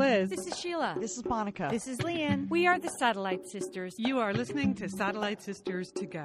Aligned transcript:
Liz. 0.00 0.30
This 0.30 0.46
is 0.46 0.58
Sheila. 0.58 0.96
This 0.98 1.18
is 1.18 1.26
Monica. 1.26 1.68
This 1.70 1.86
is 1.86 2.00
Lian. 2.00 2.48
We 2.50 2.66
are 2.66 2.78
the 2.78 2.88
Satellite 2.88 3.46
Sisters. 3.46 3.94
You 3.98 4.18
are 4.18 4.32
listening 4.32 4.74
to 4.76 4.88
Satellite 4.88 5.42
Sisters 5.42 5.92
to 5.92 6.06
Go. 6.06 6.24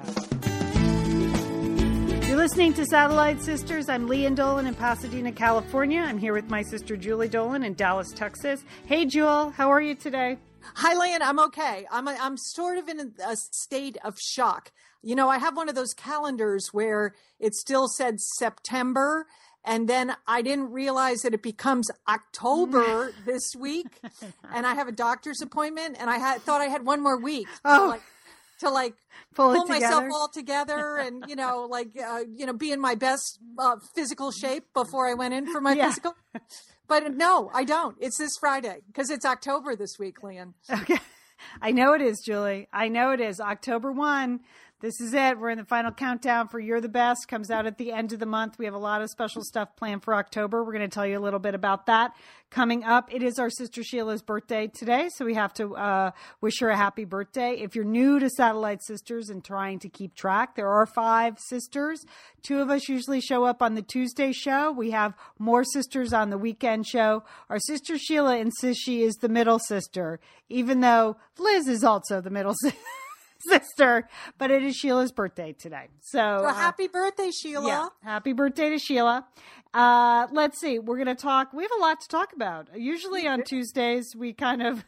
You're 2.26 2.38
listening 2.38 2.72
to 2.72 2.86
Satellite 2.86 3.42
Sisters. 3.42 3.90
I'm 3.90 4.08
Lian 4.08 4.34
Dolan 4.34 4.66
in 4.66 4.74
Pasadena, 4.74 5.30
California. 5.30 6.00
I'm 6.00 6.16
here 6.16 6.32
with 6.32 6.48
my 6.48 6.62
sister 6.62 6.96
Julie 6.96 7.28
Dolan 7.28 7.64
in 7.64 7.74
Dallas, 7.74 8.10
Texas. 8.14 8.64
Hey, 8.86 9.04
Jewel, 9.04 9.50
how 9.50 9.70
are 9.70 9.82
you 9.82 9.94
today? 9.94 10.38
Hi, 10.76 10.94
Lian. 10.94 11.20
I'm 11.20 11.38
okay. 11.40 11.86
I'm 11.92 12.08
a, 12.08 12.16
I'm 12.18 12.38
sort 12.38 12.78
of 12.78 12.88
in 12.88 12.98
a, 12.98 13.32
a 13.32 13.36
state 13.36 13.98
of 14.02 14.16
shock. 14.18 14.72
You 15.02 15.14
know, 15.14 15.28
I 15.28 15.36
have 15.36 15.54
one 15.54 15.68
of 15.68 15.74
those 15.74 15.92
calendars 15.92 16.70
where 16.72 17.14
it 17.38 17.54
still 17.54 17.88
said 17.88 18.20
September, 18.20 19.26
and 19.66 19.88
then 19.88 20.14
I 20.26 20.40
didn't 20.42 20.72
realize 20.72 21.18
that 21.22 21.34
it 21.34 21.42
becomes 21.42 21.88
October 22.08 23.12
this 23.26 23.52
week, 23.58 24.00
and 24.54 24.66
I 24.66 24.74
have 24.74 24.88
a 24.88 24.92
doctor's 24.92 25.42
appointment, 25.42 25.96
and 25.98 26.08
I 26.08 26.18
had 26.18 26.40
thought 26.42 26.60
I 26.60 26.66
had 26.66 26.86
one 26.86 27.02
more 27.02 27.20
week. 27.20 27.48
Oh. 27.64 27.82
To 27.84 27.86
like, 27.88 28.02
to 28.60 28.70
like 28.70 28.94
Pull 29.34 29.54
pull 29.54 29.66
myself 29.66 30.04
all 30.14 30.28
together 30.32 30.96
and 30.96 31.24
you 31.28 31.36
know 31.36 31.66
like 31.70 31.88
uh, 32.02 32.20
you 32.34 32.46
know 32.46 32.54
be 32.54 32.72
in 32.72 32.80
my 32.80 32.94
best 32.94 33.38
uh, 33.58 33.76
physical 33.94 34.30
shape 34.30 34.64
before 34.72 35.06
I 35.06 35.12
went 35.12 35.34
in 35.34 35.52
for 35.52 35.60
my 35.60 35.74
Yeah. 35.74 35.88
physical. 35.88 36.14
But 36.88 37.14
no, 37.14 37.50
I 37.52 37.64
don't. 37.64 37.96
It's 38.00 38.16
this 38.16 38.30
Friday 38.40 38.78
because 38.86 39.10
it's 39.10 39.26
October 39.26 39.76
this 39.76 39.98
week, 39.98 40.22
Lian. 40.22 40.54
Okay. 40.70 40.96
I 41.60 41.70
know 41.72 41.92
it 41.92 42.00
is, 42.00 42.22
Julie. 42.24 42.66
I 42.72 42.88
know 42.88 43.10
it 43.10 43.20
is. 43.20 43.40
October 43.40 43.92
1. 43.92 44.40
This 44.78 45.00
is 45.00 45.14
it. 45.14 45.38
We're 45.38 45.48
in 45.48 45.56
the 45.56 45.64
final 45.64 45.90
countdown 45.90 46.48
for 46.48 46.60
You're 46.60 46.82
the 46.82 46.88
Best. 46.90 47.28
Comes 47.28 47.50
out 47.50 47.64
at 47.64 47.78
the 47.78 47.92
end 47.92 48.12
of 48.12 48.18
the 48.18 48.26
month. 48.26 48.58
We 48.58 48.66
have 48.66 48.74
a 48.74 48.78
lot 48.78 49.00
of 49.00 49.08
special 49.08 49.42
stuff 49.42 49.74
planned 49.74 50.02
for 50.02 50.14
October. 50.14 50.62
We're 50.62 50.74
going 50.74 50.82
to 50.82 50.94
tell 50.94 51.06
you 51.06 51.18
a 51.18 51.24
little 51.24 51.38
bit 51.38 51.54
about 51.54 51.86
that 51.86 52.14
coming 52.50 52.84
up. 52.84 53.08
It 53.10 53.22
is 53.22 53.38
our 53.38 53.48
sister 53.48 53.82
Sheila's 53.82 54.20
birthday 54.20 54.66
today, 54.66 55.08
so 55.16 55.24
we 55.24 55.32
have 55.32 55.54
to 55.54 55.74
uh, 55.76 56.10
wish 56.42 56.60
her 56.60 56.68
a 56.68 56.76
happy 56.76 57.06
birthday. 57.06 57.52
If 57.52 57.74
you're 57.74 57.86
new 57.86 58.18
to 58.18 58.28
Satellite 58.28 58.82
Sisters 58.82 59.30
and 59.30 59.42
trying 59.42 59.78
to 59.78 59.88
keep 59.88 60.14
track, 60.14 60.56
there 60.56 60.68
are 60.68 60.84
five 60.84 61.38
sisters. 61.38 62.04
Two 62.42 62.60
of 62.60 62.68
us 62.68 62.86
usually 62.86 63.22
show 63.22 63.44
up 63.44 63.62
on 63.62 63.76
the 63.76 63.82
Tuesday 63.82 64.30
show. 64.30 64.72
We 64.72 64.90
have 64.90 65.14
more 65.38 65.64
sisters 65.64 66.12
on 66.12 66.28
the 66.28 66.36
weekend 66.36 66.86
show. 66.86 67.24
Our 67.48 67.60
sister 67.60 67.96
Sheila 67.96 68.36
insists 68.36 68.82
she 68.82 69.04
is 69.04 69.14
the 69.14 69.30
middle 69.30 69.58
sister, 69.58 70.20
even 70.50 70.80
though 70.80 71.16
Liz 71.38 71.66
is 71.66 71.82
also 71.82 72.20
the 72.20 72.28
middle 72.28 72.54
sister 72.60 72.78
sister, 73.48 74.08
but 74.38 74.50
it 74.50 74.62
is 74.62 74.76
Sheila's 74.76 75.12
birthday 75.12 75.52
today. 75.52 75.88
So, 76.00 76.18
So 76.18 76.46
uh, 76.46 76.54
happy 76.54 76.88
birthday, 76.88 77.30
Sheila. 77.30 77.66
yeah, 77.66 77.88
happy 78.02 78.32
birthday 78.32 78.70
to 78.70 78.78
Sheila. 78.78 79.26
Uh, 79.74 80.26
let's 80.32 80.58
see, 80.60 80.78
we're 80.78 80.96
going 80.96 81.14
to 81.14 81.20
talk. 81.20 81.52
We 81.52 81.62
have 81.62 81.72
a 81.76 81.80
lot 81.80 82.00
to 82.00 82.08
talk 82.08 82.32
about. 82.32 82.68
Usually 82.76 83.26
on 83.26 83.42
Tuesdays, 83.44 84.14
we 84.16 84.32
kind 84.32 84.62
of, 84.62 84.84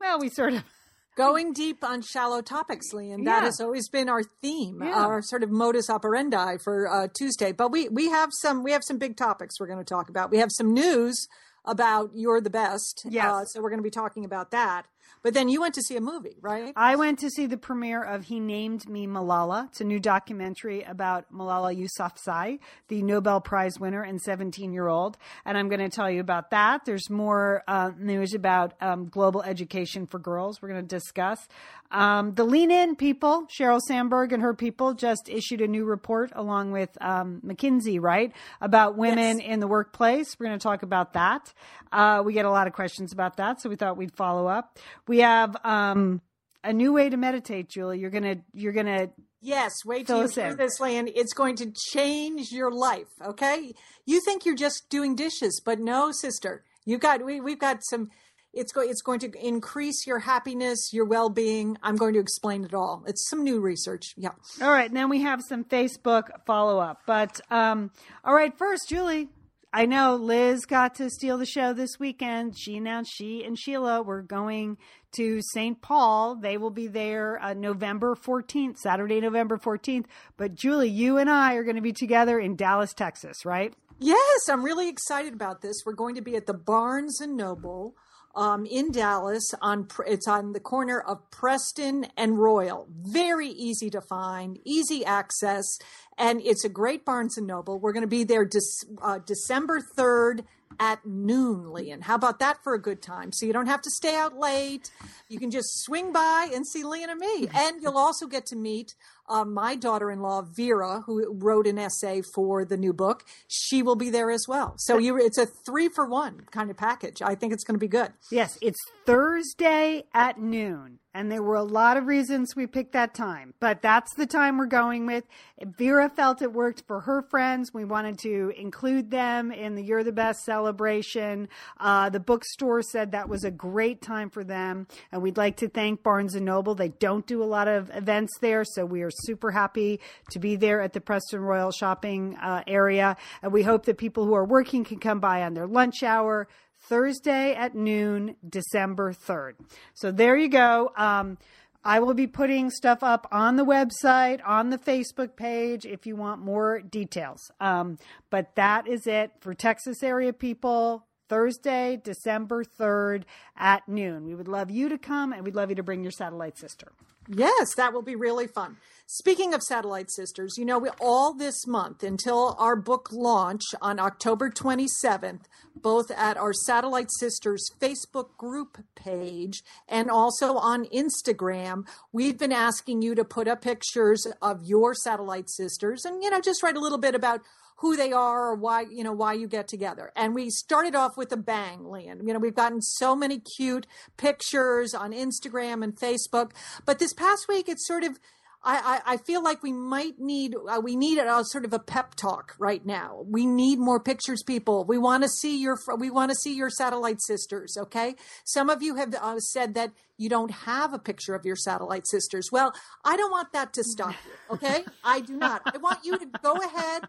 well, 0.00 0.18
we 0.18 0.28
sort 0.28 0.54
of, 0.54 0.64
Going 1.16 1.52
deep 1.52 1.84
on 1.84 2.02
shallow 2.02 2.40
topics, 2.40 2.86
Liam. 2.92 3.24
That 3.24 3.38
Yeah. 3.38 3.44
has 3.44 3.60
always 3.60 3.88
been 3.88 4.08
our 4.08 4.24
theme, 4.42 4.82
Yeah. 4.82 4.94
our 5.04 5.22
sort 5.22 5.44
of 5.44 5.50
modus 5.52 5.88
operandi 5.88 6.56
for 6.64 6.88
uh, 6.92 7.06
Tuesday. 7.16 7.52
But 7.52 7.70
we 7.70 7.88
we 7.88 8.10
have 8.10 8.30
some 8.32 8.64
we 8.64 8.72
have 8.72 8.82
some 8.82 8.98
big 8.98 9.16
topics 9.16 9.60
we're 9.60 9.68
going 9.68 9.78
to 9.78 9.84
talk 9.84 10.08
about. 10.08 10.32
We 10.32 10.38
have 10.38 10.50
some 10.50 10.74
news 10.74 11.28
about 11.64 12.10
you're 12.14 12.40
the 12.40 12.50
best. 12.50 13.06
Yes. 13.08 13.26
Uh, 13.26 13.44
so 13.44 13.62
we're 13.62 13.70
going 13.70 13.78
to 13.78 13.84
be 13.84 13.90
talking 13.92 14.24
about 14.24 14.50
that. 14.50 14.86
But 15.24 15.32
then 15.32 15.48
you 15.48 15.62
went 15.62 15.74
to 15.76 15.80
see 15.80 15.96
a 15.96 16.02
movie, 16.02 16.36
right? 16.42 16.74
I 16.76 16.96
went 16.96 17.18
to 17.20 17.30
see 17.30 17.46
the 17.46 17.56
premiere 17.56 18.04
of 18.04 18.24
He 18.24 18.40
Named 18.40 18.86
Me 18.86 19.06
Malala. 19.06 19.68
It's 19.68 19.80
a 19.80 19.84
new 19.84 19.98
documentary 19.98 20.82
about 20.82 21.32
Malala 21.32 21.74
Yousafzai, 21.74 22.58
the 22.88 23.02
Nobel 23.02 23.40
Prize 23.40 23.80
winner 23.80 24.02
and 24.02 24.20
17 24.20 24.74
year 24.74 24.86
old. 24.86 25.16
And 25.46 25.56
I'm 25.56 25.70
going 25.70 25.80
to 25.80 25.88
tell 25.88 26.10
you 26.10 26.20
about 26.20 26.50
that. 26.50 26.84
There's 26.84 27.08
more 27.08 27.62
uh, 27.66 27.92
news 27.98 28.34
about 28.34 28.74
um, 28.82 29.06
global 29.06 29.42
education 29.42 30.06
for 30.06 30.18
girls. 30.18 30.60
We're 30.60 30.68
going 30.68 30.82
to 30.82 30.86
discuss. 30.86 31.48
Um, 31.90 32.34
the 32.34 32.44
Lean 32.44 32.70
In 32.70 32.96
people, 32.96 33.46
Sheryl 33.46 33.80
Sandberg 33.86 34.32
and 34.32 34.42
her 34.42 34.54
people, 34.54 34.94
just 34.94 35.28
issued 35.28 35.60
a 35.60 35.68
new 35.68 35.84
report 35.84 36.32
along 36.34 36.72
with 36.72 36.90
um, 37.00 37.40
McKinsey, 37.46 38.00
right, 38.00 38.32
about 38.60 38.96
women 38.96 39.38
Yes. 39.38 39.48
in 39.48 39.60
the 39.60 39.68
workplace. 39.68 40.36
We're 40.38 40.46
going 40.46 40.58
to 40.58 40.62
talk 40.62 40.82
about 40.82 41.12
that. 41.12 41.52
Uh, 41.92 42.22
we 42.24 42.32
get 42.32 42.44
a 42.46 42.50
lot 42.50 42.66
of 42.66 42.72
questions 42.72 43.12
about 43.12 43.36
that, 43.36 43.60
so 43.60 43.68
we 43.68 43.76
thought 43.76 43.96
we'd 43.96 44.16
follow 44.16 44.48
up. 44.48 44.78
We 45.06 45.18
have 45.18 45.56
um, 45.64 46.20
a 46.64 46.72
new 46.72 46.92
way 46.92 47.08
to 47.10 47.16
meditate, 47.16 47.68
Julie. 47.68 48.00
You're 48.00 48.10
gonna 48.10 48.36
you're 48.52 48.72
gonna 48.72 49.10
Yes. 49.40 49.72
Wait 49.84 50.06
till 50.06 50.22
you 50.22 50.28
hear 50.28 50.54
this, 50.54 50.80
Liam. 50.80 51.12
It's 51.14 51.34
going 51.34 51.56
to 51.56 51.70
change 51.92 52.50
your 52.50 52.70
life. 52.72 53.08
Okay. 53.24 53.74
You 54.06 54.20
think 54.24 54.46
you're 54.46 54.56
just 54.56 54.88
doing 54.88 55.14
dishes, 55.14 55.60
but 55.64 55.78
no, 55.78 56.10
sister. 56.12 56.64
You 56.86 56.96
got 56.98 57.24
we 57.24 57.40
we've 57.40 57.58
got 57.60 57.84
some. 57.84 58.10
It's 58.54 58.72
going 58.72 58.90
it's 58.90 59.02
going 59.02 59.20
to 59.20 59.32
increase 59.40 60.06
your 60.06 60.20
happiness, 60.20 60.90
your 60.92 61.04
well 61.04 61.28
being. 61.28 61.76
I'm 61.82 61.96
going 61.96 62.14
to 62.14 62.20
explain 62.20 62.64
it 62.64 62.74
all. 62.74 63.04
It's 63.06 63.28
some 63.28 63.42
new 63.44 63.60
research. 63.60 64.14
Yeah. 64.16 64.30
all 64.62 64.70
right. 64.70 64.88
And 64.88 64.96
then 64.96 65.08
we 65.08 65.22
have 65.22 65.42
some 65.42 65.64
Facebook 65.64 66.28
follow 66.46 66.78
up. 66.78 67.02
But 67.06 67.40
um, 67.50 67.90
all 68.24 68.34
right, 68.34 68.56
first, 68.56 68.88
Julie. 68.88 69.28
I 69.76 69.86
know 69.86 70.14
Liz 70.14 70.66
got 70.66 70.94
to 70.96 71.10
steal 71.10 71.36
the 71.36 71.44
show 71.44 71.72
this 71.72 71.98
weekend. 71.98 72.56
She 72.56 72.76
announced 72.76 73.12
she 73.12 73.42
and 73.42 73.58
Sheila 73.58 74.02
were 74.02 74.22
going 74.22 74.78
to 75.16 75.40
St. 75.42 75.82
Paul. 75.82 76.36
They 76.36 76.58
will 76.58 76.70
be 76.70 76.86
there 76.86 77.42
uh, 77.42 77.54
November 77.54 78.14
14th, 78.14 78.76
Saturday, 78.76 79.20
November 79.20 79.58
14th. 79.58 80.04
But 80.36 80.54
Julie, 80.54 80.90
you 80.90 81.18
and 81.18 81.28
I 81.28 81.54
are 81.54 81.64
going 81.64 81.74
to 81.74 81.82
be 81.82 81.92
together 81.92 82.38
in 82.38 82.54
Dallas, 82.54 82.94
Texas, 82.94 83.44
right? 83.44 83.74
Yes, 83.98 84.48
I'm 84.48 84.64
really 84.64 84.88
excited 84.88 85.34
about 85.34 85.60
this. 85.60 85.82
We're 85.84 85.94
going 85.94 86.14
to 86.14 86.22
be 86.22 86.36
at 86.36 86.46
the 86.46 86.54
Barnes 86.54 87.20
and 87.20 87.36
Noble 87.36 87.96
um, 88.36 88.66
in 88.66 88.92
Dallas. 88.92 89.54
On 89.60 89.86
it's 90.06 90.28
on 90.28 90.52
the 90.52 90.60
corner 90.60 91.00
of 91.00 91.30
Preston 91.30 92.06
and 92.16 92.38
Royal. 92.38 92.86
Very 92.90 93.48
easy 93.48 93.90
to 93.90 94.00
find, 94.00 94.58
easy 94.64 95.04
access, 95.04 95.78
and 96.18 96.40
it's 96.42 96.64
a 96.64 96.68
great 96.68 97.04
Barnes 97.04 97.38
and 97.38 97.46
Noble. 97.46 97.78
We're 97.78 97.92
going 97.92 98.02
to 98.02 98.06
be 98.06 98.24
there 98.24 98.46
Dec- 98.46 98.98
uh, 99.02 99.18
December 99.24 99.80
third 99.80 100.44
at 100.80 101.06
noon, 101.06 101.72
Lian. 101.72 102.02
How 102.02 102.16
about 102.16 102.40
that 102.40 102.62
for 102.62 102.74
a 102.74 102.80
good 102.80 103.00
time? 103.00 103.32
So 103.32 103.46
you 103.46 103.52
don't 103.52 103.66
have 103.68 103.82
to 103.82 103.90
stay 103.90 104.16
out 104.16 104.36
late. 104.36 104.90
You 105.28 105.38
can 105.38 105.50
just 105.50 105.84
swing 105.84 106.12
by 106.12 106.50
and 106.52 106.66
see 106.66 106.82
Lian 106.82 107.10
and 107.10 107.20
me, 107.20 107.48
and 107.54 107.82
you'll 107.82 107.98
also 107.98 108.26
get 108.26 108.46
to 108.46 108.56
meet 108.56 108.94
uh, 109.28 109.44
my 109.44 109.76
daughter-in-law 109.76 110.42
Vera, 110.56 111.02
who 111.06 111.32
wrote 111.32 111.66
an 111.66 111.78
essay 111.78 112.22
for 112.34 112.64
the 112.64 112.76
new 112.76 112.92
book. 112.92 113.24
She 113.48 113.82
will 113.82 113.96
be 113.96 114.10
there 114.10 114.30
as 114.30 114.46
well. 114.48 114.74
So 114.78 114.98
you, 114.98 115.16
it's 115.16 115.38
a 115.38 115.46
three 115.46 115.88
for 115.88 116.06
one 116.06 116.42
kind 116.50 116.70
of 116.70 116.76
package. 116.76 117.22
I 117.22 117.34
think 117.34 117.52
it's 117.52 117.64
going 117.64 117.76
to 117.76 117.80
be 117.80 117.88
good. 117.88 118.12
Yes, 118.30 118.58
it's 118.60 118.80
Thursday 119.06 120.04
at 120.12 120.40
noon. 120.40 120.98
And 121.16 121.30
there 121.30 121.44
were 121.44 121.54
a 121.54 121.62
lot 121.62 121.96
of 121.96 122.08
reasons 122.08 122.56
we 122.56 122.66
picked 122.66 122.92
that 122.94 123.14
time, 123.14 123.54
but 123.60 123.80
that's 123.82 124.12
the 124.16 124.26
time 124.26 124.58
we're 124.58 124.66
going 124.66 125.06
with. 125.06 125.22
Vera 125.62 126.10
felt 126.10 126.42
it 126.42 126.52
worked 126.52 126.82
for 126.88 127.02
her 127.02 127.22
friends. 127.30 127.72
We 127.72 127.84
wanted 127.84 128.18
to 128.24 128.52
include 128.56 129.12
them 129.12 129.52
in 129.52 129.76
the 129.76 129.84
You're 129.84 130.02
the 130.02 130.10
Best 130.10 130.40
celebration. 130.40 131.48
Uh, 131.78 132.10
the 132.10 132.18
bookstore 132.18 132.82
said 132.82 133.12
that 133.12 133.28
was 133.28 133.44
a 133.44 133.52
great 133.52 134.02
time 134.02 134.28
for 134.28 134.42
them. 134.42 134.88
And 135.12 135.22
we'd 135.22 135.36
like 135.36 135.56
to 135.58 135.68
thank 135.68 136.02
Barnes 136.02 136.34
and 136.34 136.44
Noble. 136.44 136.74
They 136.74 136.88
don't 136.88 137.24
do 137.28 137.44
a 137.44 137.46
lot 137.46 137.68
of 137.68 137.90
events 137.94 138.36
there, 138.40 138.64
so 138.64 138.84
we 138.84 139.02
are 139.02 139.10
super 139.22 139.50
happy 139.50 140.00
to 140.30 140.38
be 140.38 140.56
there 140.56 140.80
at 140.80 140.92
the 140.92 141.00
Preston 141.00 141.40
Royal 141.40 141.72
shopping 141.72 142.36
uh, 142.36 142.62
area. 142.66 143.16
And 143.42 143.52
we 143.52 143.62
hope 143.62 143.86
that 143.86 143.98
people 143.98 144.24
who 144.24 144.34
are 144.34 144.44
working 144.44 144.84
can 144.84 144.98
come 144.98 145.20
by 145.20 145.42
on 145.42 145.54
their 145.54 145.66
lunch 145.66 146.02
hour. 146.02 146.48
Thursday 146.80 147.54
at 147.54 147.74
noon, 147.74 148.36
December 148.46 149.12
3rd. 149.14 149.54
So 149.94 150.12
there 150.12 150.36
you 150.36 150.48
go. 150.48 150.92
Um, 150.96 151.38
I 151.82 152.00
will 152.00 152.14
be 152.14 152.26
putting 152.26 152.70
stuff 152.70 153.02
up 153.02 153.26
on 153.30 153.56
the 153.56 153.64
website, 153.64 154.40
on 154.46 154.70
the 154.70 154.78
Facebook 154.78 155.36
page 155.36 155.84
if 155.84 156.06
you 156.06 156.16
want 156.16 156.40
more 156.40 156.80
details. 156.80 157.50
Um, 157.60 157.98
but 158.30 158.54
that 158.56 158.88
is 158.88 159.06
it 159.06 159.32
for 159.40 159.54
Texas 159.54 160.02
area 160.02 160.32
people. 160.32 161.06
Thursday, 161.28 161.98
December 162.02 162.64
3rd 162.64 163.24
at 163.56 163.88
noon. 163.88 164.24
We 164.26 164.34
would 164.34 164.48
love 164.48 164.70
you 164.70 164.88
to 164.90 164.98
come 164.98 165.32
and 165.32 165.42
we'd 165.44 165.54
love 165.54 165.70
you 165.70 165.76
to 165.76 165.82
bring 165.82 166.02
your 166.02 166.12
satellite 166.12 166.58
sister. 166.58 166.92
Yes, 167.28 167.74
that 167.76 167.92
will 167.92 168.02
be 168.02 168.16
really 168.16 168.46
fun. 168.46 168.76
Speaking 169.06 169.54
of 169.54 169.62
Satellite 169.62 170.10
Sisters, 170.10 170.54
you 170.58 170.64
know, 170.64 170.78
we, 170.78 170.88
all 171.00 171.34
this 171.34 171.66
month 171.66 172.02
until 172.02 172.56
our 172.58 172.76
book 172.76 173.08
launch 173.12 173.62
on 173.80 173.98
October 173.98 174.50
27th, 174.50 175.42
both 175.76 176.10
at 176.10 176.36
our 176.36 176.52
Satellite 176.52 177.10
Sisters 177.18 177.70
Facebook 177.80 178.36
group 178.36 178.84
page 178.94 179.62
and 179.88 180.10
also 180.10 180.56
on 180.56 180.86
Instagram, 180.86 181.86
we've 182.12 182.38
been 182.38 182.52
asking 182.52 183.02
you 183.02 183.14
to 183.14 183.24
put 183.24 183.48
up 183.48 183.62
pictures 183.62 184.26
of 184.40 184.64
your 184.64 184.94
Satellite 184.94 185.50
Sisters 185.50 186.04
and, 186.04 186.22
you 186.22 186.30
know, 186.30 186.40
just 186.40 186.62
write 186.62 186.76
a 186.76 186.80
little 186.80 186.98
bit 186.98 187.14
about 187.14 187.40
who 187.76 187.96
they 187.96 188.12
are 188.12 188.48
or 188.48 188.54
why 188.54 188.82
you 188.90 189.04
know 189.04 189.12
why 189.12 189.32
you 189.32 189.48
get 189.48 189.68
together 189.68 190.12
and 190.16 190.34
we 190.34 190.50
started 190.50 190.94
off 190.94 191.16
with 191.16 191.32
a 191.32 191.36
bang 191.36 191.80
Lian. 191.84 192.26
you 192.26 192.32
know 192.32 192.38
we've 192.38 192.54
gotten 192.54 192.80
so 192.80 193.16
many 193.16 193.38
cute 193.38 193.86
pictures 194.16 194.94
on 194.94 195.12
instagram 195.12 195.82
and 195.82 195.96
facebook 195.96 196.52
but 196.84 196.98
this 196.98 197.12
past 197.12 197.46
week 197.48 197.68
it's 197.68 197.86
sort 197.86 198.04
of 198.04 198.18
I, 198.66 199.00
I, 199.06 199.12
I 199.12 199.16
feel 199.18 199.42
like 199.42 199.62
we 199.62 199.72
might 199.72 200.18
need 200.18 200.54
uh, 200.56 200.80
we 200.82 200.96
need 200.96 201.18
a, 201.18 201.44
sort 201.44 201.64
of 201.64 201.72
a 201.72 201.78
pep 201.78 202.14
talk 202.14 202.54
right 202.58 202.84
now. 202.84 203.22
We 203.26 203.44
need 203.44 203.78
more 203.78 204.00
pictures, 204.00 204.42
people. 204.42 204.84
We 204.84 204.96
want 204.96 205.22
to 205.22 205.28
see 205.28 205.60
your 205.60 205.78
we 205.98 206.10
want 206.10 206.30
to 206.30 206.34
see 206.34 206.54
your 206.54 206.70
satellite 206.70 207.20
sisters. 207.20 207.76
Okay, 207.78 208.14
some 208.44 208.70
of 208.70 208.82
you 208.82 208.94
have 208.96 209.14
uh, 209.14 209.38
said 209.38 209.74
that 209.74 209.92
you 210.16 210.30
don't 210.30 210.50
have 210.50 210.94
a 210.94 210.98
picture 210.98 211.34
of 211.34 211.44
your 211.44 211.56
satellite 211.56 212.06
sisters. 212.06 212.48
Well, 212.50 212.72
I 213.04 213.16
don't 213.16 213.30
want 213.30 213.52
that 213.52 213.74
to 213.74 213.84
stop 213.84 214.14
you. 214.24 214.54
Okay, 214.54 214.84
I 215.04 215.20
do 215.20 215.36
not. 215.36 215.60
I 215.66 215.76
want 215.76 216.04
you 216.04 216.16
to 216.16 216.26
go 216.42 216.54
ahead 216.54 217.02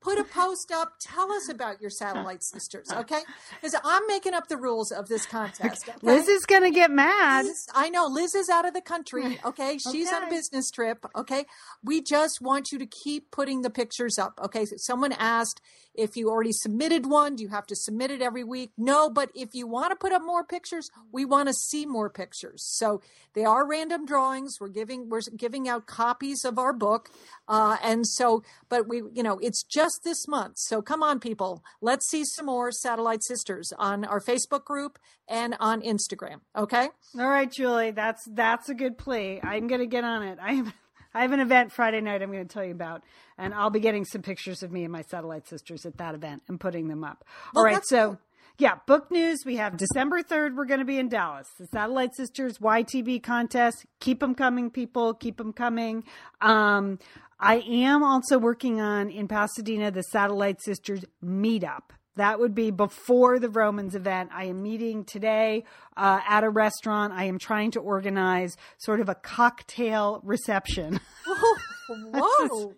put 0.00 0.18
a 0.18 0.24
post 0.24 0.72
up. 0.72 0.94
Tell 1.00 1.30
us 1.32 1.48
about 1.48 1.80
your 1.80 1.90
satellite 1.90 2.42
sisters, 2.42 2.90
okay? 2.90 3.20
Because 3.60 3.78
I'm 3.84 4.06
making 4.06 4.34
up 4.34 4.48
the 4.48 4.56
rules 4.56 4.90
of 4.90 5.08
this 5.08 5.26
contest. 5.26 5.88
Okay? 5.88 5.98
Liz 6.02 6.28
is 6.28 6.46
going 6.46 6.62
to 6.62 6.70
get 6.70 6.90
mad. 6.90 7.44
Liz, 7.44 7.66
I 7.74 7.90
know 7.90 8.06
Liz 8.06 8.34
is 8.34 8.48
out 8.48 8.66
of 8.66 8.74
the 8.74 8.80
country, 8.80 9.38
okay? 9.44 9.78
She's 9.78 10.08
okay. 10.08 10.16
on 10.16 10.24
a 10.24 10.30
business 10.30 10.70
trip, 10.70 11.04
okay? 11.14 11.44
We 11.82 12.02
just 12.02 12.40
want 12.40 12.72
you 12.72 12.78
to 12.78 12.86
keep 12.86 13.30
putting 13.30 13.62
the 13.62 13.70
pictures 13.70 14.18
up, 14.18 14.40
okay? 14.42 14.64
Someone 14.76 15.12
asked 15.12 15.60
if 16.00 16.16
you 16.16 16.30
already 16.30 16.52
submitted 16.52 17.06
one, 17.06 17.36
do 17.36 17.42
you 17.42 17.50
have 17.50 17.66
to 17.66 17.76
submit 17.76 18.10
it 18.10 18.22
every 18.22 18.42
week? 18.42 18.70
No, 18.78 19.10
but 19.10 19.30
if 19.34 19.54
you 19.54 19.66
want 19.66 19.90
to 19.90 19.96
put 19.96 20.12
up 20.12 20.22
more 20.24 20.42
pictures, 20.42 20.90
we 21.12 21.24
want 21.24 21.48
to 21.48 21.54
see 21.54 21.84
more 21.84 22.08
pictures. 22.08 22.64
So 22.64 23.02
they 23.34 23.44
are 23.44 23.66
random 23.66 24.06
drawings. 24.06 24.58
We're 24.60 24.68
giving 24.68 25.08
we're 25.08 25.20
giving 25.36 25.68
out 25.68 25.86
copies 25.86 26.44
of 26.44 26.58
our 26.58 26.72
book, 26.72 27.10
uh, 27.48 27.76
and 27.82 28.06
so 28.06 28.42
but 28.68 28.88
we 28.88 29.02
you 29.12 29.22
know 29.22 29.38
it's 29.38 29.62
just 29.62 30.02
this 30.02 30.26
month. 30.26 30.58
So 30.58 30.80
come 30.82 31.02
on, 31.02 31.20
people, 31.20 31.62
let's 31.80 32.08
see 32.08 32.24
some 32.24 32.46
more 32.46 32.72
Satellite 32.72 33.22
Sisters 33.22 33.72
on 33.78 34.04
our 34.04 34.20
Facebook 34.20 34.64
group 34.64 34.98
and 35.28 35.54
on 35.60 35.82
Instagram. 35.82 36.40
Okay. 36.56 36.88
All 37.18 37.28
right, 37.28 37.50
Julie, 37.50 37.90
that's 37.90 38.24
that's 38.24 38.68
a 38.68 38.74
good 38.74 38.96
plea. 38.98 39.40
I'm 39.42 39.68
to 39.68 39.86
get 39.86 40.04
on 40.04 40.22
it. 40.22 40.38
I 40.40 40.52
am. 40.54 40.72
I 41.14 41.22
have 41.22 41.32
an 41.32 41.40
event 41.40 41.72
Friday 41.72 42.00
night 42.00 42.22
I'm 42.22 42.30
going 42.30 42.46
to 42.46 42.52
tell 42.52 42.64
you 42.64 42.72
about, 42.72 43.02
and 43.36 43.52
I'll 43.54 43.70
be 43.70 43.80
getting 43.80 44.04
some 44.04 44.22
pictures 44.22 44.62
of 44.62 44.70
me 44.70 44.84
and 44.84 44.92
my 44.92 45.02
satellite 45.02 45.48
sisters 45.48 45.84
at 45.84 45.96
that 45.98 46.14
event 46.14 46.42
and 46.48 46.60
putting 46.60 46.88
them 46.88 47.04
up. 47.04 47.24
Well, 47.54 47.64
All 47.64 47.72
right, 47.72 47.84
so. 47.84 48.08
Cool. 48.08 48.18
Yeah, 48.58 48.74
book 48.86 49.10
news. 49.10 49.38
We 49.46 49.56
have 49.56 49.78
December 49.78 50.22
3rd. 50.22 50.54
We're 50.54 50.66
going 50.66 50.80
to 50.80 50.86
be 50.86 50.98
in 50.98 51.08
Dallas. 51.08 51.48
The 51.58 51.66
Satellite 51.68 52.14
Sisters 52.14 52.58
YTV 52.58 53.22
contest. 53.22 53.86
Keep 54.00 54.20
them 54.20 54.34
coming, 54.34 54.70
people. 54.70 55.14
Keep 55.14 55.38
them 55.38 55.54
coming. 55.54 56.04
Um, 56.42 56.98
I 57.38 57.60
am 57.60 58.02
also 58.02 58.38
working 58.38 58.78
on 58.78 59.08
in 59.08 59.28
Pasadena 59.28 59.90
the 59.90 60.02
Satellite 60.02 60.60
Sisters 60.60 61.06
meetup. 61.24 61.92
That 62.20 62.38
would 62.38 62.54
be 62.54 62.70
before 62.70 63.38
the 63.38 63.48
Vroman's 63.48 63.94
event. 63.94 64.28
I 64.30 64.44
am 64.44 64.62
meeting 64.62 65.04
today 65.06 65.64
uh, 65.96 66.20
at 66.28 66.44
a 66.44 66.50
restaurant. 66.50 67.14
I 67.14 67.24
am 67.24 67.38
trying 67.38 67.70
to 67.70 67.80
organize 67.80 68.58
sort 68.76 69.00
of 69.00 69.08
a 69.08 69.14
cocktail 69.14 70.20
reception. 70.22 71.00
Whoa. 71.88 72.74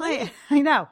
I, 0.00 0.32
I 0.48 0.60
know. 0.60 0.88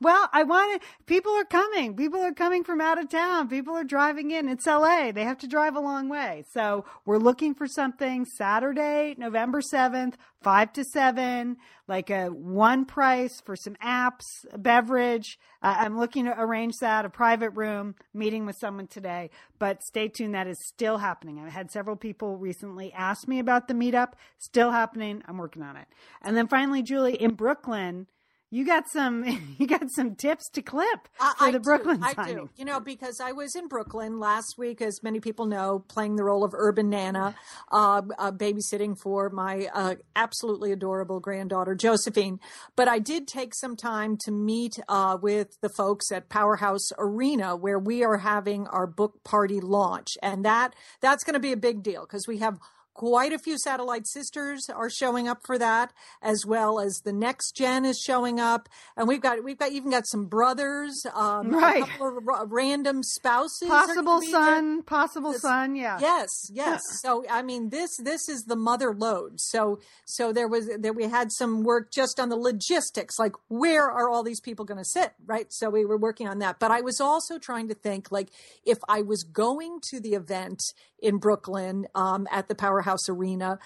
Well, 0.00 0.28
I 0.32 0.42
want 0.42 0.80
to, 0.80 0.88
people 1.06 1.32
are 1.32 1.44
coming. 1.44 1.94
People 1.96 2.20
are 2.20 2.32
coming 2.32 2.64
from 2.64 2.80
out 2.80 2.98
of 2.98 3.08
town. 3.08 3.48
People 3.48 3.74
are 3.76 3.84
driving 3.84 4.30
in. 4.30 4.48
It's 4.48 4.66
LA. 4.66 5.12
They 5.12 5.24
have 5.24 5.38
to 5.38 5.46
drive 5.46 5.76
a 5.76 5.80
long 5.80 6.08
way. 6.08 6.44
So 6.52 6.84
we're 7.06 7.18
looking 7.18 7.54
for 7.54 7.66
something 7.66 8.24
Saturday, 8.24 9.14
November 9.16 9.60
7th, 9.60 10.14
5 10.42 10.72
to 10.74 10.84
7, 10.84 11.56
like 11.88 12.10
a 12.10 12.26
one 12.26 12.84
price 12.84 13.40
for 13.40 13.56
some 13.56 13.76
apps, 13.76 14.24
a 14.52 14.58
beverage. 14.58 15.38
Uh, 15.62 15.76
I'm 15.78 15.98
looking 15.98 16.26
to 16.26 16.34
arrange 16.38 16.74
that, 16.80 17.04
a 17.04 17.10
private 17.10 17.50
room, 17.50 17.94
meeting 18.12 18.44
with 18.44 18.56
someone 18.58 18.86
today. 18.86 19.30
But 19.58 19.82
stay 19.82 20.08
tuned. 20.08 20.34
That 20.34 20.46
is 20.46 20.58
still 20.66 20.98
happening. 20.98 21.38
I've 21.38 21.52
had 21.52 21.70
several 21.70 21.96
people 21.96 22.36
recently 22.36 22.92
ask 22.92 23.26
me 23.28 23.38
about 23.38 23.68
the 23.68 23.74
meetup. 23.74 24.12
Still 24.38 24.70
happening. 24.70 25.22
I'm 25.26 25.38
working 25.38 25.62
on 25.62 25.76
it. 25.76 25.86
And 26.20 26.36
then 26.36 26.48
finally, 26.48 26.82
Julie, 26.82 27.14
in 27.14 27.34
Brooklyn, 27.34 28.06
you 28.54 28.64
got 28.64 28.88
some 28.88 29.24
you 29.58 29.66
got 29.66 29.90
some 29.90 30.14
tips 30.14 30.48
to 30.50 30.62
clip 30.62 31.08
for 31.38 31.50
the 31.50 31.58
Brooklyn 31.58 32.00
do, 32.00 32.06
I 32.16 32.32
do. 32.32 32.50
You 32.56 32.64
know, 32.64 32.78
because 32.78 33.20
I 33.20 33.32
was 33.32 33.56
in 33.56 33.66
Brooklyn 33.66 34.20
last 34.20 34.56
week, 34.56 34.80
as 34.80 35.02
many 35.02 35.18
people 35.18 35.46
know, 35.46 35.84
playing 35.88 36.14
the 36.14 36.22
role 36.22 36.44
of 36.44 36.54
urban 36.54 36.88
nana, 36.88 37.34
uh, 37.72 38.02
uh, 38.16 38.30
babysitting 38.30 38.96
for 38.96 39.28
my 39.30 39.68
uh, 39.74 39.96
absolutely 40.14 40.70
adorable 40.70 41.18
granddaughter 41.18 41.74
Josephine. 41.74 42.38
But 42.76 42.86
I 42.86 43.00
did 43.00 43.26
take 43.26 43.54
some 43.54 43.74
time 43.76 44.16
to 44.18 44.30
meet 44.30 44.78
uh, 44.88 45.18
with 45.20 45.60
the 45.60 45.68
folks 45.68 46.12
at 46.12 46.28
Powerhouse 46.28 46.92
Arena, 46.96 47.56
where 47.56 47.78
we 47.78 48.04
are 48.04 48.18
having 48.18 48.68
our 48.68 48.86
book 48.86 49.24
party 49.24 49.60
launch, 49.60 50.16
and 50.22 50.44
that 50.44 50.74
that's 51.00 51.24
going 51.24 51.34
to 51.34 51.40
be 51.40 51.52
a 51.52 51.56
big 51.56 51.82
deal 51.82 52.02
because 52.02 52.28
we 52.28 52.38
have 52.38 52.60
quite 52.94 53.32
a 53.32 53.38
few 53.38 53.58
satellite 53.58 54.06
sisters 54.06 54.70
are 54.70 54.88
showing 54.88 55.28
up 55.28 55.40
for 55.44 55.58
that 55.58 55.92
as 56.22 56.44
well 56.46 56.80
as 56.80 57.02
the 57.04 57.12
next 57.12 57.52
gen 57.56 57.84
is 57.84 57.98
showing 57.98 58.40
up. 58.40 58.68
And 58.96 59.06
we've 59.06 59.20
got 59.20 59.42
we've 59.44 59.58
got 59.58 59.72
even 59.72 59.90
got 59.90 60.06
some 60.06 60.26
brothers 60.26 61.04
um, 61.14 61.50
right. 61.50 61.82
a 61.82 61.86
couple 61.86 62.18
of 62.18 62.28
r- 62.28 62.46
random 62.46 63.02
spouses 63.02 63.68
possible 63.68 64.20
son 64.22 64.76
there. 64.76 64.82
possible 64.84 65.34
son 65.34 65.76
yeah. 65.76 65.98
Yes 66.00 66.28
yes. 66.52 66.80
So 67.04 67.24
i 67.28 67.42
mean 67.42 67.68
this 67.68 67.96
this 67.98 68.28
is 68.28 68.44
the 68.44 68.56
mother 68.56 68.94
load. 68.94 69.40
So 69.40 69.80
so 70.06 70.32
there 70.32 70.48
was 70.48 70.70
there 70.78 70.92
we 70.92 71.04
had 71.04 71.32
some 71.32 71.64
work 71.64 71.92
just 71.92 72.18
on 72.20 72.28
the 72.28 72.36
logistics 72.36 73.18
like 73.18 73.32
where 73.48 73.90
are 73.90 74.08
all 74.08 74.22
these 74.22 74.40
people 74.40 74.64
going 74.64 74.78
to 74.78 74.84
sit 74.84 75.12
right? 75.26 75.52
So 75.52 75.70
we 75.70 75.84
were 75.84 75.98
working 75.98 76.28
on 76.28 76.38
that. 76.38 76.58
But 76.60 76.70
i 76.70 76.80
was 76.80 77.00
also 77.00 77.38
trying 77.38 77.68
to 77.68 77.74
think 77.74 78.12
like 78.12 78.30
if 78.64 78.78
i 78.88 79.02
was 79.02 79.24
going 79.24 79.80
to 79.90 80.00
the 80.00 80.14
event 80.14 80.60
in 81.00 81.18
brooklyn 81.18 81.86
um, 81.94 82.26
at 82.30 82.48
the 82.48 82.54
power 82.54 82.82
Powerhouse 82.84 83.08
Arena. 83.08 83.58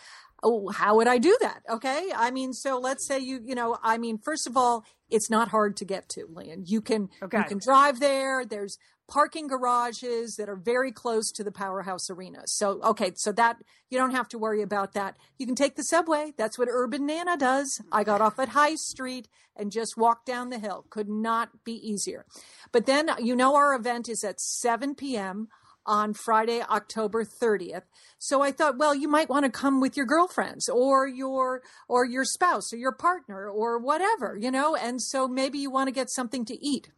Oh, 0.42 0.68
how 0.68 0.96
would 0.96 1.08
I 1.08 1.18
do 1.18 1.36
that? 1.40 1.62
Okay. 1.68 2.10
I 2.14 2.30
mean, 2.30 2.52
so 2.52 2.78
let's 2.78 3.04
say 3.04 3.18
you, 3.18 3.40
you 3.44 3.56
know, 3.56 3.76
I 3.82 3.98
mean, 3.98 4.18
first 4.18 4.46
of 4.46 4.56
all, 4.56 4.84
it's 5.10 5.28
not 5.28 5.48
hard 5.48 5.76
to 5.78 5.84
get 5.84 6.08
to, 6.10 6.26
Lynn. 6.32 6.64
You 6.64 6.80
can, 6.80 7.08
okay. 7.22 7.38
you 7.38 7.44
can 7.44 7.58
drive 7.58 7.98
there. 7.98 8.44
There's 8.44 8.78
parking 9.08 9.48
garages 9.48 10.36
that 10.36 10.48
are 10.48 10.56
very 10.56 10.92
close 10.92 11.32
to 11.32 11.42
the 11.42 11.50
Powerhouse 11.50 12.08
Arena. 12.08 12.42
So, 12.44 12.80
okay. 12.82 13.12
So 13.16 13.32
that, 13.32 13.56
you 13.90 13.98
don't 13.98 14.12
have 14.12 14.28
to 14.28 14.38
worry 14.38 14.62
about 14.62 14.92
that. 14.92 15.16
You 15.38 15.46
can 15.46 15.56
take 15.56 15.74
the 15.74 15.82
subway. 15.82 16.34
That's 16.36 16.58
what 16.58 16.68
Urban 16.70 17.04
Nana 17.04 17.36
does. 17.36 17.80
I 17.90 18.04
got 18.04 18.20
off 18.20 18.38
at 18.38 18.50
High 18.50 18.76
Street 18.76 19.26
and 19.56 19.72
just 19.72 19.96
walked 19.96 20.26
down 20.26 20.50
the 20.50 20.60
hill. 20.60 20.84
Could 20.88 21.08
not 21.08 21.64
be 21.64 21.72
easier. 21.72 22.26
But 22.70 22.86
then, 22.86 23.10
you 23.18 23.34
know, 23.34 23.56
our 23.56 23.74
event 23.74 24.08
is 24.08 24.22
at 24.22 24.40
7 24.40 24.94
p.m 24.94 25.48
on 25.88 26.12
Friday, 26.12 26.60
October 26.60 27.24
30th. 27.24 27.82
So 28.18 28.42
I 28.42 28.52
thought, 28.52 28.76
well, 28.78 28.94
you 28.94 29.08
might 29.08 29.30
want 29.30 29.46
to 29.46 29.50
come 29.50 29.80
with 29.80 29.96
your 29.96 30.04
girlfriends 30.06 30.68
or 30.68 31.08
your 31.08 31.62
or 31.88 32.04
your 32.04 32.24
spouse 32.24 32.72
or 32.72 32.76
your 32.76 32.92
partner 32.92 33.48
or 33.48 33.78
whatever, 33.78 34.36
you 34.38 34.50
know, 34.50 34.76
and 34.76 35.00
so 35.00 35.26
maybe 35.26 35.58
you 35.58 35.70
want 35.70 35.88
to 35.88 35.92
get 35.92 36.10
something 36.10 36.44
to 36.44 36.64
eat. 36.64 36.90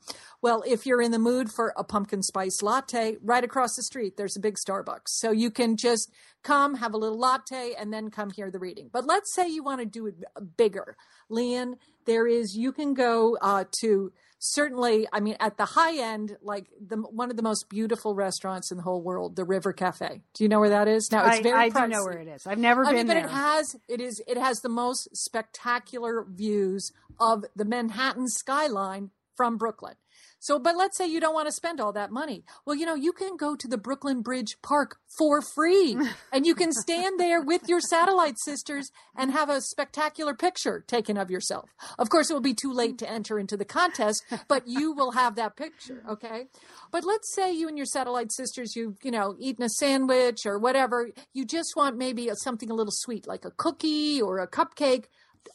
Well, 0.43 0.65
if 0.67 0.87
you're 0.87 1.01
in 1.01 1.13
the 1.13 1.19
mood 1.19 1.51
for 1.51 1.73
a 1.77 1.85
pumpkin 1.85 2.23
spice 2.23 2.63
latte, 2.63 3.17
right 3.23 3.45
across 3.45 3.77
the 3.77 3.83
street 3.83 4.17
there's 4.17 4.37
a 4.37 4.41
big 4.41 4.57
Starbucks. 4.57 5.09
So 5.09 5.31
you 5.31 5.51
can 5.51 5.77
just 5.77 6.11
come, 6.43 6.75
have 6.77 6.95
a 6.95 6.99
little 6.99 7.19
latte 7.19 7.75
and 7.79 7.93
then 7.93 8.11
come 8.11 8.31
hear 8.31 8.51
the 8.51 8.59
reading. 8.59 8.91
But 8.93 9.07
let's 9.07 9.33
say 9.33 9.49
you 9.49 9.63
want 9.63 9.81
to 9.81 9.87
do 9.87 10.07
it 10.07 10.15
bigger. 10.57 10.97
Lian, 11.29 11.77
there 12.07 12.27
is 12.27 12.57
you 12.57 12.73
can 12.73 12.95
go 12.95 13.39
uh, 13.41 13.65
to 13.83 14.13
certainly, 14.41 15.07
I 15.13 15.21
mean, 15.21 15.37
at 15.39 15.57
the 15.57 15.67
high 15.67 15.97
end, 15.99 16.37
like 16.43 16.67
the 16.85 16.97
one 16.97 17.31
of 17.31 17.37
the 17.37 17.43
most 17.43 17.69
beautiful 17.69 18.15
restaurants 18.15 18.73
in 18.73 18.79
the 18.79 18.83
whole 18.83 19.01
world, 19.01 19.37
the 19.37 19.45
River 19.45 19.73
Cafe. 19.73 20.23
Do 20.35 20.45
you 20.45 20.49
know 20.49 20.59
where 20.59 20.71
that 20.71 20.89
is? 20.89 21.13
Now 21.13 21.27
it's 21.27 21.41
very. 21.41 21.57
I, 21.57 21.65
I 21.65 21.69
do 21.69 21.87
know 21.87 22.05
where 22.05 22.19
it 22.19 22.27
is. 22.27 22.47
I've 22.47 22.59
never 22.59 22.85
I 22.85 22.91
been 22.91 22.97
mean, 22.97 23.07
but 23.07 23.17
it 23.19 23.29
has 23.29 23.77
it 23.87 24.01
is 24.01 24.21
it 24.27 24.37
has 24.37 24.61
the 24.61 24.69
most 24.69 25.17
spectacular 25.17 26.27
views 26.29 26.93
of 27.21 27.45
the 27.55 27.65
Manhattan 27.65 28.27
skyline 28.29 29.11
from 29.37 29.57
Brooklyn. 29.57 29.95
So, 30.41 30.59
but 30.59 30.77
let's 30.77 30.97
say 30.97 31.07
you 31.07 31.21
don't 31.21 31.35
want 31.35 31.49
to 31.49 31.53
spend 31.53 31.81
all 31.81 31.93
that 31.93 32.11
money. 32.11 32.45
Well, 32.65 32.75
you 32.75 32.87
know, 32.87 32.95
you 32.95 33.13
can 33.13 33.37
go 33.37 33.55
to 33.55 33.69
the 33.69 33.77
Brooklyn 33.77 34.23
Bridge 34.23 34.57
Park 34.63 34.97
for 35.19 35.43
free 35.43 35.99
and 36.33 36.47
you 36.47 36.55
can 36.55 36.73
stand 36.73 37.21
there 37.21 37.43
with 37.43 37.69
your 37.69 37.81
satellite 37.81 38.39
sisters 38.39 38.91
and 39.15 39.31
have 39.33 39.51
a 39.51 39.61
spectacular 39.61 40.35
picture 40.35 40.83
taken 40.87 41.19
of 41.19 41.31
yourself. 41.31 41.69
Of 41.99 42.09
course, 42.09 42.31
it 42.31 42.33
will 42.35 42.41
be 42.41 42.55
too 42.55 42.73
late 42.73 42.97
to 42.99 43.11
enter 43.11 43.39
into 43.39 43.57
the 43.57 43.67
contest, 43.67 44.25
but 44.49 44.67
you 44.67 44.93
will 44.93 45.13
have 45.13 45.37
that 45.37 45.57
picture. 45.57 46.03
Okay. 46.09 46.47
But 46.91 47.05
let's 47.05 47.35
say 47.35 47.53
you 47.53 47.69
and 47.69 47.77
your 47.77 47.87
satellite 47.87 48.33
sisters, 48.33 48.75
you've, 48.75 48.97
you 49.03 49.11
know, 49.11 49.37
eaten 49.39 49.63
a 49.63 49.69
sandwich 49.69 50.47
or 50.47 50.59
whatever. 50.59 51.11
You 51.35 51.45
just 51.45 51.75
want 51.77 51.99
maybe 51.99 52.31
something 52.35 52.71
a 52.71 52.75
little 52.75 52.93
sweet, 52.95 53.29
like 53.29 53.45
a 53.45 53.51
cookie 53.51 54.23
or 54.23 54.39
a 54.39 54.49
cupcake. 54.49 55.05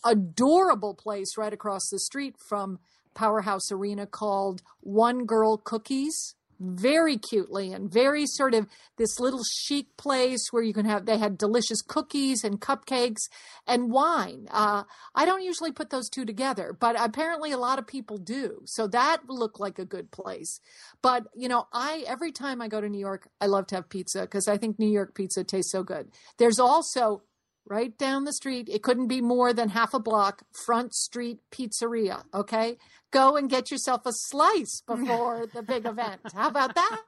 Adorable 0.04 0.96
place 0.96 1.38
right 1.38 1.54
across 1.54 1.89
the 1.89 2.00
street 2.00 2.36
from 2.50 2.80
Powerhouse 3.16 3.72
Arena 3.72 4.06
called 4.06 4.62
One 4.82 5.26
Girl 5.26 5.58
Cookies. 5.58 6.36
Very 6.58 7.18
cutely 7.18 7.74
and 7.74 7.92
very 7.92 8.26
sort 8.26 8.54
of 8.54 8.66
this 8.96 9.20
little 9.20 9.44
chic 9.44 9.98
place 9.98 10.48
where 10.52 10.64
you 10.64 10.74
can 10.74 10.86
have, 10.86 11.06
they 11.06 11.18
had 11.18 11.38
delicious 11.38 11.82
cookies 11.82 12.46
and 12.46 12.62
cupcakes 12.62 13.24
and 13.68 13.92
wine. 13.92 14.48
Uh, 14.50 14.84
I 15.14 15.26
don't 15.26 15.44
usually 15.44 15.74
put 15.74 15.90
those 15.90 16.08
two 16.08 16.24
together, 16.24 16.72
but 16.72 16.96
apparently 16.98 17.52
a 17.52 17.58
lot 17.58 17.78
of 17.78 17.86
people 17.86 18.18
do. 18.18 18.62
So 18.64 18.88
that 18.88 19.28
looked 19.28 19.60
like 19.60 19.80
a 19.80 19.84
good 19.86 20.12
place. 20.12 20.62
But, 21.02 21.26
you 21.36 21.50
know, 21.50 21.68
I, 21.74 22.06
every 22.08 22.32
time 22.32 22.62
I 22.62 22.70
go 22.70 22.80
to 22.80 22.88
New 22.88 23.00
York, 23.00 23.28
I 23.42 23.48
love 23.48 23.68
to 23.68 23.76
have 23.76 23.90
pizza 23.90 24.22
because 24.22 24.48
I 24.48 24.56
think 24.56 24.80
New 24.80 24.90
York 24.90 25.14
pizza 25.14 25.44
tastes 25.44 25.74
so 25.74 25.84
good. 25.84 26.08
There's 26.38 26.60
also 26.60 27.24
right 27.68 27.98
down 27.98 28.24
the 28.26 28.34
street. 28.34 28.70
It 28.72 28.84
couldn't 28.84 29.08
be 29.08 29.22
more 29.22 29.54
than 29.54 29.70
half 29.70 29.94
a 29.94 30.00
block. 30.00 30.44
Front 30.66 30.94
Street 30.94 31.40
Pizzeria. 31.52 32.24
Okay, 32.34 32.78
go 33.12 33.36
and 33.38 33.50
get 33.50 33.72
yourself 33.72 34.02
a 34.06 34.12
slice 34.14 34.82
before 34.88 35.46
the 35.54 35.64
big 35.64 35.86
event. 35.86 36.22
How 36.34 36.48
about 36.50 36.76
that? 36.76 37.02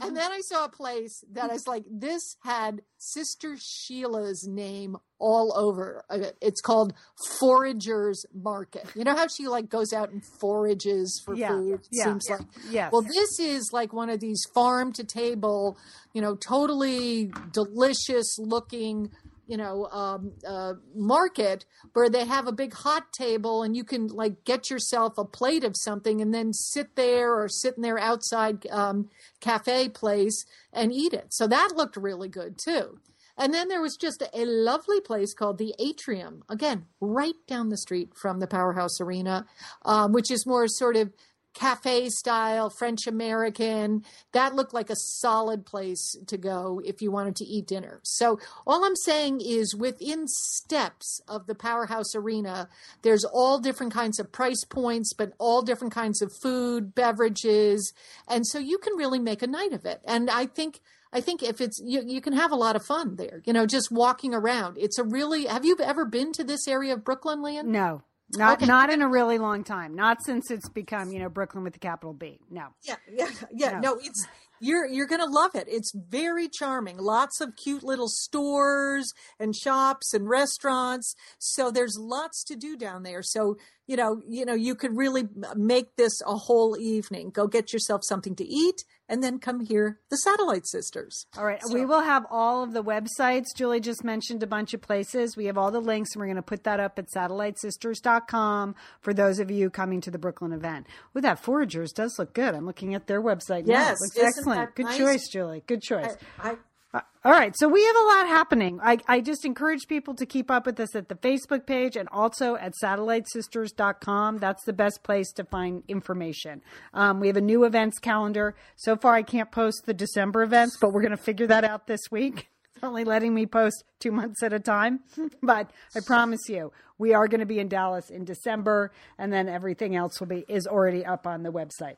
And 0.00 0.16
then 0.16 0.30
I 0.30 0.40
saw 0.42 0.66
a 0.66 0.68
place 0.68 1.24
that 1.32 1.50
I 1.50 1.54
was 1.54 1.66
like, 1.66 1.82
this 1.90 2.36
had 2.44 2.82
Sister 2.98 3.56
Sheila's 3.58 4.46
name 4.46 4.96
all 5.18 5.52
over. 5.56 6.04
it. 6.10 6.36
It's 6.40 6.60
called 6.60 6.92
Foragers 7.40 8.24
Market. 8.34 8.84
You 8.94 9.04
know 9.04 9.16
how 9.16 9.26
she 9.28 9.48
like 9.48 9.68
goes 9.68 9.92
out 9.92 10.10
and 10.10 10.22
forages 10.24 11.20
for 11.24 11.34
Yeah, 11.34 11.48
food? 11.48 11.80
yeah, 11.90 12.04
Seems 12.04 12.26
yeah, 12.28 12.36
like. 12.36 12.46
Yeah. 12.70 12.90
Well, 12.92 13.02
this 13.02 13.40
is 13.40 13.70
like 13.72 13.92
one 13.92 14.10
of 14.10 14.20
these 14.20 14.42
farm 14.54 14.92
to 14.92 15.04
table, 15.04 15.76
you 16.12 16.20
know, 16.20 16.36
totally 16.36 17.32
delicious 17.52 18.38
looking, 18.38 19.10
you 19.48 19.56
know, 19.56 19.86
um, 19.86 20.32
uh, 20.46 20.74
market 20.94 21.64
where 21.94 22.10
they 22.10 22.26
have 22.26 22.46
a 22.46 22.52
big 22.52 22.74
hot 22.74 23.12
table 23.12 23.62
and 23.62 23.74
you 23.74 23.82
can 23.82 24.06
like 24.08 24.44
get 24.44 24.70
yourself 24.70 25.16
a 25.16 25.24
plate 25.24 25.64
of 25.64 25.74
something 25.74 26.20
and 26.20 26.34
then 26.34 26.52
sit 26.52 26.94
there 26.94 27.34
or 27.34 27.48
sit 27.48 27.74
in 27.76 27.82
their 27.82 27.98
outside 27.98 28.66
um, 28.70 29.08
cafe 29.40 29.88
place 29.88 30.44
and 30.72 30.92
eat 30.92 31.14
it. 31.14 31.28
So 31.30 31.46
that 31.46 31.72
looked 31.74 31.96
really 31.96 32.28
good 32.28 32.58
too. 32.62 33.00
And 33.38 33.54
then 33.54 33.68
there 33.68 33.80
was 33.80 33.96
just 33.96 34.22
a, 34.34 34.44
lovely 34.44 35.00
place 35.00 35.32
called 35.32 35.58
the 35.58 35.74
Atrium, 35.78 36.42
again, 36.48 36.86
right 37.00 37.36
down 37.46 37.68
the 37.68 37.76
street 37.76 38.10
from 38.16 38.40
the 38.40 38.48
Powerhouse 38.48 39.00
Arena, 39.00 39.46
um, 39.84 40.12
which 40.12 40.30
is 40.30 40.44
more 40.44 40.66
sort 40.66 40.96
of 40.96 41.12
cafe 41.58 42.08
style, 42.08 42.70
French 42.70 43.06
American. 43.06 44.04
That 44.32 44.54
looked 44.54 44.72
like 44.72 44.90
a 44.90 44.96
solid 44.96 45.66
place 45.66 46.16
to 46.26 46.36
go 46.36 46.80
if 46.84 47.02
you 47.02 47.10
wanted 47.10 47.34
to 47.36 47.44
eat 47.44 47.66
dinner. 47.66 48.00
So, 48.04 48.38
all 48.66 48.84
I'm 48.84 48.96
saying 48.96 49.40
is 49.40 49.74
within 49.74 50.26
steps 50.28 51.20
of 51.26 51.46
the 51.46 51.54
Powerhouse 51.54 52.14
Arena, 52.14 52.68
there's 53.02 53.24
all 53.24 53.58
different 53.58 53.92
kinds 53.92 54.20
of 54.20 54.30
price 54.30 54.64
points, 54.64 55.12
but 55.12 55.32
all 55.38 55.62
different 55.62 55.92
kinds 55.92 56.22
of 56.22 56.32
food, 56.40 56.94
beverages. 56.94 57.92
And 58.28 58.46
so 58.46 58.58
you 58.58 58.78
can 58.78 58.96
really 58.96 59.18
make 59.18 59.42
a 59.42 59.46
night 59.46 59.72
of 59.72 59.84
it. 59.84 60.00
And 60.06 60.30
I 60.30 60.46
think. 60.46 60.80
I 61.10 61.22
think 61.22 61.42
if 61.42 61.62
it's 61.62 61.80
you, 61.82 62.02
you 62.06 62.20
can 62.20 62.34
have 62.34 62.52
a 62.52 62.54
lot 62.54 62.76
of 62.76 62.84
fun 62.84 63.16
there. 63.16 63.40
You 63.46 63.54
know, 63.54 63.64
just 63.64 63.90
walking 63.90 64.34
around. 64.34 64.76
It's 64.76 64.98
a 64.98 65.04
really. 65.04 65.46
Have 65.46 65.64
you 65.64 65.74
ever 65.82 66.04
been 66.04 66.32
to 66.32 66.44
this 66.44 66.68
area 66.68 66.92
of 66.92 67.02
Brooklyn, 67.02 67.40
Lian? 67.40 67.68
No, 67.68 68.02
not 68.36 68.58
Okay. 68.58 68.66
not 68.66 68.90
in 68.90 69.02
a 69.02 69.08
really 69.08 69.38
long 69.38 69.64
time. 69.64 69.94
Not 69.94 70.22
since 70.24 70.50
it's 70.50 70.68
become 70.68 71.10
you 71.12 71.18
know 71.18 71.28
Brooklyn 71.28 71.64
with 71.64 71.72
the 71.72 71.78
capital 71.78 72.12
B. 72.12 72.38
No. 72.50 72.68
Yeah, 72.82 72.96
yeah, 73.10 73.28
yeah. 73.52 73.70
Yeah. 73.72 73.80
No, 73.80 73.98
it's 74.02 74.26
you're 74.60 74.86
you're 74.86 75.06
gonna 75.06 75.26
love 75.30 75.54
it. 75.54 75.66
It's 75.68 75.92
very 75.94 76.48
charming. 76.48 76.98
Lots 76.98 77.40
of 77.40 77.56
cute 77.56 77.82
little 77.84 78.08
stores 78.08 79.12
and 79.38 79.54
shops 79.54 80.12
and 80.12 80.28
restaurants. 80.28 81.14
So 81.38 81.70
there's 81.70 81.96
lots 81.98 82.42
to 82.44 82.56
do 82.56 82.76
down 82.76 83.02
there. 83.02 83.22
So 83.22 83.56
you 83.88 83.96
know, 83.96 84.22
you 84.28 84.44
know, 84.44 84.54
you 84.54 84.76
could 84.76 84.96
really 84.96 85.24
make 85.56 85.96
this 85.96 86.20
a 86.24 86.36
whole 86.36 86.76
evening. 86.78 87.30
Go 87.30 87.48
get 87.48 87.72
yourself 87.72 88.02
something 88.04 88.36
to 88.36 88.44
eat, 88.44 88.84
and 89.08 89.24
then 89.24 89.38
come 89.38 89.60
here, 89.60 89.98
the 90.10 90.18
Satellite 90.18 90.66
Sisters. 90.66 91.26
All 91.36 91.44
right, 91.44 91.60
we 91.72 91.84
will 91.86 92.02
have 92.02 92.24
all 92.30 92.62
of 92.62 92.74
the 92.74 92.84
websites. 92.84 93.46
Julie 93.56 93.80
just 93.80 94.04
mentioned 94.04 94.42
a 94.42 94.46
bunch 94.46 94.74
of 94.74 94.82
places. 94.82 95.36
We 95.36 95.46
have 95.46 95.56
all 95.58 95.70
the 95.70 95.80
links, 95.80 96.10
and 96.14 96.20
we're 96.20 96.26
going 96.26 96.36
to 96.36 96.42
put 96.42 96.62
that 96.64 96.78
up 96.78 96.98
at 96.98 97.08
satellitesisters.com 97.08 98.74
for 99.00 99.14
those 99.14 99.38
of 99.38 99.50
you 99.50 99.70
coming 99.70 100.00
to 100.02 100.10
the 100.10 100.18
Brooklyn 100.18 100.52
event. 100.52 100.86
With 101.14 101.22
that, 101.24 101.42
Foragers 101.42 101.92
does 101.94 102.18
look 102.18 102.34
good. 102.34 102.54
I'm 102.54 102.66
looking 102.66 102.94
at 102.94 103.06
their 103.06 103.22
website 103.22 103.66
now. 103.66 103.74
Yes, 103.74 103.96
It 104.00 104.18
looks 104.20 104.36
excellent. 104.36 104.74
Good 104.74 104.86
nice? 104.86 104.98
choice, 104.98 105.28
Julie. 105.28 105.62
Good 105.66 105.82
choice. 105.82 106.16
I, 106.38 106.50
Uh, 106.52 106.56
All 106.94 107.32
right, 107.32 107.54
so 107.54 107.68
we 107.68 107.84
have 107.84 107.96
a 107.96 108.06
lot 108.06 108.28
happening. 108.28 108.80
I, 108.82 108.98
I 109.06 109.20
just 109.20 109.44
encourage 109.44 109.86
people 109.88 110.14
to 110.14 110.24
keep 110.24 110.50
up 110.50 110.64
with 110.64 110.80
us 110.80 110.96
at 110.96 111.10
the 111.10 111.14
Facebook 111.14 111.66
page 111.66 111.96
and 111.96 112.08
also 112.10 112.56
at 112.56 112.72
satellitesisters.com. 112.82 114.38
That's 114.38 114.64
the 114.64 114.72
best 114.72 115.02
place 115.02 115.30
to 115.32 115.44
find 115.44 115.82
information. 115.88 116.62
Um, 116.94 117.20
we 117.20 117.26
have 117.26 117.36
a 117.36 117.42
new 117.42 117.64
events 117.64 117.98
calendar. 117.98 118.56
So 118.76 118.96
far, 118.96 119.14
I 119.14 119.22
can't 119.22 119.52
post 119.52 119.82
the 119.84 119.92
December 119.92 120.42
events, 120.42 120.78
but 120.80 120.92
we're 120.92 121.02
going 121.02 121.16
to 121.16 121.22
figure 121.22 121.46
that 121.48 121.64
out 121.64 121.86
this 121.86 122.10
week. 122.10 122.48
It's 122.74 122.84
only 122.84 123.02
letting 123.02 123.34
me 123.34 123.44
post 123.44 123.82
two 123.98 124.12
months 124.12 124.40
at 124.40 124.52
a 124.52 124.60
time. 124.60 125.00
but 125.42 125.72
I 125.96 126.00
promise 126.06 126.48
you, 126.48 126.70
we 126.96 127.12
are 127.12 127.26
going 127.26 127.40
to 127.40 127.46
be 127.46 127.58
in 127.58 127.66
Dallas 127.66 128.08
in 128.08 128.24
December, 128.24 128.92
and 129.18 129.32
then 129.32 129.48
everything 129.48 129.96
else 129.96 130.20
will 130.20 130.28
be 130.28 130.44
is 130.48 130.64
already 130.68 131.04
up 131.04 131.26
on 131.26 131.42
the 131.42 131.50
website. 131.50 131.96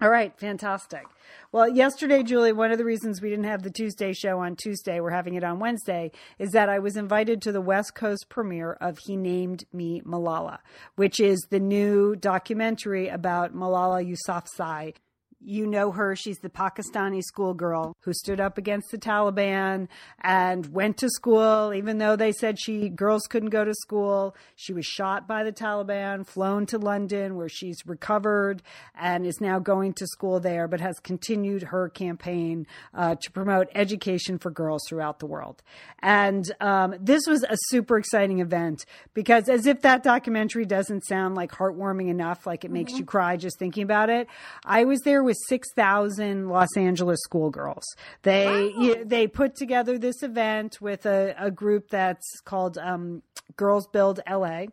All 0.00 0.10
right, 0.10 0.32
fantastic. 0.38 1.02
Well, 1.50 1.68
yesterday, 1.68 2.22
Julie, 2.22 2.52
one 2.52 2.70
of 2.70 2.78
the 2.78 2.84
reasons 2.84 3.20
we 3.20 3.30
didn't 3.30 3.46
have 3.46 3.64
the 3.64 3.70
Tuesday 3.70 4.12
show 4.12 4.38
on 4.38 4.54
Tuesday, 4.54 5.00
we're 5.00 5.10
having 5.10 5.34
it 5.34 5.42
on 5.42 5.58
Wednesday, 5.58 6.12
is 6.38 6.52
that 6.52 6.68
I 6.68 6.78
was 6.78 6.96
invited 6.96 7.42
to 7.42 7.52
the 7.52 7.60
West 7.60 7.96
Coast 7.96 8.26
premiere 8.28 8.74
of 8.74 8.98
He 9.04 9.16
Named 9.16 9.64
Me 9.72 10.00
Malala, 10.02 10.58
which 10.94 11.18
is 11.18 11.40
the 11.50 11.58
new 11.58 12.14
documentary 12.14 13.08
about 13.08 13.56
Malala 13.56 14.06
Yousafzai. 14.08 14.94
You 15.40 15.66
know 15.66 15.92
her. 15.92 16.16
She's 16.16 16.38
the 16.38 16.48
Pakistani 16.48 17.22
schoolgirl 17.22 17.96
who 18.00 18.12
stood 18.12 18.40
up 18.40 18.58
against 18.58 18.90
the 18.90 18.98
Taliban 18.98 19.86
and 20.20 20.66
went 20.72 20.96
to 20.98 21.08
school, 21.08 21.72
even 21.72 21.98
though 21.98 22.16
they 22.16 22.32
said 22.32 22.58
she 22.58 22.88
girls 22.88 23.22
couldn't 23.28 23.50
go 23.50 23.64
to 23.64 23.74
school. 23.74 24.34
She 24.56 24.72
was 24.72 24.84
shot 24.84 25.28
by 25.28 25.44
the 25.44 25.52
Taliban, 25.52 26.26
flown 26.26 26.66
to 26.66 26.78
London, 26.78 27.36
where 27.36 27.48
she's 27.48 27.78
recovered 27.86 28.62
and 28.96 29.24
is 29.24 29.40
now 29.40 29.60
going 29.60 29.92
to 29.94 30.06
school 30.08 30.40
there, 30.40 30.66
but 30.66 30.80
has 30.80 30.98
continued 30.98 31.62
her 31.64 31.88
campaign 31.88 32.66
uh, 32.92 33.14
to 33.14 33.30
promote 33.30 33.68
education 33.76 34.38
for 34.38 34.50
girls 34.50 34.82
throughout 34.88 35.20
the 35.20 35.26
world. 35.26 35.62
And 36.00 36.50
um, 36.60 36.96
this 37.00 37.26
was 37.28 37.44
a 37.44 37.56
super 37.68 37.96
exciting 37.96 38.40
event 38.40 38.84
because, 39.14 39.48
as 39.48 39.66
if 39.66 39.82
that 39.82 40.02
documentary 40.02 40.66
doesn't 40.66 41.06
sound 41.06 41.36
like 41.36 41.52
heartwarming 41.52 42.08
enough, 42.08 42.44
like 42.44 42.64
it 42.64 42.72
makes 42.72 42.92
you 42.94 43.04
cry 43.04 43.36
just 43.36 43.58
thinking 43.58 43.84
about 43.84 44.10
it, 44.10 44.26
I 44.64 44.84
was 44.84 45.00
there 45.00 45.27
with 45.28 45.36
6,000 45.48 46.48
Los 46.48 46.76
Angeles 46.76 47.20
schoolgirls. 47.22 47.84
They 48.22 48.72
you- 48.78 49.04
they 49.04 49.26
put 49.26 49.54
together 49.54 49.98
this 49.98 50.22
event 50.22 50.80
with 50.80 51.06
a, 51.06 51.34
a 51.38 51.50
group 51.50 51.90
that's 51.90 52.40
called 52.44 52.78
um, 52.78 53.22
Girls 53.56 53.86
Build 53.88 54.20
LA 54.28 54.66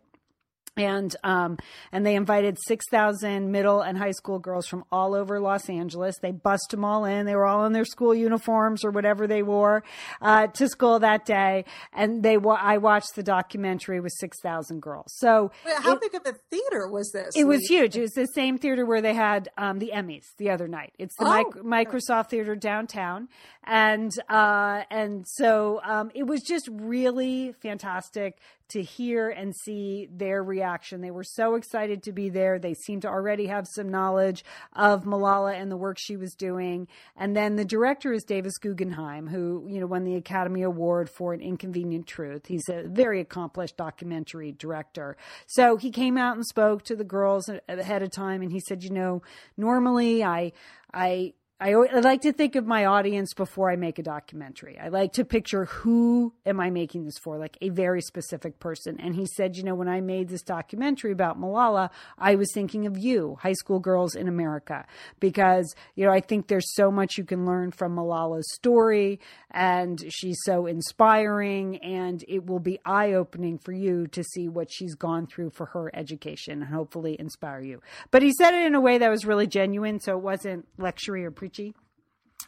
and 0.76 1.14
um, 1.24 1.56
and 1.92 2.04
they 2.04 2.14
invited 2.14 2.58
six 2.66 2.84
thousand 2.90 3.50
middle 3.50 3.80
and 3.80 3.96
high 3.96 4.10
school 4.10 4.38
girls 4.38 4.66
from 4.66 4.84
all 4.92 5.14
over 5.14 5.40
Los 5.40 5.68
Angeles. 5.70 6.16
They 6.20 6.32
bussed 6.32 6.68
them 6.70 6.84
all 6.84 7.04
in. 7.04 7.26
They 7.26 7.34
were 7.34 7.46
all 7.46 7.64
in 7.64 7.72
their 7.72 7.84
school 7.84 8.14
uniforms 8.14 8.84
or 8.84 8.90
whatever 8.90 9.26
they 9.26 9.42
wore 9.42 9.82
uh, 10.20 10.48
to 10.48 10.68
school 10.68 10.98
that 11.00 11.24
day. 11.24 11.64
And 11.92 12.22
they 12.22 12.36
wa- 12.36 12.58
I 12.60 12.78
watched 12.78 13.14
the 13.14 13.22
documentary 13.22 14.00
with 14.00 14.12
six 14.18 14.38
thousand 14.40 14.80
girls. 14.82 15.12
So 15.16 15.50
Well, 15.64 15.80
how 15.82 15.94
it- 15.94 16.00
big 16.00 16.14
of 16.14 16.22
a 16.26 16.36
theater 16.50 16.88
was 16.88 17.10
this? 17.12 17.34
it 17.36 17.44
was 17.44 17.66
huge. 17.66 17.96
It 17.96 18.02
was 18.02 18.12
the 18.12 18.26
same 18.34 18.58
theater 18.58 18.84
where 18.84 19.00
they 19.00 19.14
had 19.14 19.48
um, 19.56 19.78
the 19.78 19.92
Emmys 19.94 20.24
the 20.38 20.50
other 20.50 20.68
night. 20.68 20.92
It's 20.98 21.14
the 21.18 21.26
Oh. 21.26 21.32
mic- 21.64 21.86
Microsoft 21.88 22.28
Theater 22.30 22.54
downtown, 22.56 23.28
and 23.64 24.10
uh, 24.28 24.82
and 24.90 25.24
so 25.26 25.80
um, 25.84 26.10
it 26.14 26.24
was 26.26 26.42
just 26.42 26.68
really 26.70 27.54
fantastic 27.62 28.38
to 28.68 28.82
hear 28.82 29.28
and 29.28 29.54
see 29.54 30.08
their 30.10 30.42
reaction. 30.42 31.00
They 31.00 31.10
were 31.10 31.24
so 31.24 31.54
excited 31.54 32.02
to 32.04 32.12
be 32.12 32.28
there. 32.28 32.58
They 32.58 32.74
seemed 32.74 33.02
to 33.02 33.08
already 33.08 33.46
have 33.46 33.66
some 33.66 33.88
knowledge 33.88 34.44
of 34.72 35.04
Malala 35.04 35.54
and 35.54 35.70
the 35.70 35.76
work 35.76 35.96
she 35.98 36.16
was 36.16 36.34
doing. 36.34 36.88
And 37.16 37.36
then 37.36 37.56
the 37.56 37.64
director 37.64 38.12
is 38.12 38.24
Davis 38.24 38.58
Guggenheim, 38.58 39.28
who 39.28 39.66
you 39.68 39.80
know 39.80 39.86
won 39.86 40.04
the 40.04 40.16
Academy 40.16 40.62
Award 40.62 41.08
for 41.08 41.32
An 41.32 41.40
Inconvenient 41.40 42.06
Truth. 42.06 42.46
He's 42.46 42.68
a 42.68 42.84
very 42.86 43.20
accomplished 43.20 43.76
documentary 43.76 44.52
director. 44.52 45.16
So 45.46 45.76
he 45.76 45.90
came 45.90 46.18
out 46.18 46.36
and 46.36 46.46
spoke 46.46 46.82
to 46.84 46.96
the 46.96 47.04
girls 47.04 47.48
ahead 47.68 48.02
of 48.02 48.10
time, 48.10 48.42
and 48.42 48.52
he 48.52 48.60
said, 48.60 48.82
you 48.82 48.90
know, 48.90 49.22
normally 49.56 50.24
I 50.24 50.52
I 50.92 51.34
I, 51.58 51.72
I 51.72 52.00
like 52.00 52.20
to 52.20 52.34
think 52.34 52.54
of 52.54 52.66
my 52.66 52.84
audience 52.84 53.32
before 53.32 53.70
I 53.70 53.76
make 53.76 53.98
a 53.98 54.02
documentary. 54.02 54.78
I 54.78 54.88
like 54.88 55.14
to 55.14 55.24
picture 55.24 55.64
who 55.64 56.34
am 56.44 56.60
I 56.60 56.68
making 56.68 57.06
this 57.06 57.16
for, 57.16 57.38
like 57.38 57.56
a 57.62 57.70
very 57.70 58.02
specific 58.02 58.60
person. 58.60 59.00
And 59.00 59.14
he 59.14 59.24
said, 59.24 59.56
you 59.56 59.62
know, 59.62 59.74
when 59.74 59.88
I 59.88 60.02
made 60.02 60.28
this 60.28 60.42
documentary 60.42 61.12
about 61.12 61.40
Malala, 61.40 61.88
I 62.18 62.34
was 62.34 62.52
thinking 62.52 62.86
of 62.86 62.98
you, 62.98 63.38
high 63.40 63.54
school 63.54 63.78
girls 63.78 64.14
in 64.14 64.28
America, 64.28 64.84
because, 65.18 65.74
you 65.94 66.04
know, 66.04 66.12
I 66.12 66.20
think 66.20 66.48
there's 66.48 66.74
so 66.74 66.90
much 66.90 67.16
you 67.16 67.24
can 67.24 67.46
learn 67.46 67.70
from 67.70 67.96
Malala's 67.96 68.52
story 68.52 69.18
and 69.50 69.98
she's 70.12 70.36
so 70.44 70.66
inspiring 70.66 71.78
and 71.78 72.22
it 72.28 72.44
will 72.44 72.60
be 72.60 72.78
eye 72.84 73.14
opening 73.14 73.56
for 73.56 73.72
you 73.72 74.06
to 74.08 74.22
see 74.22 74.46
what 74.46 74.70
she's 74.70 74.94
gone 74.94 75.26
through 75.26 75.48
for 75.48 75.64
her 75.64 75.90
education 75.96 76.60
and 76.60 76.74
hopefully 76.74 77.16
inspire 77.18 77.62
you. 77.62 77.80
But 78.10 78.20
he 78.20 78.32
said 78.32 78.52
it 78.52 78.66
in 78.66 78.74
a 78.74 78.80
way 78.80 78.98
that 78.98 79.08
was 79.08 79.24
really 79.24 79.46
genuine, 79.46 80.00
so 80.00 80.18
it 80.18 80.22
wasn't 80.22 80.66
lectury 80.78 81.24
or 81.24 81.30
preachy. 81.48 81.85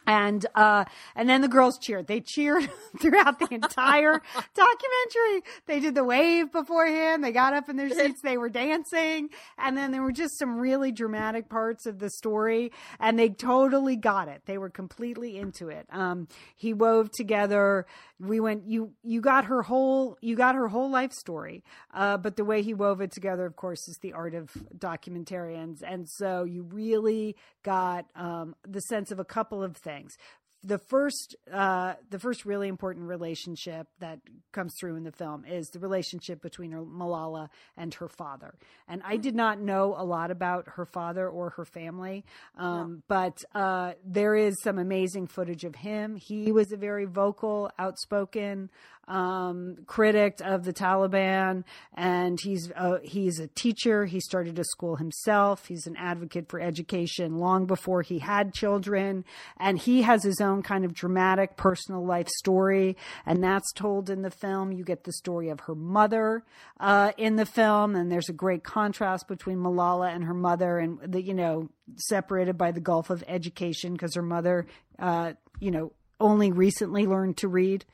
And 0.09 0.47
uh 0.55 0.85
and 1.15 1.29
then 1.29 1.41
the 1.41 1.47
girls 1.47 1.77
cheered. 1.77 2.07
They 2.07 2.19
cheered 2.19 2.67
throughout 2.99 3.37
the 3.37 3.47
entire 3.51 4.21
documentary. 4.55 5.43
They 5.67 5.79
did 5.79 5.93
the 5.93 6.03
wave 6.03 6.51
beforehand. 6.51 7.23
They 7.23 7.31
got 7.31 7.53
up 7.53 7.69
in 7.69 7.77
their 7.77 7.89
seats. 7.99 8.21
They 8.21 8.37
were 8.37 8.49
dancing. 8.49 9.29
And 9.59 9.77
then 9.77 9.91
there 9.91 10.01
were 10.01 10.11
just 10.11 10.39
some 10.39 10.57
really 10.57 10.91
dramatic 10.91 11.47
parts 11.47 11.85
of 11.85 11.99
the 11.99 12.09
story 12.09 12.71
and 12.99 13.19
they 13.19 13.29
totally 13.29 13.95
got 13.95 14.27
it. 14.27 14.41
They 14.47 14.57
were 14.57 14.71
completely 14.71 15.37
into 15.37 15.69
it. 15.69 15.85
Um 15.91 16.27
he 16.55 16.73
wove 16.73 17.11
together. 17.11 17.85
We 18.19 18.39
went 18.39 18.67
you 18.67 18.93
you 19.03 19.21
got 19.21 19.45
her 19.45 19.61
whole 19.61 20.17
you 20.21 20.35
got 20.35 20.55
her 20.55 20.69
whole 20.69 20.89
life 20.89 21.13
story. 21.13 21.63
Uh 21.93 22.17
but 22.17 22.35
the 22.35 22.45
way 22.45 22.63
he 22.63 22.73
wove 22.73 22.99
it 22.99 23.11
together 23.11 23.45
of 23.45 23.55
course 23.55 23.87
is 23.87 23.99
the 23.99 24.13
art 24.13 24.33
of 24.33 24.49
documentarians. 24.75 25.83
And 25.85 26.09
so 26.09 26.45
you 26.45 26.63
really 26.63 27.35
got 27.61 28.07
um 28.15 28.55
the 28.67 28.81
sense 28.81 29.11
of 29.11 29.19
a 29.19 29.25
couple 29.25 29.61
of 29.61 29.77
things 29.77 29.98
things 29.99 30.17
the 30.63 30.77
first 30.77 31.35
uh, 31.51 31.93
the 32.09 32.19
first 32.19 32.45
really 32.45 32.67
important 32.67 33.07
relationship 33.07 33.87
that 33.99 34.19
comes 34.51 34.73
through 34.79 34.95
in 34.95 35.03
the 35.03 35.11
film 35.11 35.45
is 35.45 35.67
the 35.69 35.79
relationship 35.79 36.41
between 36.41 36.71
Malala 36.71 37.49
and 37.77 37.93
her 37.95 38.09
father. 38.09 38.53
And 38.87 39.01
I 39.05 39.17
did 39.17 39.35
not 39.35 39.59
know 39.59 39.95
a 39.97 40.03
lot 40.03 40.31
about 40.31 40.67
her 40.75 40.85
father 40.85 41.29
or 41.29 41.51
her 41.51 41.65
family, 41.65 42.25
um, 42.57 42.91
no. 42.91 43.01
but 43.07 43.43
uh, 43.55 43.93
there 44.03 44.35
is 44.35 44.61
some 44.61 44.79
amazing 44.79 45.27
footage 45.27 45.63
of 45.63 45.75
him. 45.75 46.15
He 46.17 46.51
was 46.51 46.71
a 46.71 46.77
very 46.77 47.05
vocal, 47.05 47.71
outspoken 47.79 48.69
um, 49.09 49.77
critic 49.87 50.39
of 50.43 50.63
the 50.63 50.71
Taliban, 50.71 51.63
and 51.95 52.39
he's 52.39 52.71
a, 52.75 52.99
he's 53.03 53.39
a 53.39 53.47
teacher. 53.47 54.05
He 54.05 54.19
started 54.19 54.57
a 54.59 54.63
school 54.63 54.95
himself. 54.95 55.65
He's 55.65 55.87
an 55.87 55.97
advocate 55.97 56.47
for 56.47 56.61
education 56.61 57.39
long 57.39 57.65
before 57.65 58.03
he 58.03 58.19
had 58.19 58.53
children, 58.53 59.25
and 59.57 59.79
he 59.79 60.03
has 60.03 60.23
his 60.23 60.39
own 60.39 60.61
kind 60.61 60.85
of 60.85 60.93
dramatic 60.93 61.57
personal 61.57 62.05
life 62.05 62.29
story, 62.29 62.95
and 63.25 63.43
that's 63.43 63.73
told 63.73 64.09
in 64.09 64.21
the 64.21 64.31
film. 64.31 64.71
You 64.71 64.83
get 64.83 65.03
the 65.03 65.13
story 65.13 65.49
of 65.49 65.61
her 65.61 65.75
mother 65.75 66.43
uh, 66.79 67.11
in 67.17 67.35
the 67.35 67.45
film, 67.45 67.95
and 67.95 68.11
there's 68.11 68.29
a 68.29 68.33
great 68.33 68.63
contrast 68.63 69.27
between 69.27 69.57
Malala 69.57 70.13
and 70.13 70.23
her 70.23 70.33
mother, 70.33 70.77
and 70.77 70.99
the 71.01 71.21
you 71.21 71.33
know 71.33 71.69
separated 71.95 72.57
by 72.57 72.71
the 72.71 72.79
gulf 72.79 73.09
of 73.09 73.23
education 73.27 73.93
because 73.93 74.13
her 74.13 74.21
mother, 74.21 74.67
uh, 74.99 75.33
you 75.59 75.71
know, 75.71 75.91
only 76.19 76.51
recently 76.51 77.07
learned 77.07 77.37
to 77.37 77.47
read. 77.47 77.85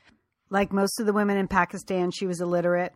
Like 0.48 0.72
most 0.72 1.00
of 1.00 1.06
the 1.06 1.12
women 1.12 1.36
in 1.36 1.48
Pakistan, 1.48 2.10
she 2.10 2.26
was 2.26 2.40
illiterate. 2.40 2.94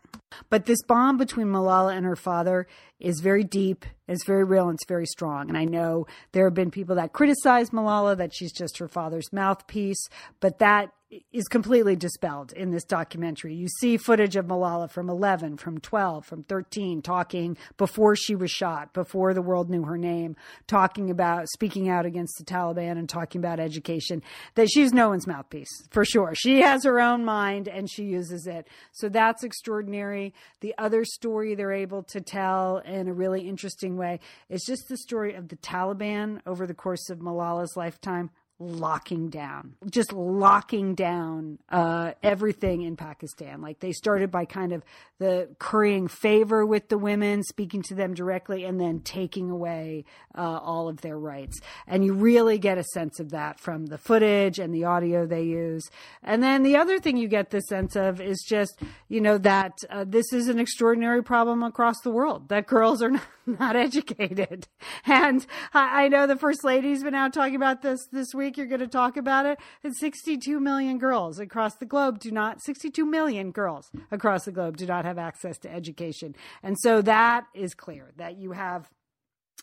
But 0.49 0.67
this 0.67 0.83
bond 0.83 1.19
between 1.19 1.49
Malala 1.49 1.97
and 1.97 2.07
her 2.07 2.17
father 2.17 2.67
is 3.01 3.21
very 3.21 3.43
deep, 3.43 3.85
it's 4.07 4.25
very 4.25 4.45
real, 4.45 4.69
and 4.69 4.77
it's 4.77 4.87
very 4.87 5.07
strong. 5.07 5.49
And 5.49 5.59
I 5.59 5.65
know 5.65 6.07
there 6.33 6.45
have 6.45 6.55
been 6.55 6.71
people 6.71 6.97
that 6.97 7.13
criticize 7.13 7.71
Malala 7.71 8.17
that 8.17 8.35
she's 8.35 8.53
just 8.53 8.79
her 8.79 8.89
father's 8.89 9.33
mouthpiece, 9.33 10.09
but 10.39 10.59
that 10.61 10.93
is 11.33 11.49
completely 11.49 11.97
dispelled 11.97 12.53
in 12.53 12.71
this 12.71 12.85
documentary. 12.85 13.55
You 13.55 13.69
see 13.69 13.97
footage 13.97 14.37
of 14.37 14.47
Malala 14.47 14.89
from 14.89 15.11
11, 15.11 15.57
from 15.57 15.81
12, 15.81 16.25
from 16.25 16.45
13 16.45 17.03
talking 17.03 17.57
before 17.77 18.15
she 18.15 18.37
was 18.37 18.51
shot, 18.51 18.93
before 18.93 19.35
the 19.35 19.43
world 19.43 19.69
knew 19.69 19.85
her 19.85 19.99
name, 19.99 20.37
talking 20.69 21.11
about 21.11 21.49
speaking 21.49 21.89
out 21.89 22.07
against 22.07 22.39
the 22.39 22.45
Taliban 22.45 22.93
and 22.93 23.09
talking 23.09 23.41
about 23.41 23.59
education. 23.59 24.23
That 24.55 24.71
she's 24.71 24.93
no 24.93 25.09
one's 25.09 25.27
mouthpiece 25.27 25.71
for 25.91 26.05
sure. 26.05 26.35
She 26.35 26.61
has 26.61 26.85
her 26.85 27.01
own 27.01 27.25
mind 27.25 27.67
and 27.67 27.91
she 27.91 28.05
uses 28.05 28.47
it. 28.47 28.69
So 28.93 29.09
that's 29.09 29.43
extraordinary. 29.43 30.33
The 30.61 30.75
other 30.79 31.05
story 31.05 31.55
they're 31.55 31.73
able 31.73 32.05
to 32.05 32.21
tell 32.21 32.79
in 32.79 33.09
a 33.09 33.13
really 33.13 33.49
interesting 33.49 33.97
way 33.97 34.21
is 34.49 34.63
just 34.65 34.89
the 34.89 34.97
story 34.97 35.35
of 35.35 35.49
the 35.49 35.57
Taliban 35.57 36.41
over 36.47 36.67
the 36.67 36.75
course 36.75 37.11
of 37.11 37.19
Malala's 37.19 37.77
lifetime 37.77 38.31
locking 38.61 39.31
down, 39.31 39.75
just 39.89 40.13
locking 40.13 40.95
down 40.95 41.59
uh, 41.71 42.13
everything 42.23 42.83
in 42.83 42.95
Pakistan. 42.95 43.63
Like 43.63 43.81
they 43.81 43.93
started 43.93 44.31
by 44.31 44.45
kind 44.45 44.73
of 44.73 44.85
the 45.19 45.49
currying 45.59 46.09
favor 46.09 46.65
with 46.67 46.89
the 46.91 46.99
women, 46.99 47.43
speaking 47.43 47.83
to 47.85 47.95
them 47.95 48.13
directly, 48.13 48.65
and 48.65 48.79
then 48.79 49.01
taking 49.01 49.51
away 49.51 50.05
uh, 50.37 50.61
all 50.63 50.89
of 50.89 51.01
their 51.01 51.19
rights. 51.19 51.61
And 51.87 52.05
you 52.05 52.13
really 52.13 52.59
get 52.59 52.77
a 52.77 52.85
sense 52.85 53.19
of 53.19 53.31
that 53.31 53.59
from 53.59 53.87
the 53.87 53.99
footage 53.99 54.59
and 54.59 54.75
the 54.75 54.85
audio 54.85 55.27
they 55.27 55.43
use. 55.43 55.91
And 56.23 56.43
then 56.43 56.63
the 56.63 56.77
other 56.77 57.01
thing 57.01 57.17
you 57.17 57.29
get 57.29 57.51
the 57.51 57.61
sense 57.63 57.97
of 57.97 58.21
is 58.21 58.45
just, 58.47 58.79
you 59.09 59.23
know, 59.23 59.39
that 59.39 59.79
uh, 59.89 60.05
this 60.07 60.33
is 60.33 60.49
an 60.49 60.59
extraordinary 60.59 61.23
problem 61.23 61.63
across 61.63 61.97
the 62.03 62.11
world, 62.11 62.49
that 62.51 62.67
girls 62.67 63.03
are 63.03 63.11
not, 63.11 63.23
not 63.61 63.77
educated. 63.77 64.69
And 65.07 65.47
I, 65.73 66.05
I 66.05 66.09
know 66.09 66.27
the 66.27 66.37
First 66.37 66.63
Lady's 66.63 67.03
been 67.03 67.15
out 67.15 67.33
talking 67.33 67.57
about 67.57 67.83
this 67.83 68.07
this 68.13 68.35
week 68.35 68.57
you're 68.57 68.67
going 68.67 68.81
to 68.81 68.87
talk 68.87 69.17
about 69.17 69.47
it. 69.47 69.59
And 69.83 69.97
62 69.97 70.61
million 70.61 70.99
girls 70.99 71.39
across 71.39 71.75
the 71.77 71.87
globe 71.87 72.19
do 72.19 72.31
not, 72.31 72.61
62 72.63 73.05
million 73.05 73.51
girls 73.51 73.91
across 74.11 74.45
the 74.45 74.53
globe 74.53 74.77
do 74.77 74.87
not 74.87 75.05
have 75.05 75.19
access 75.19 75.59
to 75.59 75.73
education. 75.73 76.35
And 76.63 76.79
so 76.79 77.03
that 77.03 77.47
is 77.55 77.75
clear 77.75 78.13
that 78.17 78.37
you 78.37 78.53
have 78.53 78.89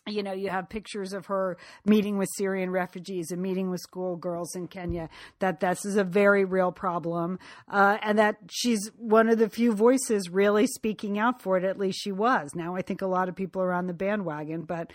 you 0.08 0.22
know, 0.22 0.32
you 0.32 0.50
have 0.50 0.68
pictures 0.68 1.12
of 1.12 1.26
her 1.26 1.56
meeting 1.84 2.18
with 2.18 2.28
Syrian 2.36 2.70
refugees 2.70 3.30
and 3.30 3.40
meeting 3.40 3.70
with 3.70 3.80
schoolgirls 3.80 4.54
in 4.54 4.68
Kenya. 4.68 5.08
That 5.38 5.60
this 5.60 5.84
is 5.84 5.96
a 5.96 6.04
very 6.04 6.44
real 6.44 6.72
problem, 6.72 7.38
uh, 7.68 7.98
and 8.02 8.18
that 8.18 8.36
she's 8.50 8.90
one 8.96 9.28
of 9.28 9.38
the 9.38 9.48
few 9.48 9.72
voices 9.72 10.30
really 10.30 10.66
speaking 10.66 11.18
out 11.18 11.42
for 11.42 11.56
it. 11.56 11.64
At 11.64 11.78
least 11.78 12.00
she 12.02 12.12
was. 12.12 12.50
Now 12.54 12.76
I 12.76 12.82
think 12.82 13.02
a 13.02 13.06
lot 13.06 13.28
of 13.28 13.36
people 13.36 13.62
are 13.62 13.72
on 13.72 13.86
the 13.86 13.94
bandwagon, 13.94 14.62
but 14.62 14.92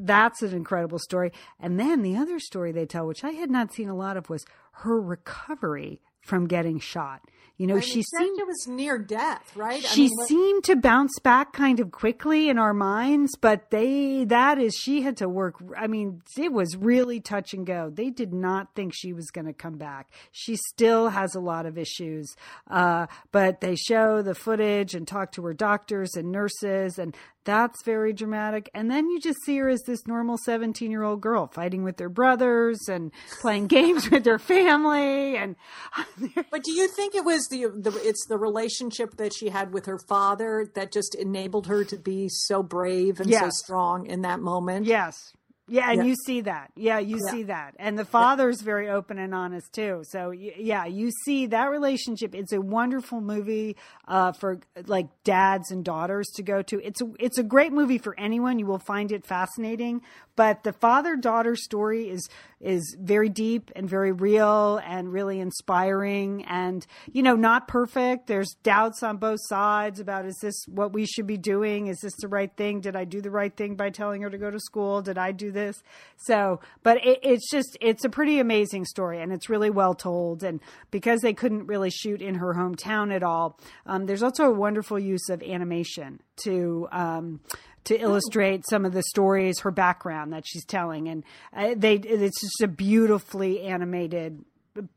that's 0.00 0.42
an 0.42 0.54
incredible 0.54 0.98
story. 0.98 1.32
And 1.58 1.78
then 1.80 2.02
the 2.02 2.16
other 2.16 2.38
story 2.38 2.72
they 2.72 2.86
tell, 2.86 3.06
which 3.06 3.24
I 3.24 3.30
had 3.30 3.50
not 3.50 3.72
seen 3.72 3.88
a 3.88 3.96
lot 3.96 4.16
of, 4.16 4.28
was 4.28 4.44
her 4.72 5.00
recovery 5.00 6.00
from 6.20 6.46
getting 6.46 6.78
shot. 6.78 7.22
You 7.58 7.66
know, 7.66 7.74
I 7.74 7.80
mean, 7.80 7.82
she 7.82 8.02
seemed 8.04 8.38
it 8.38 8.46
was 8.46 8.68
near 8.68 8.98
death, 8.98 9.56
right? 9.56 9.82
She 9.84 10.04
I 10.04 10.04
mean, 10.04 10.10
what, 10.14 10.28
seemed 10.28 10.64
to 10.64 10.76
bounce 10.76 11.18
back 11.18 11.52
kind 11.52 11.80
of 11.80 11.90
quickly 11.90 12.48
in 12.48 12.56
our 12.56 12.72
minds, 12.72 13.36
but 13.36 13.70
they 13.70 14.24
that 14.26 14.60
is 14.60 14.76
she 14.76 15.02
had 15.02 15.16
to 15.16 15.28
work. 15.28 15.56
I 15.76 15.88
mean, 15.88 16.22
it 16.36 16.52
was 16.52 16.76
really 16.76 17.18
touch 17.18 17.54
and 17.54 17.66
go. 17.66 17.90
They 17.90 18.10
did 18.10 18.32
not 18.32 18.76
think 18.76 18.92
she 18.94 19.12
was 19.12 19.32
going 19.32 19.46
to 19.46 19.52
come 19.52 19.76
back. 19.76 20.08
She 20.30 20.54
still 20.54 21.08
has 21.08 21.34
a 21.34 21.40
lot 21.40 21.66
of 21.66 21.76
issues, 21.76 22.36
uh, 22.70 23.08
but 23.32 23.60
they 23.60 23.74
show 23.74 24.22
the 24.22 24.36
footage 24.36 24.94
and 24.94 25.06
talk 25.06 25.32
to 25.32 25.42
her 25.42 25.52
doctors 25.52 26.14
and 26.14 26.30
nurses, 26.30 26.96
and 26.96 27.16
that's 27.48 27.82
very 27.82 28.12
dramatic. 28.12 28.70
And 28.74 28.90
then 28.90 29.08
you 29.08 29.18
just 29.18 29.42
see 29.42 29.56
her 29.56 29.70
as 29.70 29.80
this 29.84 30.06
normal 30.06 30.36
17 30.36 30.90
year 30.90 31.02
old 31.02 31.22
girl 31.22 31.46
fighting 31.46 31.82
with 31.82 31.98
her 31.98 32.10
brothers 32.10 32.78
and 32.90 33.10
playing 33.40 33.66
games 33.68 34.10
with 34.10 34.26
her 34.26 34.38
family. 34.38 35.34
And 35.38 35.56
but 36.50 36.62
do 36.62 36.72
you 36.72 36.88
think 36.88 37.14
it 37.14 37.24
was 37.24 37.48
the, 37.48 37.68
the 37.74 37.98
it's 38.04 38.26
the 38.28 38.36
relationship 38.36 39.16
that 39.16 39.32
she 39.32 39.48
had 39.48 39.72
with 39.72 39.86
her 39.86 39.98
father 39.98 40.70
that 40.74 40.92
just 40.92 41.14
enabled 41.14 41.68
her 41.68 41.84
to 41.84 41.96
be 41.96 42.28
so 42.28 42.62
brave 42.62 43.18
and 43.18 43.30
yes. 43.30 43.40
so 43.40 43.48
strong 43.50 44.04
in 44.04 44.20
that 44.22 44.40
moment? 44.40 44.84
Yes, 44.84 45.32
yeah, 45.68 45.90
and 45.90 45.98
yeah. 45.98 46.04
you 46.04 46.14
see 46.26 46.40
that. 46.42 46.72
Yeah, 46.74 46.98
you 46.98 47.18
yeah. 47.24 47.30
see 47.30 47.42
that. 47.44 47.74
And 47.78 47.98
the 47.98 48.04
father's 48.04 48.62
very 48.62 48.88
open 48.88 49.18
and 49.18 49.34
honest 49.34 49.72
too. 49.72 50.02
So 50.10 50.30
yeah, 50.30 50.86
you 50.86 51.10
see 51.24 51.46
that 51.46 51.66
relationship. 51.70 52.34
It's 52.34 52.52
a 52.52 52.60
wonderful 52.60 53.20
movie 53.20 53.76
uh, 54.06 54.32
for 54.32 54.60
like 54.86 55.06
dads 55.24 55.70
and 55.70 55.84
daughters 55.84 56.28
to 56.36 56.42
go 56.42 56.62
to. 56.62 56.80
It's 56.84 57.00
a 57.00 57.06
it's 57.18 57.38
a 57.38 57.42
great 57.42 57.72
movie 57.72 57.98
for 57.98 58.18
anyone. 58.18 58.58
You 58.58 58.66
will 58.66 58.78
find 58.78 59.12
it 59.12 59.26
fascinating. 59.26 60.02
But 60.38 60.62
the 60.62 60.72
father 60.72 61.16
daughter 61.16 61.56
story 61.56 62.08
is 62.08 62.28
is 62.60 62.96
very 62.98 63.28
deep 63.28 63.72
and 63.74 63.88
very 63.88 64.12
real 64.12 64.80
and 64.84 65.12
really 65.12 65.40
inspiring. 65.40 66.44
And 66.44 66.86
you 67.12 67.24
know 67.24 67.34
not 67.34 67.66
perfect. 67.66 68.28
There's 68.28 68.54
doubts 68.62 69.02
on 69.02 69.16
both 69.16 69.40
sides 69.48 69.98
about 69.98 70.26
is 70.26 70.38
this 70.40 70.54
what 70.68 70.92
we 70.92 71.06
should 71.06 71.26
be 71.26 71.38
doing? 71.38 71.88
Is 71.88 71.98
this 71.98 72.14
the 72.20 72.28
right 72.28 72.52
thing? 72.56 72.80
Did 72.80 72.94
i 72.94 73.04
do 73.04 73.20
the 73.20 73.32
right 73.32 73.54
thing 73.54 73.74
by 73.74 73.90
telling 73.90 74.22
her 74.22 74.30
to 74.30 74.38
go 74.38 74.48
to 74.48 74.60
school? 74.60 75.02
Did 75.02 75.18
i 75.18 75.32
do 75.32 75.50
this? 75.50 75.82
So 76.16 76.60
but 76.84 76.98
it, 77.04 77.18
it's 77.24 77.50
just 77.50 77.76
it's 77.80 78.04
a 78.04 78.08
pretty 78.08 78.38
amazing 78.38 78.84
story 78.84 79.20
and 79.20 79.32
it's 79.32 79.48
really 79.48 79.70
well 79.70 79.94
told. 79.94 80.44
And 80.44 80.60
because 80.92 81.20
they 81.20 81.34
couldn't 81.34 81.66
really 81.66 81.90
shoot 81.90 82.22
in 82.22 82.36
her 82.36 82.54
hometown 82.54 83.12
at 83.12 83.24
all 83.24 83.58
um, 83.86 84.06
there's 84.06 84.22
also 84.22 84.44
a 84.44 84.54
wonderful 84.54 85.00
use 85.00 85.28
of 85.30 85.42
animation 85.42 86.20
to 86.44 86.86
um, 86.92 87.40
to 87.88 87.98
illustrate 87.98 88.64
some 88.68 88.84
of 88.84 88.92
the 88.92 89.02
stories, 89.02 89.60
her 89.60 89.70
background 89.70 90.32
that 90.32 90.44
she's 90.46 90.64
telling, 90.64 91.08
and 91.08 91.24
uh, 91.54 91.74
they 91.76 91.94
it's 91.94 92.40
just 92.40 92.62
a 92.62 92.68
beautifully 92.68 93.62
animated 93.62 94.44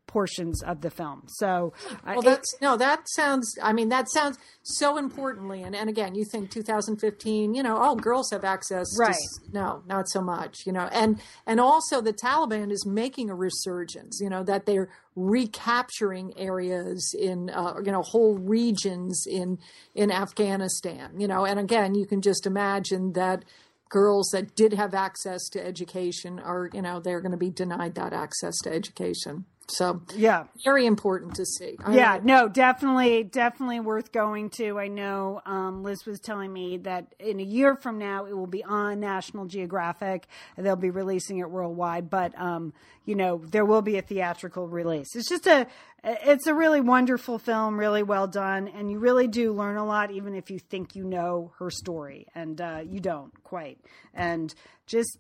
portions 0.07 0.61
of 0.63 0.81
the 0.81 0.89
film. 0.89 1.23
So, 1.27 1.73
uh, 2.05 2.13
well, 2.15 2.21
that's 2.21 2.55
no, 2.61 2.77
that 2.77 3.03
sounds. 3.15 3.55
I 3.63 3.73
mean, 3.73 3.89
that 3.89 4.09
sounds 4.11 4.37
so 4.63 4.97
importantly. 4.97 5.63
And 5.63 5.75
and 5.75 5.89
again, 5.89 6.15
you 6.15 6.25
think 6.25 6.51
2015, 6.51 7.53
you 7.53 7.63
know, 7.63 7.77
oh, 7.81 7.95
girls 7.95 8.29
have 8.31 8.43
access. 8.43 8.87
Right. 8.99 9.13
To, 9.13 9.53
no, 9.53 9.83
not 9.87 10.09
so 10.09 10.21
much. 10.21 10.65
You 10.65 10.73
know, 10.73 10.89
and 10.91 11.21
and 11.47 11.59
also 11.59 12.01
the 12.01 12.13
Taliban 12.13 12.71
is 12.71 12.85
making 12.85 13.29
a 13.29 13.35
resurgence. 13.35 14.19
You 14.21 14.29
know 14.29 14.43
that 14.43 14.65
they're 14.65 14.89
recapturing 15.15 16.33
areas 16.37 17.15
in 17.17 17.49
uh, 17.49 17.75
you 17.83 17.91
know 17.91 18.01
whole 18.01 18.37
regions 18.37 19.25
in 19.29 19.59
in 19.95 20.11
Afghanistan. 20.11 21.19
You 21.19 21.27
know, 21.27 21.45
and 21.45 21.59
again, 21.59 21.95
you 21.95 22.05
can 22.05 22.21
just 22.21 22.45
imagine 22.45 23.13
that 23.13 23.45
girls 23.91 24.29
that 24.31 24.55
did 24.55 24.73
have 24.73 24.93
access 24.93 25.49
to 25.49 25.63
education 25.63 26.39
are, 26.39 26.69
you 26.73 26.81
know, 26.81 26.99
they're 26.99 27.21
going 27.21 27.33
to 27.33 27.37
be 27.37 27.49
denied 27.49 27.93
that 27.95 28.13
access 28.13 28.57
to 28.59 28.71
education. 28.71 29.45
So 29.67 30.01
yeah, 30.15 30.45
very 30.65 30.85
important 30.85 31.35
to 31.35 31.45
see. 31.45 31.77
Yeah, 31.89 32.19
no, 32.21 32.49
definitely, 32.49 33.23
definitely 33.23 33.79
worth 33.79 34.11
going 34.11 34.49
to. 34.51 34.77
I 34.77 34.87
know 34.87 35.41
um, 35.45 35.81
Liz 35.81 36.05
was 36.05 36.19
telling 36.19 36.51
me 36.51 36.77
that 36.79 37.15
in 37.19 37.39
a 37.39 37.43
year 37.43 37.75
from 37.75 37.97
now 37.97 38.25
it 38.25 38.35
will 38.35 38.47
be 38.47 38.63
on 38.63 38.99
National 38.99 39.45
Geographic. 39.45 40.27
They'll 40.57 40.75
be 40.75 40.89
releasing 40.89 41.37
it 41.37 41.49
worldwide, 41.49 42.09
but 42.09 42.37
um, 42.37 42.73
you 43.05 43.15
know 43.15 43.41
there 43.49 43.63
will 43.63 43.81
be 43.81 43.97
a 43.97 44.01
theatrical 44.01 44.67
release. 44.67 45.15
It's 45.15 45.29
just 45.29 45.47
a, 45.47 45.67
it's 46.03 46.47
a 46.47 46.53
really 46.53 46.81
wonderful 46.81 47.39
film, 47.39 47.79
really 47.79 48.03
well 48.03 48.27
done, 48.27 48.67
and 48.67 48.91
you 48.91 48.99
really 48.99 49.27
do 49.27 49.53
learn 49.53 49.77
a 49.77 49.85
lot, 49.85 50.11
even 50.11 50.35
if 50.35 50.51
you 50.51 50.59
think 50.59 50.95
you 50.95 51.05
know 51.05 51.53
her 51.59 51.69
story, 51.69 52.27
and 52.35 52.59
uh, 52.59 52.81
you 52.85 52.99
don't 52.99 53.31
quite. 53.43 53.79
And 54.13 54.53
just 54.85 55.17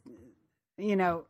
you 0.77 0.97
know 0.97 1.25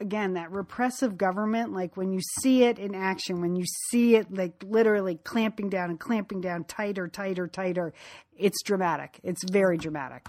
again 0.00 0.34
that 0.34 0.50
repressive 0.50 1.16
government 1.16 1.72
like 1.72 1.96
when 1.96 2.12
you 2.12 2.20
see 2.40 2.64
it 2.64 2.78
in 2.78 2.94
action 2.94 3.40
when 3.40 3.56
you 3.56 3.64
see 3.90 4.16
it 4.16 4.32
like 4.32 4.52
literally 4.62 5.16
clamping 5.24 5.68
down 5.68 5.90
and 5.90 5.98
clamping 5.98 6.40
down 6.40 6.64
tighter 6.64 7.08
tighter 7.08 7.46
tighter 7.46 7.92
it's 8.38 8.62
dramatic. 8.62 9.18
It's 9.22 9.42
very 9.50 9.78
dramatic. 9.78 10.26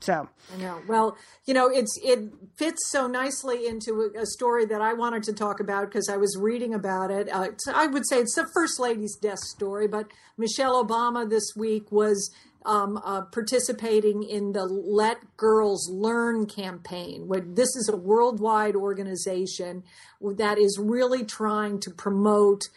So. 0.00 0.28
I 0.52 0.56
know. 0.60 0.80
Well 0.88 1.16
you 1.44 1.54
know 1.54 1.68
it's 1.68 1.98
it 2.02 2.32
fits 2.56 2.90
so 2.90 3.06
nicely 3.06 3.66
into 3.66 4.12
a, 4.18 4.26
story 4.26 4.64
that 4.64 4.80
i 4.80 4.92
wanted 4.92 5.22
to 5.24 5.32
talk 5.32 5.60
about 5.60 5.86
because 5.86 6.08
i 6.08 6.16
was 6.16 6.36
reading 6.38 6.74
about 6.74 7.10
it. 7.10 7.28
Uh, 7.32 7.48
i 7.74 7.86
would 7.86 8.06
say 8.08 8.18
it's 8.18 8.34
the 8.34 8.46
first 8.54 8.78
lady's 8.78 9.16
death 9.16 9.40
story 9.40 9.88
but 9.88 10.06
michelle 10.38 10.84
obama 10.84 11.28
this 11.28 11.52
week 11.56 11.90
was 11.90 12.30
um, 12.64 13.00
uh, 13.04 13.22
participating 13.22 14.22
in 14.22 14.52
the 14.52 14.64
Let 14.64 15.36
Girls 15.36 15.88
Learn 15.90 16.46
campaign. 16.46 17.28
Where 17.28 17.40
this 17.40 17.76
is 17.76 17.88
a 17.92 17.96
worldwide 17.96 18.76
organization 18.76 19.82
that 20.20 20.58
is 20.58 20.78
really 20.80 21.24
trying 21.24 21.80
to 21.80 21.90
promote 21.90 22.68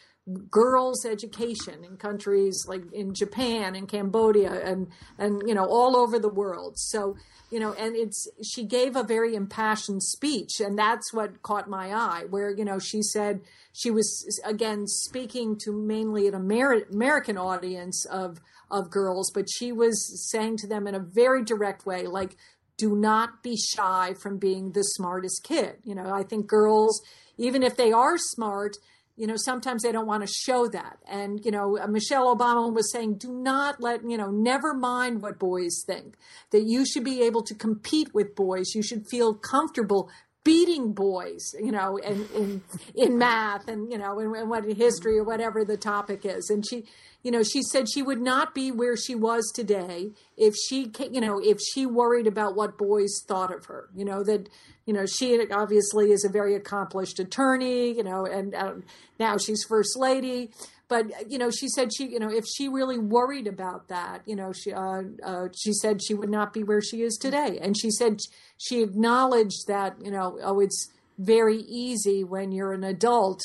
girls' 0.49 1.05
education 1.05 1.83
in 1.83 1.97
countries 1.97 2.65
like 2.67 2.81
in 2.91 3.13
Japan 3.13 3.75
and 3.75 3.87
Cambodia 3.87 4.51
and 4.51 4.87
and 5.17 5.43
you 5.47 5.53
know 5.53 5.65
all 5.65 5.95
over 5.95 6.17
the 6.17 6.29
world. 6.29 6.77
So 6.77 7.15
you 7.51 7.59
know, 7.59 7.73
and 7.73 7.95
it's 7.95 8.27
she 8.43 8.65
gave 8.65 8.95
a 8.95 9.03
very 9.03 9.35
impassioned 9.35 10.01
speech, 10.03 10.59
and 10.59 10.77
that's 10.77 11.13
what 11.13 11.43
caught 11.43 11.69
my 11.69 11.93
eye. 11.93 12.23
Where 12.29 12.49
you 12.49 12.65
know 12.65 12.79
she 12.79 13.01
said 13.01 13.41
she 13.71 13.91
was 13.91 14.41
again 14.43 14.87
speaking 14.87 15.57
to 15.63 15.71
mainly 15.71 16.27
an 16.27 16.33
Ameri- 16.33 16.91
American 16.91 17.37
audience 17.37 18.05
of 18.05 18.39
of 18.71 18.89
girls, 18.89 19.31
but 19.31 19.47
she 19.49 19.71
was 19.71 20.29
saying 20.31 20.57
to 20.57 20.67
them 20.67 20.87
in 20.87 20.95
a 20.95 20.99
very 20.99 21.43
direct 21.43 21.85
way, 21.85 22.07
like, 22.07 22.35
do 22.77 22.95
not 22.95 23.43
be 23.43 23.55
shy 23.55 24.13
from 24.15 24.37
being 24.37 24.71
the 24.71 24.81
smartest 24.81 25.43
kid. 25.43 25.77
You 25.83 25.95
know, 25.95 26.11
I 26.11 26.23
think 26.23 26.47
girls, 26.47 27.01
even 27.37 27.63
if 27.63 27.77
they 27.77 27.91
are 27.91 28.17
smart, 28.17 28.77
you 29.17 29.27
know, 29.27 29.35
sometimes 29.37 29.83
they 29.83 29.91
don't 29.91 30.07
want 30.07 30.27
to 30.27 30.31
show 30.31 30.67
that. 30.67 30.97
And, 31.07 31.43
you 31.45 31.51
know, 31.51 31.77
uh, 31.77 31.87
Michelle 31.87 32.35
Obama 32.35 32.73
was 32.73 32.91
saying, 32.91 33.17
do 33.17 33.31
not 33.31 33.81
let, 33.81 34.03
you 34.03 34.17
know, 34.17 34.29
never 34.29 34.73
mind 34.73 35.21
what 35.21 35.39
boys 35.39 35.83
think, 35.85 36.15
that 36.51 36.63
you 36.63 36.85
should 36.85 37.05
be 37.05 37.21
able 37.23 37.41
to 37.43 37.55
compete 37.55 38.13
with 38.13 38.35
boys. 38.35 38.73
You 38.75 38.83
should 38.83 39.07
feel 39.07 39.33
comfortable 39.33 40.09
beating 40.43 40.93
boys, 40.93 41.55
you 41.59 41.71
know, 41.71 41.97
in, 41.97 42.27
in, 42.35 42.61
in 42.93 43.17
math 43.17 43.67
and, 43.67 43.91
you 43.91 43.97
know, 43.97 44.19
in, 44.19 44.35
in 44.35 44.47
what 44.47 44.63
history 44.65 45.17
or 45.17 45.23
whatever 45.23 45.65
the 45.65 45.77
topic 45.77 46.23
is. 46.23 46.49
And 46.49 46.63
she, 46.69 46.85
you 47.23 47.31
know, 47.31 47.41
she 47.41 47.63
said 47.63 47.89
she 47.89 48.03
would 48.03 48.21
not 48.21 48.53
be 48.53 48.71
where 48.71 48.95
she 48.95 49.15
was 49.15 49.51
today 49.55 50.11
if 50.37 50.53
she, 50.55 50.91
you 51.11 51.19
know, 51.19 51.39
if 51.41 51.57
she 51.59 51.87
worried 51.87 52.27
about 52.27 52.55
what 52.55 52.77
boys 52.77 53.23
thought 53.27 53.51
of 53.51 53.65
her. 53.65 53.89
You 53.95 54.05
know 54.05 54.23
that, 54.23 54.47
you 54.85 54.93
know, 54.93 55.05
she 55.05 55.39
obviously 55.51 56.11
is 56.11 56.23
a 56.23 56.29
very 56.29 56.55
accomplished 56.55 57.19
attorney. 57.19 57.95
You 57.95 58.03
know, 58.03 58.25
and 58.25 58.53
uh, 58.53 58.73
now 59.19 59.37
she's 59.37 59.63
first 59.63 59.97
lady. 59.97 60.51
But 60.87 61.31
you 61.31 61.37
know, 61.37 61.49
she 61.49 61.67
said 61.67 61.91
she, 61.95 62.07
you 62.07 62.19
know, 62.19 62.29
if 62.29 62.45
she 62.45 62.69
really 62.69 62.99
worried 62.99 63.47
about 63.47 63.87
that, 63.87 64.21
you 64.25 64.35
know, 64.35 64.53
she, 64.53 64.71
uh, 64.71 65.01
uh, 65.23 65.47
she 65.55 65.73
said 65.73 66.03
she 66.03 66.13
would 66.13 66.29
not 66.29 66.53
be 66.53 66.63
where 66.63 66.81
she 66.81 67.01
is 67.01 67.17
today. 67.17 67.57
And 67.61 67.75
she 67.77 67.89
said 67.89 68.19
she 68.57 68.83
acknowledged 68.83 69.67
that, 69.67 69.95
you 70.03 70.11
know, 70.11 70.37
oh, 70.43 70.59
it's 70.59 70.91
very 71.17 71.57
easy 71.57 72.23
when 72.23 72.51
you're 72.51 72.73
an 72.73 72.83
adult 72.83 73.41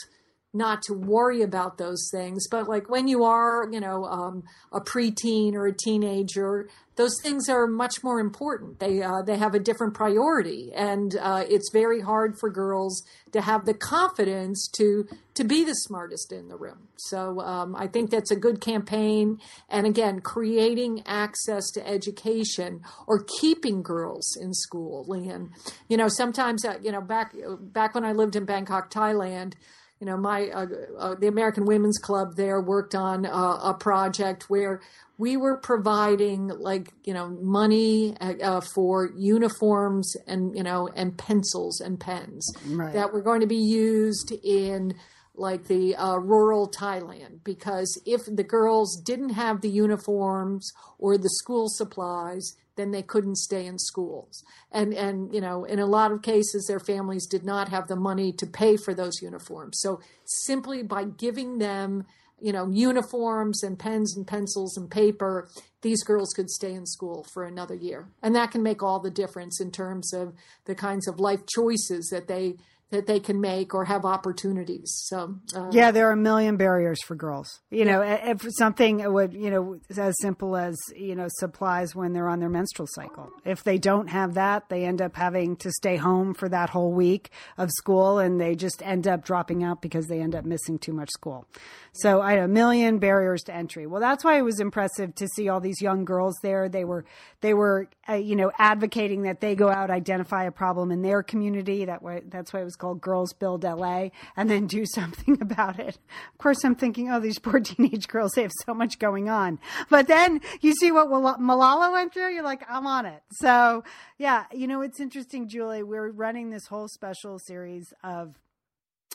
not 0.53 0.83
to 0.83 0.93
worry 0.95 1.43
about 1.43 1.79
those 1.79 2.09
things. 2.11 2.49
But 2.49 2.69
like 2.69 2.89
when 2.89 3.07
you 3.07 3.25
are, 3.25 3.69
you 3.71 3.81
know, 3.81 4.05
um, 4.05 4.43
a 4.73 4.81
preteen 4.81 5.55
or 5.55 5.67
a 5.67 5.73
teenager, 5.73 6.69
those 6.97 7.17
things 7.23 7.49
are 7.49 7.67
much 7.67 8.03
more 8.03 8.21
important. 8.21 8.79
They 8.79 9.03
uh, 9.03 9.23
they 9.23 9.39
have 9.39 9.55
a 9.55 9.59
different 9.59 9.95
priority, 9.95 10.71
and 10.75 11.17
uh, 11.17 11.45
it's 11.49 11.71
very 11.73 12.01
hard 12.01 12.39
for 12.39 12.51
girls 12.51 13.03
to 13.33 13.41
have 13.41 13.65
the 13.65 13.75
confidence 13.75 14.69
to 14.77 15.07
to 15.35 15.45
be 15.45 15.65
the 15.65 15.75
smartest 15.75 16.33
in 16.33 16.49
the 16.49 16.57
room. 16.57 16.89
So 16.97 17.41
um, 17.41 17.75
I 17.75 17.87
think 17.87 18.11
that's 18.11 18.31
a 18.31 18.37
good 18.37 18.61
campaign, 18.61 19.39
and 19.69 19.87
again, 19.87 20.21
creating 20.21 21.03
access 21.07 21.71
to 21.71 21.89
education 21.89 22.83
or 23.07 23.25
keeping 23.41 23.83
girls 23.83 24.37
in 24.39 24.53
school. 24.53 25.07
Lian, 25.09 25.51
you 25.89 25.97
know, 25.97 26.09
sometimes 26.09 26.65
uh, 26.65 26.79
you 26.83 26.93
know 26.93 27.01
back 27.01 27.35
back 27.61 27.95
when 27.95 28.05
I 28.05 28.13
lived 28.13 28.37
in 28.37 28.45
Bangkok, 28.45 28.91
Thailand 28.91 29.55
you 30.01 30.07
know, 30.07 30.17
my 30.17 30.49
uh, 30.49 30.67
uh, 30.99 31.15
the 31.15 31.27
American 31.27 31.67
Women's 31.67 31.99
Club 31.99 32.35
there 32.35 32.61
worked 32.61 32.95
on 32.95 33.27
uh, 33.27 33.59
a 33.63 33.75
project 33.75 34.49
where 34.49 34.81
we 35.19 35.37
were 35.37 35.59
providing 35.59 36.49
like 36.49 36.95
you 37.05 37.13
know 37.13 37.29
money 37.29 38.17
uh, 38.19 38.33
uh, 38.43 38.61
for 38.75 39.11
uniforms 39.15 40.17
and 40.27 40.57
you 40.57 40.63
know 40.63 40.89
and 40.97 41.19
pencils 41.19 41.81
and 41.81 42.01
pens 42.01 42.51
right. 42.69 42.95
that 42.95 43.13
were 43.13 43.21
going 43.21 43.43
to 43.43 43.47
be 43.47 43.57
used 43.57 44.33
in 44.43 44.95
like 45.35 45.65
the 45.65 45.97
uh, 45.97 46.17
rural 46.17 46.69
Thailand 46.69 47.43
because 47.45 48.01
if 48.05 48.23
the 48.27 48.45
girls 48.45 49.01
didn't 49.01 49.31
have 49.31 49.61
the 49.61 49.71
uniforms 49.71 50.73
or 50.99 51.17
the 51.17 51.31
school 51.31 51.69
supplies, 51.69 52.57
then 52.77 52.91
they 52.91 53.03
couldn't 53.03 53.37
stay 53.37 53.67
in 53.67 53.79
schools. 53.79 54.43
And 54.73 54.93
and 54.95 55.33
you 55.33 55.41
know, 55.41 55.65
in 55.65 55.79
a 55.79 55.87
lot 55.87 56.13
of 56.13 56.23
cases 56.23 56.67
their 56.67 56.81
families 56.81 57.27
did 57.27 57.45
not 57.45 57.69
have 57.69 57.89
the 57.89 57.97
money 57.97 58.33
to 58.33 58.47
pay 58.47 58.77
for 58.77 58.95
those 58.95 59.23
uniforms. 59.23 59.79
So 59.81 60.01
simply 60.25 60.83
by 60.83 61.05
giving 61.05 61.59
them 61.59 62.07
you 62.41 62.53
know, 62.53 62.69
uniforms 62.71 63.63
and 63.63 63.79
pens 63.79 64.17
and 64.17 64.27
pencils 64.27 64.77
and 64.77 64.91
paper, 64.91 65.49
these 65.83 66.03
girls 66.03 66.33
could 66.35 66.51
stay 66.51 66.73
in 66.73 66.87
school 66.87 67.27
for 67.33 67.45
another 67.45 67.75
year. 67.75 68.09
And 68.23 68.35
that 68.35 68.51
can 68.51 68.63
make 68.63 68.83
all 68.83 68.99
the 68.99 69.11
difference 69.11 69.61
in 69.61 69.71
terms 69.71 70.13
of 70.13 70.35
the 70.65 70.75
kinds 70.75 71.07
of 71.07 71.21
life 71.21 71.47
choices 71.47 72.09
that 72.09 72.29
they 72.29 72.57
that 72.91 73.07
they 73.07 73.21
can 73.21 73.41
make 73.41 73.75
or 73.75 73.85
have 73.85 74.05
opportunities. 74.05 74.93
So 75.07 75.37
uh, 75.55 75.71
yeah, 75.73 75.91
there 75.91 76.09
are 76.09 76.13
a 76.13 76.17
million 76.17 76.57
barriers 76.57 77.03
for 77.03 77.15
girls. 77.15 77.61
You 77.71 77.85
know, 77.85 78.03
if 78.03 78.45
something 78.57 79.13
would 79.13 79.33
you 79.33 79.51
know 79.51 79.81
as 79.97 80.15
simple 80.21 80.57
as 80.57 80.77
you 80.95 81.15
know 81.15 81.27
supplies 81.29 81.95
when 81.95 82.13
they're 82.13 82.29
on 82.29 82.41
their 82.41 82.49
menstrual 82.49 82.89
cycle. 82.91 83.31
If 83.45 83.65
they 83.65 83.79
don't 83.79 84.09
have 84.09 84.35
that, 84.35 84.69
they 84.69 84.85
end 84.85 85.01
up 85.01 85.17
having 85.17 85.57
to 85.57 85.71
stay 85.71 85.97
home 85.97 86.35
for 86.35 86.49
that 86.49 86.71
whole 86.71 86.93
week 86.93 87.31
of 87.57 87.71
school, 87.71 88.19
and 88.19 88.41
they 88.41 88.55
just 88.55 88.83
end 88.83 89.07
up 89.07 89.25
dropping 89.25 89.63
out 89.63 89.83
because 89.83 90.07
they 90.07 90.21
end 90.21 90.35
up 90.35 90.45
missing 90.45 90.79
too 90.79 90.93
much 90.93 91.11
school. 91.11 91.47
So 91.93 92.21
I 92.21 92.33
had 92.33 92.41
a 92.41 92.49
million 92.49 92.99
barriers 92.99 93.43
to 93.45 93.55
entry. 93.55 93.87
Well, 93.87 94.01
that's 94.01 94.25
why 94.25 94.39
it 94.39 94.43
was 94.43 94.61
impressive 94.61 95.15
to 95.17 95.27
see 95.29 95.49
all 95.49 95.61
these 95.61 95.81
young 95.81 96.05
girls 96.05 96.37
there. 96.43 96.69
They 96.69 96.85
were 96.85 97.05
they 97.41 97.55
were 97.55 97.89
uh, 98.09 98.15
you 98.15 98.37
know 98.37 98.53
advocating 98.59 99.23
that 99.23 99.41
they 99.41 99.55
go 99.55 99.69
out 99.69 99.91
identify 99.91 100.45
a 100.45 100.53
problem 100.53 100.91
in 100.91 101.03
their 101.03 101.23
community. 101.23 101.85
That 101.85 102.03
way, 102.03 102.23
that's 102.27 102.53
why 102.53 102.61
it 102.61 102.65
was 102.65 102.77
called 102.77 103.01
Girls 103.01 103.33
Build 103.33 103.65
LA, 103.65 104.09
and 104.37 104.49
then 104.49 104.67
do 104.67 104.85
something 104.95 105.39
about 105.41 105.79
it. 105.79 105.99
Of 106.33 106.39
course, 106.39 106.65
I'm 106.65 106.75
thinking, 106.75 107.11
oh, 107.11 107.21
these 107.21 107.39
poor 107.39 107.61
teenage 107.61 108.09
girls, 108.09 108.33
they 108.33 108.43
have 108.43 108.53
so 108.65 108.75
much 108.75 108.99
going 108.99 109.29
on. 109.29 109.59
But 109.89 110.07
then 110.07 110.41
you 110.61 110.75
see 110.75 110.93
what 110.93 111.09
Malala 111.09 111.93
went 111.93 112.13
through. 112.13 112.33
You're 112.33 112.45
like, 112.45 112.63
I'm 112.69 112.87
on 112.87 113.07
it. 113.07 113.23
So 113.33 113.85
yeah, 114.19 114.45
you 114.53 114.67
know, 114.67 114.83
it's 114.83 115.01
interesting, 115.01 115.49
Julie. 115.49 115.83
We're 115.83 116.11
running 116.11 116.51
this 116.51 116.67
whole 116.67 116.89
special 116.89 117.39
series 117.39 117.93
of 118.05 118.35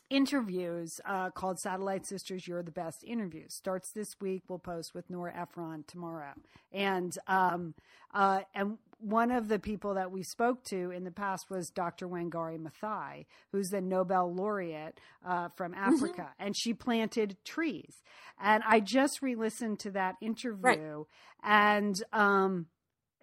interviews 0.10 1.00
uh, 1.06 1.30
called 1.32 1.60
Satellite 1.60 2.06
Sisters 2.06 2.48
You're 2.48 2.63
the 2.63 2.72
Best 2.72 3.04
Interviews. 3.04 3.54
Starts 3.54 3.91
this 3.91 4.15
week. 4.22 4.44
We'll 4.48 4.60
post 4.60 4.94
with 4.94 5.10
Nora 5.10 5.34
Ephron 5.36 5.84
tomorrow. 5.88 6.34
And 6.72 7.13
um, 7.28 7.74
uh, 8.13 8.41
and 8.54 8.78
one 9.00 9.32
of 9.32 9.48
the 9.50 9.60
people 9.60 9.94
that 9.96 10.12
we 10.12 10.24
spoke 10.24 10.63
to 10.65 10.91
in 10.91 11.04
the 11.04 11.12
past 11.12 11.50
was 11.50 11.70
Dr. 11.70 12.08
Wangari 12.08 12.58
Maathai, 12.58 13.26
who's 13.52 13.70
the 13.70 13.82
Nobel 13.82 14.34
laureate 14.34 15.00
uh, 15.26 15.50
from 15.56 15.74
mm-hmm. 15.74 15.94
Africa, 15.94 16.22
mm-hmm. 16.22 16.46
and 16.46 16.56
she 16.58 16.74
planted 16.74 17.38
trees. 17.44 18.02
And 18.41 18.63
I 18.68 18.80
just 18.80 19.22
re-listened 19.22 19.80
to 19.80 19.91
that 19.91 20.15
interview, 20.22 20.60
right. 20.62 21.06
and 21.44 21.96
um, 22.13 22.68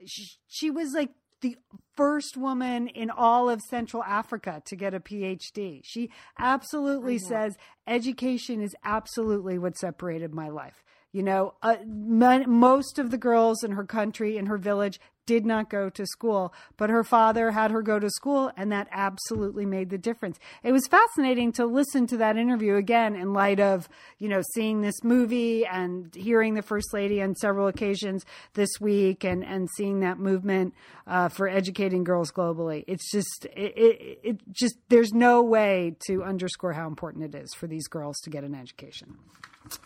she, 0.05 0.29
she 0.47 0.71
was 0.71 0.93
like 0.93 1.11
the 1.43 1.57
first 1.95 2.37
woman 2.37 2.89
in 2.89 3.11
all 3.11 3.51
of 3.51 3.61
Central 3.61 4.03
Africa 4.03 4.63
to 4.65 4.77
get 4.77 4.95
a 4.95 5.01
PhD. 5.01 5.83
She 5.85 6.11
absolutely 6.39 7.19
says 7.19 7.57
education 7.87 8.63
is 8.63 8.75
absolutely 8.83 9.59
what 9.59 9.77
separated 9.77 10.33
my 10.33 10.49
life. 10.49 10.83
You 11.13 11.23
know, 11.23 11.55
uh, 11.63 11.77
most 11.87 12.99
of 12.99 13.11
the 13.11 13.19
girls 13.19 13.63
in 13.63 13.73
her 13.73 13.85
country, 13.85 14.39
in 14.39 14.47
her 14.47 14.57
village, 14.57 14.99
did 15.27 15.47
not 15.47 15.71
go 15.71 15.89
to 15.91 16.07
school, 16.07 16.53
but 16.77 16.91
her 16.91 17.05
father 17.05 17.51
had 17.51 17.71
her 17.71 17.83
go 17.83 17.99
to 17.99 18.11
school, 18.11 18.51
and 18.57 18.73
that 18.73 18.89
absolutely 18.91 19.65
made 19.67 19.91
the 19.91 19.99
difference. 19.99 20.39
It 20.63 20.73
was 20.73 20.87
fascinating 20.87 21.53
to 21.53 21.67
listen 21.67 22.07
to 22.09 22.17
that 22.19 22.37
interview 22.37 22.77
again 22.77 23.15
in 23.15 23.33
light 23.33 23.61
of, 23.61 23.89
you 24.19 24.29
know, 24.29 24.43
seeing 24.55 24.81
this 24.81 25.03
movie 25.03 25.65
and 25.67 26.15
hearing 26.15 26.55
the 26.55 26.63
First 26.63 26.93
Lady 26.93 27.23
on 27.23 27.35
several 27.35 27.69
occasions 27.69 28.25
this 28.55 28.71
week 28.81 29.25
and, 29.25 29.45
and 29.45 29.69
seeing 29.77 30.01
that 30.01 30.19
movement 30.19 30.75
uh, 31.07 31.29
for 31.29 31.49
educating 31.49 32.05
girls 32.05 32.31
globally. 32.31 32.85
It's 32.87 33.11
just, 33.11 33.47
it, 33.57 33.73
it, 33.77 34.21
it 34.23 34.41
just, 34.53 34.77
there's 34.89 35.13
no 35.13 35.43
way 35.43 35.97
to 36.07 36.23
underscore 36.25 36.73
how 36.73 36.87
important 36.87 37.35
it 37.35 37.35
is 37.35 37.55
for 37.55 37.67
these 37.67 37.87
girls 37.87 38.19
to 38.21 38.31
get 38.31 38.45
an 38.45 38.55
education. 38.55 39.17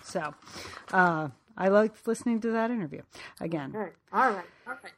So, 0.03 0.35
uh, 0.93 1.29
I 1.57 1.69
liked 1.69 2.07
listening 2.07 2.41
to 2.41 2.51
that 2.53 2.71
interview 2.71 3.03
again. 3.41 3.73
All 3.75 3.81
right. 3.81 3.93
All 4.13 4.31
right. 4.31 4.45
All 4.67 4.75
right. 4.83 4.93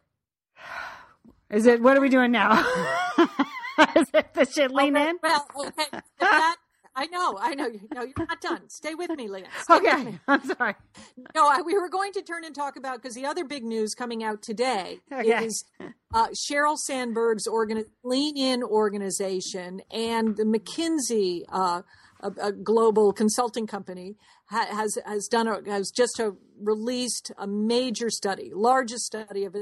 Is 1.50 1.66
it? 1.66 1.80
What 1.82 1.96
are 1.96 2.00
we 2.00 2.08
doing 2.08 2.30
now? 2.32 2.52
Is 3.96 4.08
it 4.12 4.34
the 4.34 4.44
shit 4.44 4.70
lean 4.72 4.96
okay, 4.96 5.10
in? 5.10 5.16
Well, 5.22 5.46
okay. 5.66 5.84
That, 6.20 6.56
I 6.96 7.06
know. 7.06 7.38
I 7.40 7.54
know. 7.54 7.68
No, 7.94 8.02
you're 8.02 8.12
not 8.18 8.40
done. 8.40 8.68
Stay 8.68 8.94
with 8.94 9.10
me, 9.10 9.28
Leah. 9.28 9.46
Stay 9.62 9.74
Okay, 9.76 10.04
me. 10.04 10.18
I'm 10.28 10.44
sorry. 10.44 10.74
No, 11.34 11.46
I, 11.48 11.62
we 11.64 11.78
were 11.78 11.88
going 11.88 12.12
to 12.14 12.22
turn 12.22 12.44
and 12.44 12.54
talk 12.54 12.76
about 12.76 13.00
because 13.00 13.14
the 13.14 13.24
other 13.24 13.44
big 13.44 13.62
news 13.64 13.94
coming 13.94 14.24
out 14.24 14.42
today 14.42 14.98
Okay. 15.12 15.44
is 15.46 15.64
uh, 16.12 16.26
Sheryl 16.34 16.76
Sandberg's 16.76 17.46
organ- 17.46 17.84
Lean 18.02 18.36
In 18.36 18.62
organization 18.64 19.80
and 19.92 20.36
the 20.36 20.42
McKinsey, 20.44 21.42
uh, 21.50 21.82
a, 22.20 22.32
a 22.48 22.52
global 22.52 23.12
consulting 23.12 23.68
company, 23.68 24.16
ha- 24.50 24.66
has 24.70 24.98
has 25.06 25.28
done 25.28 25.46
a, 25.46 25.60
has 25.70 25.92
just 25.92 26.18
uh 26.18 26.32
released 26.60 27.30
a 27.38 27.46
major 27.46 28.10
study, 28.10 28.50
largest 28.52 29.04
study 29.04 29.44
of 29.44 29.54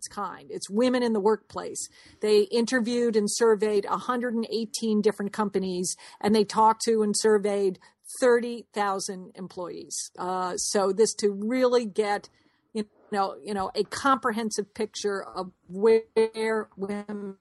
its 0.00 0.08
kind. 0.08 0.50
It's 0.50 0.70
women 0.70 1.02
in 1.02 1.12
the 1.12 1.20
workplace. 1.20 1.90
They 2.22 2.44
interviewed 2.44 3.16
and 3.16 3.30
surveyed 3.30 3.84
118 3.84 5.02
different 5.02 5.34
companies, 5.34 5.94
and 6.22 6.34
they 6.34 6.44
talked 6.44 6.82
to 6.86 7.02
and 7.02 7.14
surveyed 7.14 7.78
30,000 8.18 9.32
employees. 9.34 10.10
Uh, 10.18 10.56
so 10.56 10.90
this 10.92 11.12
to 11.16 11.30
really 11.30 11.84
get 11.84 12.30
you 12.72 12.86
know 13.12 13.36
you 13.44 13.52
know 13.52 13.70
a 13.74 13.84
comprehensive 13.84 14.72
picture 14.72 15.22
of 15.22 15.52
where 15.68 16.68
women 16.78 17.36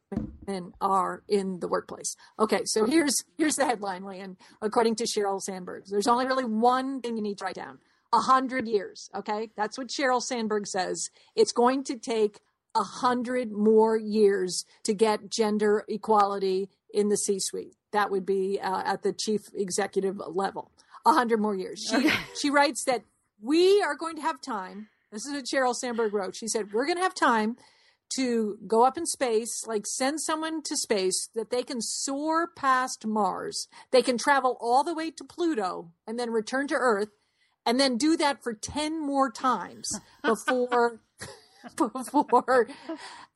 are 0.82 1.24
in 1.30 1.60
the 1.62 1.68
workplace. 1.70 2.18
Okay, 2.38 2.62
so 2.66 2.86
here's 2.86 3.24
here's 3.38 3.56
the 3.56 3.66
headline, 3.66 4.04
Lian. 4.04 4.36
According 4.62 4.96
to 4.96 5.06
Sheryl 5.06 5.42
Sandberg, 5.42 5.84
there's 5.90 6.08
only 6.08 6.26
really 6.26 6.46
one 6.46 7.00
thing 7.00 7.16
you 7.16 7.24
need 7.24 7.38
to 7.38 7.46
write 7.46 7.56
down. 7.56 7.80
A 8.12 8.22
hundred 8.22 8.68
years. 8.68 9.10
Okay, 9.16 9.52
that's 9.56 9.78
what 9.78 9.88
Sheryl 9.88 10.22
Sandberg 10.22 10.66
says. 10.68 11.10
It's 11.36 11.52
going 11.52 11.84
to 11.86 11.96
take 11.96 12.40
a 12.80 12.84
hundred 12.84 13.52
more 13.52 13.98
years 13.98 14.66
to 14.84 14.94
get 14.94 15.30
gender 15.30 15.86
equality 15.88 16.70
in 16.94 17.10
the 17.10 17.18
C-suite. 17.18 17.76
That 17.92 18.10
would 18.10 18.26
be 18.26 18.60
uh, 18.60 18.82
at 18.86 19.04
the 19.04 19.14
chief 19.14 19.50
executive 19.54 20.20
level. 20.28 20.72
A 21.06 21.14
hundred 21.14 21.40
more 21.40 21.56
years. 21.56 21.80
She 21.80 22.10
she 22.40 22.50
writes 22.50 22.84
that 22.86 23.04
we 23.42 23.82
are 23.82 23.96
going 23.96 24.16
to 24.16 24.22
have 24.22 24.42
time. 24.42 24.88
This 25.12 25.26
is 25.26 25.34
what 25.34 25.46
Sheryl 25.46 25.76
Sandberg 25.76 26.14
wrote. 26.14 26.36
She 26.36 26.48
said, 26.48 26.74
We're 26.74 26.86
going 26.86 26.98
to 26.98 27.04
have 27.04 27.16
time 27.16 27.58
to 28.16 28.58
go 28.68 28.84
up 28.84 28.98
in 28.98 29.06
space, 29.06 29.66
like 29.68 29.86
send 29.86 30.20
someone 30.20 30.64
to 30.64 30.76
space 30.76 31.30
that 31.36 31.52
they 31.52 31.64
can 31.64 31.82
soar 31.82 32.48
past 32.56 33.06
Mars. 33.06 33.68
They 33.92 34.02
can 34.02 34.18
travel 34.18 34.58
all 34.60 34.84
the 34.84 34.96
way 34.96 35.12
to 35.12 35.24
Pluto 35.24 35.92
and 36.08 36.18
then 36.18 36.32
return 36.32 36.68
to 36.68 36.76
Earth 36.76 37.10
and 37.66 37.80
then 37.80 37.98
do 37.98 38.18
that 38.18 38.44
for 38.44 38.54
10 38.54 39.06
more 39.06 39.32
times 39.32 40.00
before. 40.24 41.02
before 41.76 42.68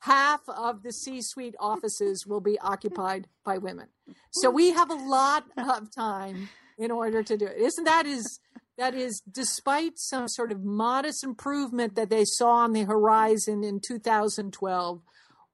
half 0.00 0.40
of 0.48 0.82
the 0.82 0.92
C-suite 0.92 1.54
offices 1.58 2.26
will 2.26 2.40
be 2.40 2.58
occupied 2.58 3.28
by 3.44 3.58
women. 3.58 3.88
So 4.30 4.50
we 4.50 4.70
have 4.70 4.90
a 4.90 4.94
lot 4.94 5.44
of 5.56 5.94
time 5.94 6.48
in 6.78 6.90
order 6.90 7.22
to 7.22 7.36
do 7.36 7.46
it. 7.46 7.56
Isn't 7.58 7.84
that 7.84 8.06
is 8.06 8.40
that 8.76 8.94
is 8.94 9.22
despite 9.30 9.98
some 9.98 10.28
sort 10.28 10.50
of 10.50 10.64
modest 10.64 11.22
improvement 11.22 11.94
that 11.94 12.10
they 12.10 12.24
saw 12.24 12.64
on 12.64 12.72
the 12.72 12.82
horizon 12.82 13.62
in 13.62 13.80
2012, 13.86 15.00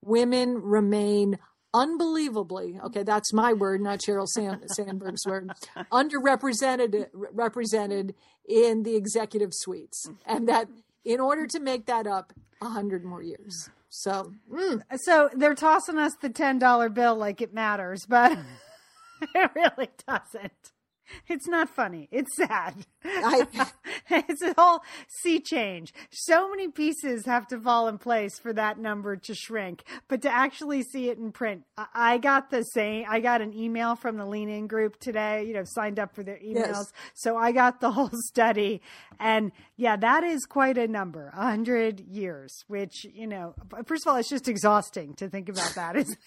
women 0.02 0.54
remain 0.62 1.38
unbelievably 1.72 2.80
okay 2.84 3.04
that's 3.04 3.32
my 3.32 3.52
word 3.52 3.80
not 3.80 4.00
Sheryl 4.00 4.26
Sand, 4.26 4.64
sandberg's 4.74 5.24
word 5.24 5.52
underrepresented 5.92 7.06
represented 7.12 8.14
in 8.48 8.82
the 8.82 8.96
executive 8.96 9.50
suites 9.52 10.10
and 10.26 10.48
that 10.48 10.66
in 11.04 11.20
order 11.20 11.46
to 11.46 11.60
make 11.60 11.86
that 11.86 12.06
up 12.06 12.32
a 12.62 12.68
hundred 12.68 13.04
more 13.04 13.22
years 13.22 13.70
so 13.90 14.32
mm, 14.50 14.82
So 14.96 15.28
they're 15.34 15.54
tossing 15.54 15.98
us 15.98 16.14
the 16.22 16.30
ten 16.30 16.58
dollar 16.58 16.88
bill 16.88 17.16
like 17.16 17.42
it 17.42 17.52
matters, 17.52 18.06
but 18.06 18.38
it 19.34 19.50
really 19.54 19.90
doesn't. 20.06 20.72
It's 21.28 21.46
not 21.48 21.68
funny. 21.68 22.08
It's 22.10 22.36
sad. 22.36 22.74
I- 23.04 23.46
it's 24.10 24.42
a 24.42 24.54
whole 24.56 24.80
sea 25.22 25.40
change. 25.40 25.92
So 26.10 26.50
many 26.50 26.68
pieces 26.68 27.24
have 27.26 27.46
to 27.48 27.60
fall 27.60 27.88
in 27.88 27.98
place 27.98 28.38
for 28.38 28.52
that 28.52 28.78
number 28.78 29.16
to 29.16 29.34
shrink, 29.34 29.82
but 30.08 30.22
to 30.22 30.28
actually 30.30 30.82
see 30.82 31.08
it 31.08 31.18
in 31.18 31.32
print, 31.32 31.62
I- 31.76 32.18
got 32.18 32.50
the 32.50 32.62
same. 32.62 33.04
I 33.08 33.20
got 33.20 33.40
an 33.40 33.54
email 33.54 33.96
from 33.96 34.16
the 34.16 34.26
Lean 34.26 34.48
In 34.48 34.66
group 34.66 34.98
today. 35.00 35.44
You 35.44 35.54
know, 35.54 35.62
signed 35.64 35.98
up 35.98 36.14
for 36.14 36.22
their 36.22 36.38
emails, 36.38 36.54
Yes. 36.84 36.92
so 37.14 37.36
I 37.36 37.52
got 37.52 37.80
the 37.80 37.90
whole 37.92 38.10
study, 38.28 38.82
and 39.18 39.52
yeah, 39.76 39.96
that 39.96 40.24
is 40.24 40.44
quite 40.46 40.76
a 40.78 40.86
number. 40.88 41.32
A 41.34 41.42
hundred 41.42 42.00
years, 42.00 42.64
which 42.68 43.04
you 43.12 43.26
know, 43.26 43.54
first 43.86 44.06
of 44.06 44.10
all, 44.12 44.16
it's 44.18 44.28
just 44.28 44.48
exhausting 44.48 45.14
to 45.14 45.28
think 45.28 45.48
about 45.48 45.74
that, 45.76 45.96
isn't, 45.96 46.18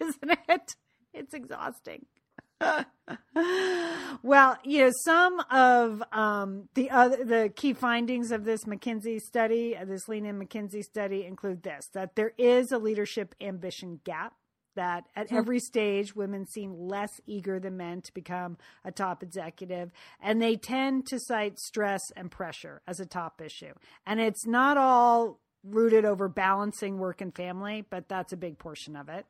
isn't 0.00 0.38
it? 0.48 0.76
It's 1.14 1.34
exhausting. 1.34 2.06
well, 4.22 4.58
you 4.64 4.84
know, 4.84 4.92
some 5.04 5.40
of 5.50 6.02
um, 6.12 6.68
the 6.74 6.90
other 6.90 7.24
the 7.24 7.52
key 7.54 7.72
findings 7.72 8.30
of 8.30 8.44
this 8.44 8.64
McKinsey 8.64 9.20
study, 9.20 9.76
uh, 9.76 9.84
this 9.84 10.08
Lean 10.08 10.26
In 10.26 10.38
McKinsey 10.38 10.82
study, 10.82 11.24
include 11.24 11.62
this: 11.62 11.88
that 11.94 12.16
there 12.16 12.32
is 12.38 12.72
a 12.72 12.78
leadership 12.78 13.34
ambition 13.40 14.00
gap. 14.04 14.34
That 14.74 15.04
at 15.14 15.30
every 15.30 15.60
stage, 15.60 16.16
women 16.16 16.46
seem 16.46 16.72
less 16.72 17.10
eager 17.26 17.60
than 17.60 17.76
men 17.76 18.00
to 18.00 18.14
become 18.14 18.56
a 18.86 18.90
top 18.90 19.22
executive, 19.22 19.90
and 20.18 20.40
they 20.40 20.56
tend 20.56 21.06
to 21.08 21.18
cite 21.20 21.58
stress 21.58 22.00
and 22.16 22.30
pressure 22.30 22.80
as 22.86 22.98
a 22.98 23.04
top 23.04 23.42
issue. 23.42 23.74
And 24.06 24.18
it's 24.18 24.46
not 24.46 24.78
all 24.78 25.41
rooted 25.64 26.04
over 26.04 26.28
balancing 26.28 26.98
work 26.98 27.20
and 27.20 27.34
family, 27.34 27.84
but 27.88 28.08
that's 28.08 28.32
a 28.32 28.36
big 28.36 28.58
portion 28.58 28.96
of 28.96 29.08
it. 29.08 29.24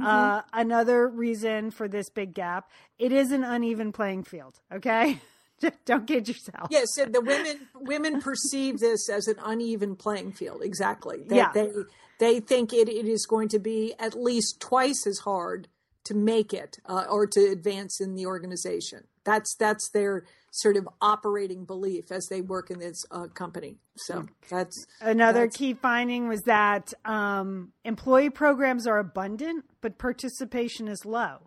Uh, 0.00 0.42
another 0.52 1.08
reason 1.08 1.70
for 1.70 1.88
this 1.88 2.08
big 2.08 2.34
gap, 2.34 2.70
it 2.98 3.12
is 3.12 3.30
an 3.32 3.44
uneven 3.44 3.92
playing 3.92 4.24
field. 4.24 4.60
Okay. 4.72 5.20
Don't 5.84 6.06
kid 6.08 6.26
yourself. 6.26 6.68
yes 6.72 6.96
and 6.98 7.14
the 7.14 7.20
women 7.20 7.68
women 7.76 8.20
perceive 8.20 8.80
this 8.80 9.08
as 9.08 9.28
an 9.28 9.36
uneven 9.44 9.94
playing 9.94 10.32
field 10.32 10.60
exactly 10.60 11.22
they, 11.24 11.36
Yeah. 11.36 11.52
they 11.52 11.70
they 12.18 12.40
think 12.40 12.72
it, 12.72 12.88
it 12.88 13.06
is 13.06 13.26
going 13.26 13.46
to 13.50 13.60
be 13.60 13.94
at 14.00 14.16
least 14.20 14.58
twice 14.60 15.06
as 15.06 15.18
hard 15.18 15.68
to 16.04 16.14
make 16.14 16.52
it 16.52 16.78
uh, 16.86 17.04
or 17.08 17.28
to 17.28 17.40
advance 17.52 18.00
in 18.00 18.16
the 18.16 18.26
organization 18.26 19.04
that's 19.22 19.54
that's 19.54 19.88
their 19.90 20.24
sort 20.54 20.76
of 20.76 20.86
operating 21.00 21.64
belief 21.64 22.12
as 22.12 22.26
they 22.28 22.40
work 22.42 22.70
in 22.70 22.78
this 22.78 23.02
uh, 23.10 23.26
company 23.28 23.76
so 23.96 24.26
that's 24.48 24.86
Another 25.00 25.40
that's- 25.40 25.56
key 25.56 25.74
finding 25.74 26.28
was 26.28 26.40
that 26.42 26.92
um, 27.04 27.72
employee 27.84 28.30
programs 28.30 28.86
are 28.86 28.98
abundant, 28.98 29.64
but 29.82 29.98
participation 29.98 30.88
is 30.88 31.04
low. 31.04 31.38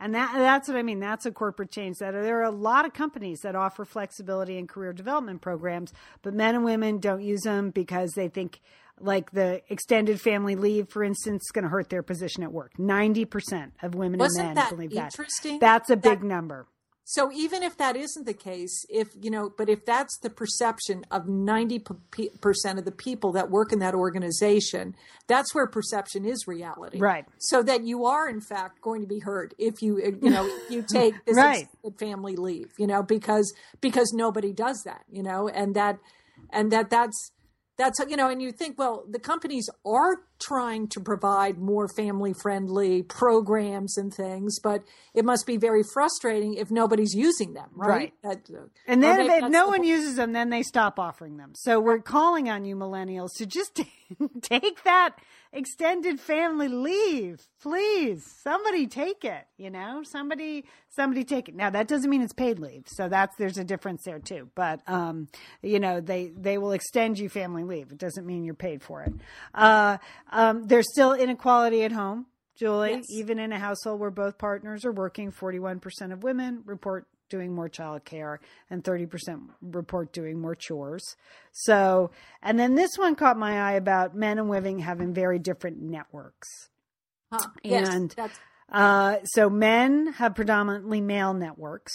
And 0.00 0.12
that, 0.16 0.32
that's 0.34 0.66
what 0.66 0.76
I 0.76 0.82
mean. 0.82 0.98
That's 0.98 1.26
a 1.26 1.30
corporate 1.30 1.70
change. 1.70 1.98
That 1.98 2.10
there 2.10 2.40
are 2.40 2.44
a 2.44 2.50
lot 2.50 2.84
of 2.84 2.92
companies 2.92 3.38
that 3.44 3.54
offer 3.54 3.84
flexibility 3.84 4.58
and 4.58 4.68
career 4.68 4.92
development 4.92 5.42
programs, 5.42 5.92
but 6.22 6.34
men 6.34 6.56
and 6.56 6.64
women 6.64 6.98
don't 6.98 7.22
use 7.22 7.42
them 7.42 7.70
because 7.70 8.10
they 8.16 8.26
think, 8.26 8.60
like 8.98 9.30
the 9.30 9.62
extended 9.70 10.20
family 10.20 10.56
leave, 10.56 10.88
for 10.88 11.04
instance, 11.04 11.42
is 11.44 11.52
going 11.52 11.62
to 11.62 11.68
hurt 11.68 11.88
their 11.88 12.02
position 12.02 12.42
at 12.42 12.50
work. 12.52 12.76
Ninety 12.80 13.24
percent 13.24 13.74
of 13.80 13.94
women 13.94 14.18
Wasn't 14.18 14.44
and 14.44 14.48
men 14.48 14.54
that 14.56 14.70
believe 14.70 14.90
that. 14.94 15.12
interesting? 15.14 15.60
That's 15.60 15.88
a 15.88 15.96
big 15.96 16.18
That- 16.18 16.26
number. 16.26 16.66
So 17.12 17.30
even 17.30 17.62
if 17.62 17.76
that 17.76 17.94
isn't 17.94 18.24
the 18.24 18.32
case, 18.32 18.86
if 18.88 19.08
you 19.20 19.30
know, 19.30 19.52
but 19.54 19.68
if 19.68 19.84
that's 19.84 20.18
the 20.20 20.30
perception 20.30 21.04
of 21.10 21.28
ninety 21.28 21.78
percent 22.40 22.78
of 22.78 22.86
the 22.86 22.90
people 22.90 23.32
that 23.32 23.50
work 23.50 23.70
in 23.70 23.80
that 23.80 23.94
organization, 23.94 24.96
that's 25.26 25.54
where 25.54 25.66
perception 25.66 26.24
is 26.24 26.48
reality, 26.48 26.98
Right. 26.98 27.26
So 27.36 27.62
that 27.64 27.84
you 27.84 28.06
are 28.06 28.30
in 28.30 28.40
fact 28.40 28.80
going 28.80 29.02
to 29.02 29.06
be 29.06 29.18
hurt 29.18 29.52
if 29.58 29.82
you 29.82 29.98
uh, 29.98 30.16
you 30.22 30.30
know 30.30 30.46
if 30.46 30.70
you 30.70 30.82
take 30.90 31.22
this 31.26 31.36
Right. 31.36 31.68
family 31.98 32.34
leave, 32.34 32.72
you 32.78 32.86
know, 32.86 33.02
because 33.02 33.52
because 33.82 34.14
nobody 34.14 34.54
does 34.54 34.82
that, 34.86 35.04
you 35.10 35.22
know, 35.22 35.48
and 35.48 35.74
that 35.74 35.98
and 36.48 36.72
that 36.72 36.88
that's 36.88 37.30
that's 37.76 38.00
you 38.08 38.16
know, 38.16 38.30
and 38.30 38.40
you 38.40 38.52
think, 38.52 38.78
well, 38.78 39.04
the 39.06 39.18
companies 39.18 39.68
are 39.84 40.16
trying 40.46 40.88
to 40.88 41.00
provide 41.00 41.58
more 41.58 41.88
family 41.96 42.34
friendly 42.42 43.02
programs 43.02 43.96
and 43.96 44.12
things, 44.12 44.58
but 44.60 44.82
it 45.14 45.24
must 45.24 45.46
be 45.46 45.56
very 45.56 45.82
frustrating 45.94 46.54
if 46.54 46.70
nobody's 46.70 47.14
using 47.14 47.54
them, 47.54 47.70
right? 47.74 48.12
That, 48.22 48.48
uh, 48.50 48.66
And 48.86 49.02
then 49.02 49.20
if, 49.20 49.50
no 49.50 49.64
the 49.64 49.70
one 49.70 49.84
uses 49.84 50.16
them, 50.16 50.32
then 50.32 50.50
they 50.50 50.62
stop 50.62 50.98
offering 50.98 51.36
them. 51.36 51.52
So 51.54 51.80
we're 51.80 52.00
calling 52.00 52.48
on 52.48 52.64
you 52.64 52.76
millennials 52.76 53.30
to 53.38 53.46
just 53.46 53.80
take 54.42 54.82
that 54.84 55.16
extended 55.52 56.18
family 56.18 56.68
leave, 56.68 57.46
please. 57.60 58.24
Somebody 58.42 58.86
take 58.86 59.24
it, 59.24 59.46
you 59.56 59.70
know? 59.70 60.02
Somebody 60.04 60.64
somebody 60.88 61.24
take 61.24 61.48
it. 61.48 61.54
Now 61.54 61.70
that 61.70 61.88
doesn't 61.88 62.08
mean 62.08 62.22
it's 62.22 62.32
paid 62.32 62.58
leave. 62.58 62.84
So 62.86 63.08
that's 63.08 63.36
there's 63.36 63.58
a 63.58 63.64
difference 63.64 64.02
there 64.04 64.18
too. 64.18 64.48
But 64.54 64.80
um, 64.88 65.28
you 65.62 65.78
know, 65.78 66.00
they 66.00 66.32
they 66.36 66.58
will 66.58 66.72
extend 66.72 67.18
you 67.18 67.28
family 67.28 67.64
leave. 67.64 67.92
It 67.92 67.98
doesn't 67.98 68.26
mean 68.26 68.44
you're 68.44 68.54
paid 68.54 68.82
for 68.82 69.02
it. 69.02 69.12
Uh, 69.54 69.98
um, 70.32 70.66
there's 70.66 70.90
still 70.90 71.12
inequality 71.12 71.84
at 71.84 71.92
home. 71.92 72.26
Julie, 72.54 72.92
Yes. 72.92 73.04
even 73.10 73.38
in 73.38 73.52
a 73.52 73.58
household 73.58 73.98
where 74.00 74.10
both 74.10 74.36
partners 74.38 74.84
are 74.84 74.92
working, 74.92 75.30
41% 75.32 76.12
of 76.12 76.22
women 76.22 76.62
report 76.66 77.06
doing 77.30 77.54
more 77.54 77.68
child 77.68 78.04
care 78.04 78.40
and 78.68 78.84
30% 78.84 79.48
report 79.62 80.12
doing 80.12 80.38
more 80.38 80.54
chores. 80.54 81.02
So, 81.52 82.10
and 82.42 82.58
then 82.58 82.74
this 82.74 82.90
one 82.98 83.14
caught 83.14 83.38
my 83.38 83.58
eye 83.58 83.72
about 83.72 84.14
men 84.14 84.38
and 84.38 84.50
women 84.50 84.80
having 84.80 85.14
very 85.14 85.38
different 85.38 85.80
networks. 85.80 86.48
Huh. 87.32 87.48
Yes, 87.62 87.88
And- 87.88 88.10
that's 88.10 88.38
Uh, 88.70 89.18
so 89.24 89.50
men 89.50 90.08
have 90.14 90.34
predominantly 90.34 91.00
male 91.00 91.34
networks 91.34 91.92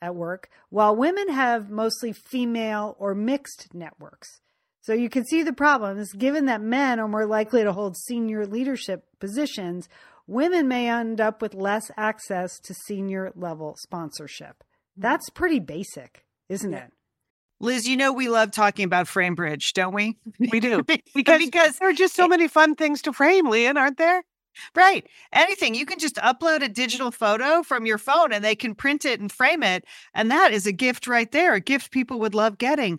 at 0.00 0.14
work, 0.14 0.48
while 0.68 0.94
women 0.94 1.28
have 1.28 1.68
mostly 1.70 2.12
female 2.12 2.94
or 2.98 3.12
mixed 3.14 3.72
networks. 3.74 4.40
So 4.82 4.92
you 4.92 5.08
can 5.08 5.24
see 5.24 5.44
the 5.44 5.52
problems. 5.52 6.12
given 6.12 6.46
that 6.46 6.60
men 6.60 6.98
are 6.98 7.08
more 7.08 7.24
likely 7.24 7.62
to 7.62 7.72
hold 7.72 7.96
senior 7.96 8.46
leadership 8.46 9.04
positions, 9.20 9.88
women 10.26 10.66
may 10.66 10.88
end 10.88 11.20
up 11.20 11.40
with 11.40 11.54
less 11.54 11.90
access 11.96 12.58
to 12.58 12.74
senior 12.74 13.32
level 13.36 13.76
sponsorship. 13.78 14.56
Mm-hmm. 14.58 15.02
That's 15.02 15.30
pretty 15.30 15.60
basic, 15.60 16.24
isn't 16.48 16.74
it? 16.74 16.90
Liz, 17.60 17.86
you 17.86 17.96
know 17.96 18.12
we 18.12 18.28
love 18.28 18.50
talking 18.50 18.84
about 18.84 19.06
FrameBridge, 19.06 19.72
don't 19.72 19.94
we? 19.94 20.18
We 20.40 20.58
do. 20.58 20.82
because, 20.82 20.98
Because, 21.14 21.38
because 21.38 21.76
there 21.78 21.88
are 21.88 21.94
just 21.94 22.16
so 22.16 22.26
many 22.26 22.48
fun 22.48 22.74
things 22.74 23.02
to 23.02 23.12
frame, 23.12 23.48
Lian, 23.48 23.76
aren't 23.76 23.98
there? 23.98 24.24
right, 24.74 25.06
anything 25.32 25.74
you 25.74 25.86
can 25.86 25.98
just 25.98 26.16
upload 26.16 26.62
a 26.62 26.68
digital 26.68 27.10
photo 27.10 27.62
from 27.62 27.86
your 27.86 27.98
phone 27.98 28.32
and 28.32 28.44
they 28.44 28.54
can 28.54 28.74
print 28.74 29.04
it 29.04 29.20
and 29.20 29.32
frame 29.32 29.62
it, 29.62 29.84
and 30.14 30.30
that 30.30 30.52
is 30.52 30.66
a 30.66 30.72
gift 30.72 31.06
right 31.06 31.30
there, 31.32 31.54
a 31.54 31.60
gift 31.60 31.90
people 31.90 32.20
would 32.20 32.34
love 32.34 32.58
getting. 32.58 32.98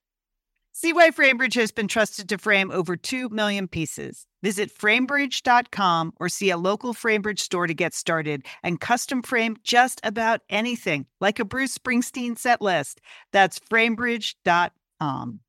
See 0.73 0.93
why 0.93 1.11
FrameBridge 1.11 1.55
has 1.55 1.71
been 1.71 1.89
trusted 1.89 2.29
to 2.29 2.37
frame 2.37 2.71
over 2.71 2.95
2 2.95 3.29
million 3.29 3.67
pieces. 3.67 4.25
Visit 4.41 4.73
framebridge.com 4.73 6.13
or 6.17 6.29
see 6.29 6.49
a 6.49 6.57
local 6.57 6.93
FrameBridge 6.93 7.39
store 7.39 7.67
to 7.67 7.73
get 7.73 7.93
started 7.93 8.45
and 8.63 8.79
custom 8.79 9.21
frame 9.21 9.57
just 9.63 9.99
about 10.03 10.41
anything, 10.49 11.05
like 11.19 11.39
a 11.39 11.45
Bruce 11.45 11.77
Springsteen 11.77 12.37
set 12.37 12.61
list. 12.61 13.01
That's 13.33 13.59
framebridge.com. 13.59 15.39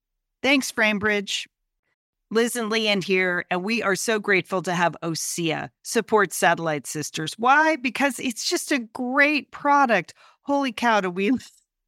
Thanks, 0.42 0.72
FrameBridge. 0.72 1.46
Liz 2.32 2.56
and 2.56 2.70
Lian 2.70 3.02
here, 3.02 3.44
and 3.50 3.62
we 3.62 3.82
are 3.82 3.94
so 3.94 4.18
grateful 4.18 4.62
to 4.62 4.72
have 4.72 4.96
OSEA 5.02 5.68
support 5.82 6.32
Satellite 6.32 6.87
Sisters. 6.87 7.35
Why? 7.38 7.76
Because 7.76 8.18
it's 8.18 8.48
just 8.48 8.72
a 8.72 8.78
great 8.78 9.50
product. 9.50 10.14
Holy 10.40 10.72
cow, 10.72 11.02
do 11.02 11.11
we 11.11 11.30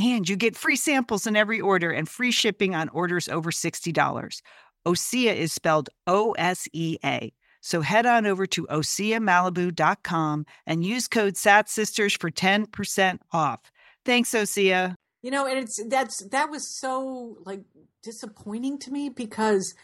And 0.00 0.26
you 0.26 0.36
get 0.36 0.56
free 0.56 0.76
samples 0.76 1.26
in 1.26 1.36
every 1.36 1.60
order 1.60 1.90
and 1.90 2.08
free 2.08 2.30
shipping 2.30 2.74
on 2.74 2.88
orders 2.88 3.28
over 3.28 3.50
$60. 3.50 4.40
OSEA 4.86 5.36
is 5.36 5.52
spelled 5.52 5.90
O 6.06 6.32
S 6.32 6.66
E 6.72 6.96
A. 7.04 7.34
So 7.60 7.82
head 7.82 8.06
on 8.06 8.24
over 8.24 8.46
to 8.46 8.66
OSEAMalibu.com 8.68 10.46
and 10.66 10.84
use 10.84 11.06
code 11.06 11.34
SATSisters 11.34 12.18
for 12.18 12.30
10% 12.30 13.18
off. 13.32 13.60
Thanks, 14.06 14.30
OSEA. 14.30 14.94
You 15.20 15.30
know, 15.30 15.46
and 15.46 15.58
it's 15.58 15.78
that's 15.88 16.24
that 16.30 16.48
was 16.48 16.66
so 16.66 17.36
like 17.44 17.60
disappointing 18.02 18.78
to 18.78 18.90
me 18.90 19.10
because 19.10 19.74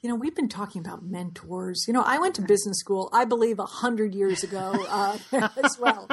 you 0.00 0.08
know 0.08 0.14
we've 0.14 0.34
been 0.34 0.48
talking 0.48 0.80
about 0.80 1.04
mentors. 1.04 1.84
You 1.86 1.92
know, 1.92 2.00
I 2.00 2.18
went 2.18 2.34
to 2.36 2.42
business 2.42 2.78
school, 2.78 3.10
I 3.12 3.26
believe, 3.26 3.58
a 3.58 3.66
hundred 3.66 4.14
years 4.14 4.42
ago 4.42 4.86
uh, 4.88 5.18
as 5.62 5.78
well. 5.78 6.08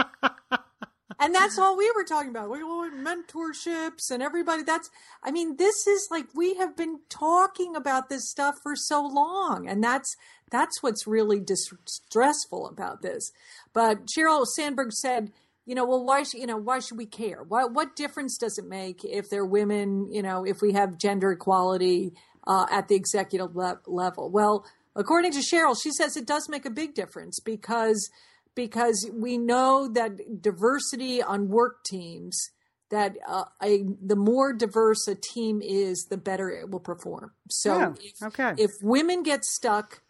And 1.20 1.34
that's 1.34 1.58
all 1.58 1.78
we 1.78 1.92
were 1.96 2.04
talking 2.04 2.30
about. 2.30 2.50
We 2.50 2.64
want 2.64 2.96
mentorships 2.96 4.12
and 4.12 4.22
everybody. 4.22 4.64
That's, 4.64 4.90
I 5.24 5.32
mean, 5.32 5.58
this 5.58 5.88
is 5.88 6.08
like 6.12 6.26
we 6.34 6.56
have 6.56 6.76
been 6.76 7.00
talking 7.10 7.76
about 7.76 8.10
this 8.10 8.30
stuff 8.30 8.56
for 8.62 8.76
so 8.76 9.06
long, 9.06 9.68
and 9.68 9.84
that's 9.84 10.16
that's 10.52 10.84
what's 10.84 11.08
really 11.08 11.40
distressful 11.40 12.68
about 12.68 13.02
this. 13.02 13.32
But 13.74 14.08
Sheryl 14.08 14.46
Sandberg 14.46 14.92
said, 14.92 15.32
you 15.66 15.76
know, 15.76 15.86
well, 15.86 16.04
why, 16.04 16.24
should 16.24 16.42
you 16.42 16.48
know, 16.48 16.58
why 16.58 16.80
should 16.80 16.98
we 16.98 17.06
care? 17.06 17.42
What 17.42 17.96
difference 17.96 18.38
does 18.38 18.58
it 18.58 18.66
make 18.66 19.04
if 19.04 19.30
they're 19.30 19.46
women? 19.46 20.12
You 20.12 20.22
know, 20.22 20.46
if 20.46 20.62
we 20.62 20.74
have 20.74 20.98
gender 20.98 21.32
equality 21.32 22.14
uh, 22.46 22.68
at 22.70 22.88
the 22.88 22.96
executive 22.96 23.56
le- 23.56 23.80
level? 23.88 24.30
Well, 24.30 24.66
according 24.96 25.32
to 25.32 25.40
Sheryl, 25.40 25.76
she 25.82 25.92
says 25.92 26.18
it 26.18 26.28
does 26.28 26.50
make 26.50 26.66
a 26.66 26.70
big 26.70 26.94
difference 26.94 27.40
because 27.40 28.10
because 28.56 29.10
we 29.14 29.38
know 29.38 29.90
that 29.94 30.42
diversity 30.42 31.22
on 31.22 31.50
work 31.50 31.84
teams 31.84 32.50
that 32.90 33.18
uh, 33.28 33.46
a, 33.62 33.84
the 34.06 34.16
more 34.16 34.54
diverse 34.54 35.08
a 35.08 35.16
team 35.16 35.62
is, 35.64 36.06
the 36.10 36.18
better 36.18 36.50
it 36.50 36.70
will 36.70 36.80
perform. 36.80 37.32
So, 37.50 37.80
Yeah, 37.80 37.94
if, 38.00 38.24
okay. 38.24 38.54
if 38.58 38.70
women 38.82 39.24
get 39.24 39.44
stuck, 39.44 40.04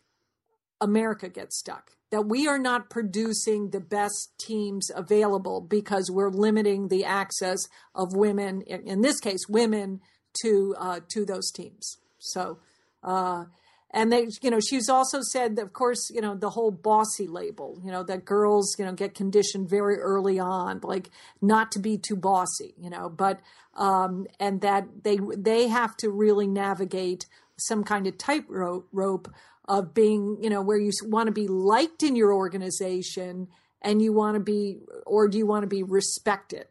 America 0.82 1.30
gets 1.30 1.58
stuck. 1.58 1.92
That 2.12 2.28
we 2.28 2.48
are 2.48 2.60
not 2.60 2.90
producing 2.92 3.72
the 3.72 3.80
best 3.80 4.34
teams 4.38 4.92
available 4.94 5.62
because 5.62 6.12
we're 6.12 6.30
limiting 6.30 6.90
the 6.90 7.06
access 7.06 7.58
of 7.96 8.14
women, 8.14 8.62
in, 8.68 8.86
in 8.86 9.02
this 9.02 9.20
case, 9.20 9.48
women, 9.50 10.00
to 10.42 10.76
uh, 10.78 11.00
to 11.10 11.26
those 11.26 11.52
teams. 11.52 11.98
So, 12.20 12.60
uh, 13.02 13.46
and 13.94 14.12
they, 14.12 14.28
you 14.42 14.50
know, 14.50 14.60
she's 14.60 14.90
also 14.90 15.22
said 15.22 15.56
that, 15.56 15.62
of 15.62 15.74
course, 15.74 16.10
you 16.10 16.20
know, 16.20 16.34
the 16.34 16.50
whole 16.50 16.72
bossy 16.72 17.28
label, 17.28 17.80
you 17.86 17.92
know, 17.92 18.02
that 18.04 18.26
girls, 18.26 18.76
you 18.80 18.86
know, 18.86 18.94
get 18.94 19.14
conditioned 19.14 19.70
very 19.70 19.98
early 19.98 20.40
on, 20.40 20.80
like 20.82 21.12
not 21.42 21.72
to 21.74 21.80
be 21.80 22.00
too 22.00 22.16
bossy, 22.16 22.74
you 22.76 22.90
know, 22.90 23.08
but, 23.08 23.40
um, 23.76 24.26
and 24.40 24.62
that 24.62 25.04
they, 25.04 25.20
they 25.38 25.68
have 25.68 25.96
to 25.98 26.10
really 26.10 26.48
navigate 26.48 27.28
some 27.58 27.84
kind 27.84 28.08
of 28.08 28.18
tightrope 28.18 28.88
rope 28.92 29.32
of 29.68 29.94
being, 29.94 30.38
you 30.42 30.50
know, 30.50 30.62
where 30.62 30.80
you 30.80 30.92
want 31.04 31.28
to 31.28 31.32
be 31.32 31.48
liked 31.48 32.02
in 32.02 32.16
your 32.16 32.34
organization 32.34 33.48
and 33.84 34.02
you 34.02 34.12
want 34.12 34.34
to 34.34 34.40
be, 34.40 34.80
or 35.06 35.28
do 35.28 35.38
you 35.38 35.46
want 35.46 35.62
to 35.62 35.68
be 35.68 35.84
respected? 35.84 36.66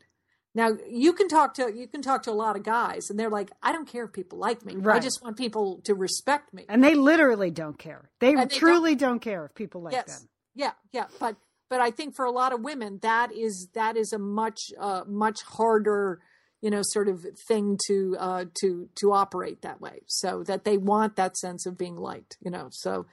Now 0.55 0.77
you 0.89 1.15
can 1.15 1.29
talk 1.29 1.55
to 1.55 1.73
you 1.75 1.87
can 1.87 2.03
talk 2.03 2.25
to 2.25 2.31
a 2.31 2.35
lot 2.35 2.57
of 2.57 2.63
guys, 2.63 3.09
and 3.09 3.19
they're 3.19 3.31
like, 3.31 3.51
"I 3.63 3.73
don't 3.73 3.89
care 3.89 4.05
if 4.05 4.13
people 4.13 4.39
like 4.39 4.65
me. 4.65 4.77
I 4.87 4.99
just 4.99 5.23
want 5.23 5.39
people 5.39 5.81
to 5.85 5.95
respect 5.95 6.53
me." 6.53 6.67
And 6.69 6.85
they 6.85 6.95
literally 6.95 7.51
don't 7.51 7.79
care. 7.79 8.11
They, 8.21 8.35
they 8.35 8.47
truly 8.47 8.95
don't, 8.95 9.21
care 9.21 9.47
if 9.47 9.55
people 9.55 9.83
like 9.83 9.95
yes, 9.95 10.19
them. 10.19 10.29
yeah, 10.55 10.73
yeah. 10.93 11.07
But 11.19 11.37
but 11.71 11.81
I 11.81 11.91
think 11.91 12.15
for 12.15 12.27
a 12.27 12.31
lot 12.31 12.53
of 12.53 12.61
women, 12.61 12.99
that 13.01 13.33
is 13.33 13.69
that 13.73 13.97
is 13.97 14.13
a 14.13 14.19
much 14.19 14.61
uh, 14.79 15.05
much 15.07 15.43
harder, 15.43 16.21
you 16.61 16.69
know, 16.71 16.83
sort 16.83 17.09
of 17.09 17.25
thing 17.49 17.79
to 17.87 18.17
uh, 18.19 18.45
to 18.61 18.91
to 18.97 19.13
operate 19.13 19.63
that 19.63 19.81
way. 19.81 20.01
So 20.07 20.43
that 20.45 20.65
they 20.65 20.77
want 20.77 21.17
that 21.17 21.39
sense 21.39 21.65
of 21.65 21.79
being 21.79 21.97
liked, 21.97 22.37
you 22.41 22.51
know. 22.51 22.69
So. 22.71 23.07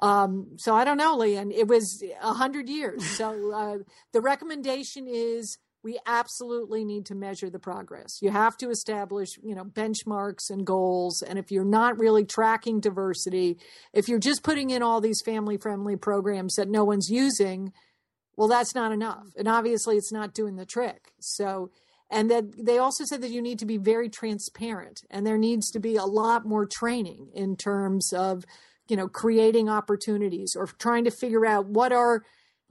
Um, 0.00 0.56
so 0.56 0.74
I 0.74 0.82
don't 0.82 0.96
know, 0.96 1.16
Lee, 1.16 1.36
and 1.36 1.52
it 1.52 1.68
was 1.68 2.02
a 2.20 2.32
hundred 2.32 2.68
years. 2.68 3.06
So 3.06 3.52
uh, 3.52 3.78
the 4.12 4.20
recommendation 4.20 5.06
is 5.06 5.58
we 5.82 5.98
absolutely 6.06 6.84
need 6.84 7.06
to 7.06 7.14
measure 7.14 7.50
the 7.50 7.58
progress. 7.58 8.18
You 8.22 8.30
have 8.30 8.56
to 8.58 8.70
establish, 8.70 9.38
you 9.42 9.54
know, 9.54 9.64
benchmarks 9.64 10.48
and 10.48 10.64
goals. 10.64 11.22
And 11.22 11.38
if 11.38 11.50
you're 11.50 11.64
not 11.64 11.98
really 11.98 12.24
tracking 12.24 12.80
diversity, 12.80 13.58
if 13.92 14.08
you're 14.08 14.20
just 14.20 14.44
putting 14.44 14.70
in 14.70 14.82
all 14.82 15.00
these 15.00 15.22
family 15.24 15.56
friendly 15.56 15.96
programs 15.96 16.54
that 16.54 16.68
no 16.68 16.84
one's 16.84 17.10
using, 17.10 17.72
well, 18.36 18.48
that's 18.48 18.74
not 18.74 18.92
enough. 18.92 19.26
And 19.36 19.48
obviously 19.48 19.96
it's 19.96 20.12
not 20.12 20.34
doing 20.34 20.56
the 20.56 20.66
trick. 20.66 21.12
So, 21.20 21.70
and 22.10 22.30
that 22.30 22.64
they 22.64 22.78
also 22.78 23.04
said 23.04 23.20
that 23.22 23.30
you 23.30 23.42
need 23.42 23.58
to 23.58 23.66
be 23.66 23.78
very 23.78 24.08
transparent 24.08 25.00
and 25.10 25.26
there 25.26 25.38
needs 25.38 25.70
to 25.72 25.80
be 25.80 25.96
a 25.96 26.04
lot 26.04 26.46
more 26.46 26.66
training 26.66 27.30
in 27.34 27.56
terms 27.56 28.12
of, 28.12 28.44
you 28.88 28.96
know, 28.96 29.08
creating 29.08 29.68
opportunities 29.68 30.54
or 30.56 30.66
trying 30.66 31.04
to 31.04 31.10
figure 31.10 31.46
out 31.46 31.66
what 31.66 31.92
are, 31.92 32.22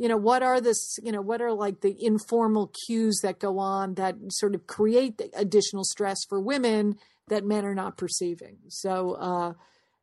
you 0.01 0.07
know 0.07 0.17
what 0.17 0.41
are 0.41 0.59
this 0.59 0.97
you 1.03 1.11
know 1.11 1.21
what 1.21 1.41
are 1.41 1.53
like 1.53 1.81
the 1.81 1.95
informal 2.03 2.71
cues 2.87 3.19
that 3.21 3.37
go 3.37 3.59
on 3.59 3.93
that 3.93 4.15
sort 4.29 4.55
of 4.55 4.65
create 4.65 5.19
the 5.19 5.29
additional 5.35 5.83
stress 5.83 6.25
for 6.27 6.41
women 6.41 6.95
that 7.27 7.45
men 7.45 7.63
are 7.65 7.75
not 7.75 7.97
perceiving 7.97 8.57
so 8.67 9.11
uh 9.13 9.53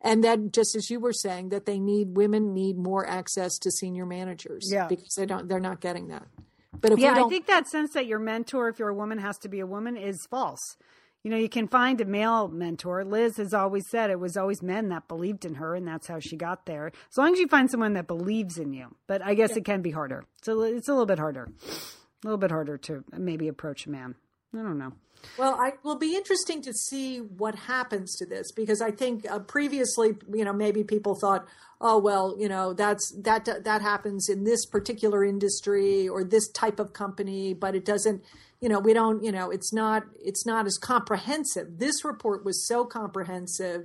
and 0.00 0.22
that 0.22 0.52
just 0.52 0.76
as 0.76 0.88
you 0.88 1.00
were 1.00 1.12
saying 1.12 1.48
that 1.48 1.66
they 1.66 1.80
need 1.80 2.16
women 2.16 2.54
need 2.54 2.78
more 2.78 3.04
access 3.08 3.58
to 3.58 3.72
senior 3.72 4.06
managers 4.06 4.70
Yeah. 4.72 4.86
because 4.86 5.14
they 5.16 5.26
don't 5.26 5.48
they're 5.48 5.58
not 5.58 5.80
getting 5.80 6.06
that 6.08 6.28
but 6.80 6.92
if 6.92 6.98
yeah, 7.00 7.14
I 7.24 7.28
think 7.28 7.46
that 7.46 7.66
sense 7.66 7.92
that 7.94 8.06
your 8.06 8.18
mentor, 8.18 8.68
if 8.68 8.78
you're 8.78 8.90
a 8.90 8.94
woman, 8.94 9.18
has 9.18 9.38
to 9.38 9.48
be 9.48 9.58
a 9.58 9.66
woman 9.66 9.96
is 9.96 10.26
false. 10.30 10.76
You 11.24 11.30
know, 11.32 11.36
you 11.36 11.48
can 11.48 11.66
find 11.66 12.00
a 12.00 12.04
male 12.04 12.48
mentor. 12.48 13.04
Liz 13.04 13.36
has 13.38 13.52
always 13.52 13.88
said 13.90 14.10
it 14.10 14.20
was 14.20 14.36
always 14.36 14.62
men 14.62 14.88
that 14.90 15.08
believed 15.08 15.44
in 15.44 15.56
her, 15.56 15.74
and 15.74 15.86
that's 15.86 16.06
how 16.06 16.20
she 16.20 16.36
got 16.36 16.64
there. 16.66 16.86
As 17.10 17.18
long 17.18 17.32
as 17.32 17.40
you 17.40 17.48
find 17.48 17.70
someone 17.70 17.94
that 17.94 18.06
believes 18.06 18.56
in 18.56 18.72
you, 18.72 18.94
but 19.06 19.20
I 19.22 19.34
guess 19.34 19.56
it 19.56 19.64
can 19.64 19.82
be 19.82 19.90
harder. 19.90 20.24
So 20.42 20.62
it's 20.62 20.88
a 20.88 20.92
little 20.92 21.06
bit 21.06 21.18
harder, 21.18 21.48
a 21.64 22.26
little 22.26 22.38
bit 22.38 22.50
harder 22.50 22.78
to 22.78 23.04
maybe 23.16 23.48
approach 23.48 23.86
a 23.86 23.90
man. 23.90 24.14
I 24.54 24.58
don't 24.58 24.78
know. 24.78 24.92
Well, 25.38 25.54
I 25.54 25.74
will 25.84 25.98
be 25.98 26.16
interesting 26.16 26.62
to 26.62 26.72
see 26.72 27.18
what 27.18 27.54
happens 27.54 28.16
to 28.16 28.26
this 28.26 28.50
because 28.52 28.80
I 28.80 28.90
think 28.90 29.30
uh, 29.30 29.38
previously, 29.38 30.16
you 30.32 30.44
know, 30.44 30.52
maybe 30.52 30.82
people 30.82 31.14
thought, 31.14 31.46
oh 31.80 31.98
well, 31.98 32.34
you 32.38 32.48
know, 32.48 32.72
that's 32.72 33.12
that 33.22 33.44
that 33.64 33.82
happens 33.82 34.28
in 34.28 34.44
this 34.44 34.66
particular 34.66 35.24
industry 35.24 36.08
or 36.08 36.24
this 36.24 36.48
type 36.50 36.80
of 36.80 36.92
company, 36.92 37.54
but 37.54 37.74
it 37.74 37.84
doesn't, 37.84 38.24
you 38.60 38.68
know, 38.68 38.80
we 38.80 38.92
don't, 38.92 39.22
you 39.22 39.30
know, 39.30 39.50
it's 39.50 39.72
not 39.72 40.04
it's 40.20 40.44
not 40.44 40.66
as 40.66 40.76
comprehensive. 40.76 41.78
This 41.78 42.04
report 42.04 42.44
was 42.44 42.66
so 42.66 42.84
comprehensive, 42.84 43.82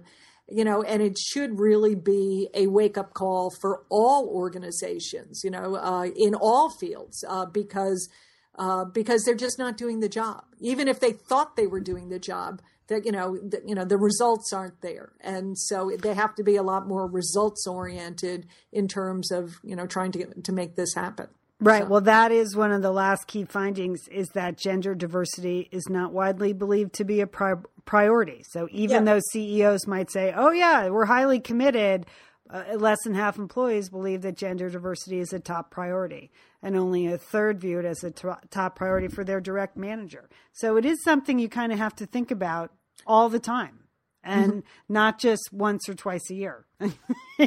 you 0.49 0.63
know, 0.63 0.81
and 0.81 1.03
it 1.03 1.17
should 1.19 1.59
really 1.59 1.95
be 1.95 2.49
a 2.55 2.67
wake 2.67 2.97
up 2.97 3.13
call 3.13 3.51
for 3.61 3.83
all 3.89 4.27
organizations, 4.27 5.41
you 5.43 5.51
know, 5.51 5.75
uh, 5.75 6.07
in 6.15 6.33
all 6.33 6.71
fields, 6.79 7.23
uh, 7.27 7.45
because 7.45 8.09
uh, 8.55 8.85
because 8.85 9.23
they're 9.23 9.35
just 9.35 9.57
not 9.59 9.77
doing 9.77 9.99
the 9.99 10.09
job. 10.09 10.43
Even 10.59 10.87
if 10.87 10.99
they 10.99 11.11
thought 11.11 11.55
they 11.55 11.67
were 11.67 11.79
doing 11.79 12.09
the 12.09 12.19
job, 12.19 12.61
that 12.87 13.05
you 13.05 13.11
know, 13.11 13.37
the, 13.37 13.61
you 13.65 13.73
know, 13.75 13.85
the 13.85 13.97
results 13.97 14.51
aren't 14.53 14.81
there, 14.81 15.13
and 15.21 15.57
so 15.57 15.91
they 16.01 16.13
have 16.13 16.35
to 16.35 16.43
be 16.43 16.55
a 16.57 16.63
lot 16.63 16.87
more 16.87 17.07
results 17.07 17.65
oriented 17.65 18.45
in 18.71 18.87
terms 18.87 19.31
of 19.31 19.55
you 19.63 19.75
know 19.75 19.87
trying 19.87 20.11
to 20.11 20.19
get, 20.19 20.43
to 20.43 20.51
make 20.51 20.75
this 20.75 20.93
happen. 20.93 21.27
Right. 21.59 21.83
So- 21.83 21.89
Well, 21.89 22.01
that 22.01 22.31
is 22.33 22.55
one 22.57 22.71
of 22.73 22.81
the 22.81 22.91
last 22.91 23.25
key 23.27 23.45
findings 23.45 24.07
is 24.09 24.27
that 24.29 24.57
gender 24.57 24.93
diversity 24.95 25.69
is 25.71 25.87
not 25.89 26.11
widely 26.11 26.51
believed 26.51 26.93
to 26.95 27.05
be 27.05 27.21
a 27.21 27.27
pri- 27.27 27.55
priority. 27.85 28.43
So 28.49 28.67
even 28.71 29.05
Yeah. 29.05 29.13
though 29.13 29.19
CEOs 29.31 29.87
might 29.87 30.11
say, 30.11 30.33
"Oh 30.35 30.51
yeah, 30.51 30.89
we're 30.89 31.05
highly 31.05 31.39
committed," 31.39 32.05
uh, 32.53 32.75
less 32.77 32.99
than 33.03 33.15
half 33.15 33.37
employees 33.37 33.89
believe 33.89 34.21
that 34.21 34.37
gender 34.37 34.69
diversity 34.69 35.19
is 35.19 35.33
a 35.33 35.39
top 35.39 35.71
priority, 35.71 36.31
and 36.61 36.75
only 36.77 37.07
a 37.07 37.17
third 37.17 37.59
view 37.59 37.79
it 37.79 37.85
as 37.85 38.03
a 38.03 38.11
top 38.11 38.75
priority 38.75 39.07
for 39.07 39.23
their 39.23 39.41
direct 39.41 39.75
manager. 39.75 40.29
So 40.53 40.77
it 40.77 40.85
is 40.85 41.03
something 41.03 41.39
you 41.39 41.49
kind 41.49 41.71
of 41.71 41.79
have 41.79 41.95
to 41.95 42.05
think 42.05 42.31
about 42.31 42.71
all 43.07 43.27
the 43.29 43.39
time. 43.39 43.79
And 44.25 44.63
not 44.87 45.19
just 45.19 45.49
once 45.51 45.89
or 45.89 45.95
twice 45.95 46.29
a 46.31 46.33
year, 46.33 46.65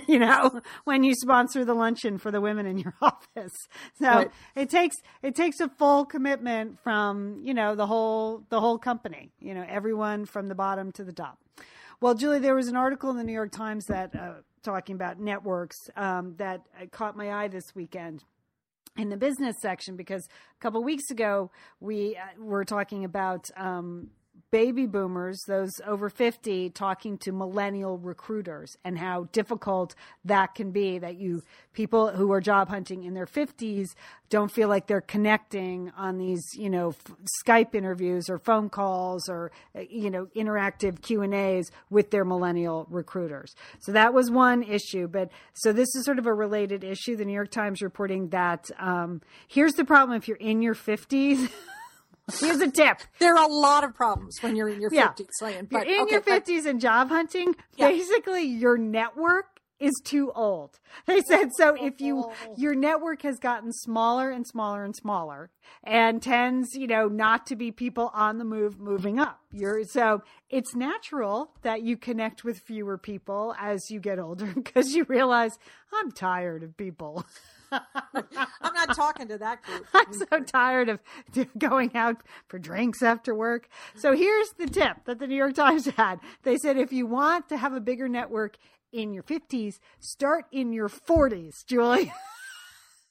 you 0.07 0.18
know, 0.18 0.61
when 0.84 1.04
you 1.04 1.14
sponsor 1.14 1.64
the 1.64 1.72
luncheon 1.72 2.18
for 2.18 2.30
the 2.30 2.42
women 2.42 2.66
in 2.66 2.76
your 2.76 2.92
office. 3.00 3.54
So 3.98 4.07
Right. 4.11 4.30
it 4.54 4.68
takes 4.68 4.96
it 5.22 5.34
takes 5.34 5.59
a 5.61 5.70
full 5.70 6.04
commitment 6.04 6.78
from 6.84 7.40
you 7.42 7.54
know 7.54 7.76
the 7.76 7.86
whole 7.86 8.44
the 8.50 8.61
whole 8.61 8.76
company 8.76 9.30
you 9.40 9.54
know 9.54 9.64
everyone 9.66 10.26
from 10.26 10.48
the 10.48 10.54
bottom 10.54 10.92
to 10.92 11.02
the 11.04 11.14
top 11.14 11.38
well 12.02 12.12
julie 12.14 12.40
there 12.40 12.54
was 12.54 12.68
an 12.68 12.76
article 12.76 13.09
in 13.11 13.16
the 13.16 13.24
new 13.24 13.32
york 13.32 13.52
times 13.52 13.86
that 13.86 14.14
uh, 14.14 14.34
talking 14.67 14.97
about 14.97 15.21
networks 15.21 15.77
um, 15.97 16.35
that 16.39 16.61
uh, 16.81 16.87
caught 16.91 17.17
my 17.17 17.33
eye 17.33 17.49
this 17.49 17.75
weekend 17.75 18.25
in 18.99 19.09
the 19.09 19.17
business 19.17 19.55
section 19.61 19.95
because 19.97 20.27
a 20.27 20.61
couple 20.61 20.83
weeks 20.83 21.11
ago 21.11 21.51
we 21.79 22.17
uh, 22.17 22.43
were 22.43 22.64
talking 22.64 23.05
about 23.05 23.49
um, 23.57 24.11
baby 24.57 24.86
boomers, 24.86 25.38
those 25.46 25.70
over 25.86 26.09
50, 26.09 26.70
talking 26.70 27.18
to 27.18 27.30
millennial 27.30 27.98
recruiters 27.98 28.78
and 28.84 28.96
how 28.96 29.24
difficult 29.30 29.94
that 30.24 30.54
can 30.54 30.70
be. 30.70 30.98
That 30.98 31.16
you, 31.16 31.42
people 31.74 32.09
who 32.09 32.32
are 32.32 32.40
job 32.40 32.70
hunting 32.70 33.04
in 33.04 33.12
their 33.12 33.26
50s, 33.26 33.88
don't 34.30 34.50
feel 34.50 34.70
like 34.70 34.86
they're 34.86 35.02
connecting 35.02 35.92
on 35.94 36.16
these, 36.16 36.42
you 36.57 36.70
know, 36.70 36.94
Skype 37.44 37.74
interviews 37.74 38.30
or 38.30 38.38
phone 38.38 38.70
calls 38.70 39.28
or, 39.28 39.52
uh, 39.76 39.82
you 39.90 40.09
know, 40.11 40.26
interactive 40.34 41.02
Q 41.02 41.20
and 41.20 41.34
A's 41.34 41.70
with 41.90 42.11
their 42.11 42.24
millennial 42.24 42.86
recruiters. 42.88 43.54
So 43.80 43.92
that 43.92 44.14
was 44.14 44.30
one 44.30 44.62
issue. 44.62 45.07
But 45.07 45.28
so 45.52 45.70
this 45.70 45.94
is 45.94 46.07
sort 46.07 46.18
of 46.18 46.24
a 46.24 46.32
related 46.32 46.82
issue. 46.82 47.14
The 47.14 47.26
New 47.26 47.34
York 47.34 47.50
Times 47.50 47.82
reporting 47.82 48.30
that 48.30 48.70
um, 48.78 49.20
here's 49.48 49.74
the 49.74 49.84
problem 49.84 50.16
if 50.16 50.28
you're 50.28 50.38
in 50.38 50.62
your 50.62 50.74
50s. 50.74 51.50
Here's 52.41 52.61
a 52.61 52.70
tip. 52.70 52.99
There 53.18 53.37
are 53.37 53.45
a 53.45 53.53
lot 53.53 53.85
of 53.85 53.95
problems 53.95 54.39
when 54.41 54.57
you're 54.57 54.68
in 54.68 54.81
your 54.81 54.93
Yeah. 54.93 55.09
50s, 55.09 55.27
Lynn, 55.41 55.68
You're 55.70 55.81
but 55.81 55.87
in 55.87 56.01
okay, 56.03 56.11
your 56.12 56.20
but- 56.20 56.45
50s 56.45 56.66
and 56.66 56.81
job 56.81 57.09
hunting, 57.09 57.55
Yeah. 57.77 57.89
basically 57.89 58.43
your 58.43 58.77
network 58.77 59.61
is 59.79 59.93
too 60.05 60.33
old. 60.33 60.79
They 61.05 61.20
said 61.20 61.51
so 61.55 61.74
if 61.79 62.01
you 62.01 62.24
oh. 62.27 62.33
your 62.57 62.74
network 62.74 63.20
has 63.22 63.39
gotten 63.39 63.72
smaller 63.72 64.31
and 64.31 64.47
smaller 64.47 64.83
and 64.83 64.97
smaller 64.97 65.51
and 65.85 66.22
tends, 66.22 66.74
you 66.74 66.87
know, 66.87 67.09
not 67.09 67.47
to 67.49 67.57
be 67.57 67.70
people 67.70 68.11
on 68.14 68.39
the 68.39 68.45
move 68.45 68.81
moving 68.81 69.18
up. 69.18 69.39
You're 69.53 69.85
so 69.85 70.22
it's 70.49 70.74
natural 70.74 71.53
that 71.61 71.83
you 71.83 71.99
connect 71.99 72.43
with 72.43 72.59
fewer 72.61 72.97
people 72.97 73.55
as 73.61 73.91
you 73.91 74.01
get 74.01 74.18
older 74.18 74.47
because 74.55 74.95
you 74.95 75.05
realize 75.05 75.59
I'm 75.93 76.11
tired 76.11 76.62
of 76.62 76.77
people. 76.77 77.24
I'm 77.73 78.75
not 78.75 78.95
talking 78.95 79.29
to 79.29 79.39
that 79.39 79.62
group. 79.62 79.87
I'm 79.95 80.12
so 80.12 80.41
tired 80.41 80.89
of 80.89 81.01
going 81.59 81.95
out 81.95 82.23
for 82.49 82.59
drinks 82.59 83.03
after 83.03 83.35
work. 83.35 83.69
So 83.95 84.14
here's 84.14 84.51
the 84.51 84.67
tip 84.67 85.05
that 85.07 85.19
the 85.19 85.27
New 85.27 85.37
York 85.37 85.55
Times 85.55 85.87
had. 85.97 86.21
They 86.43 86.57
said 86.57 86.77
if 86.77 86.93
you 86.93 87.07
want 87.07 87.49
to 87.49 87.57
have 87.57 87.73
a 87.73 87.81
bigger 87.81 88.09
network 88.09 88.57
in 88.93 89.12
your 89.12 89.23
50s, 89.23 89.79
start 90.01 90.47
in 90.53 90.73
your 90.73 90.89
40s, 90.89 91.64
Julie. 91.67 92.12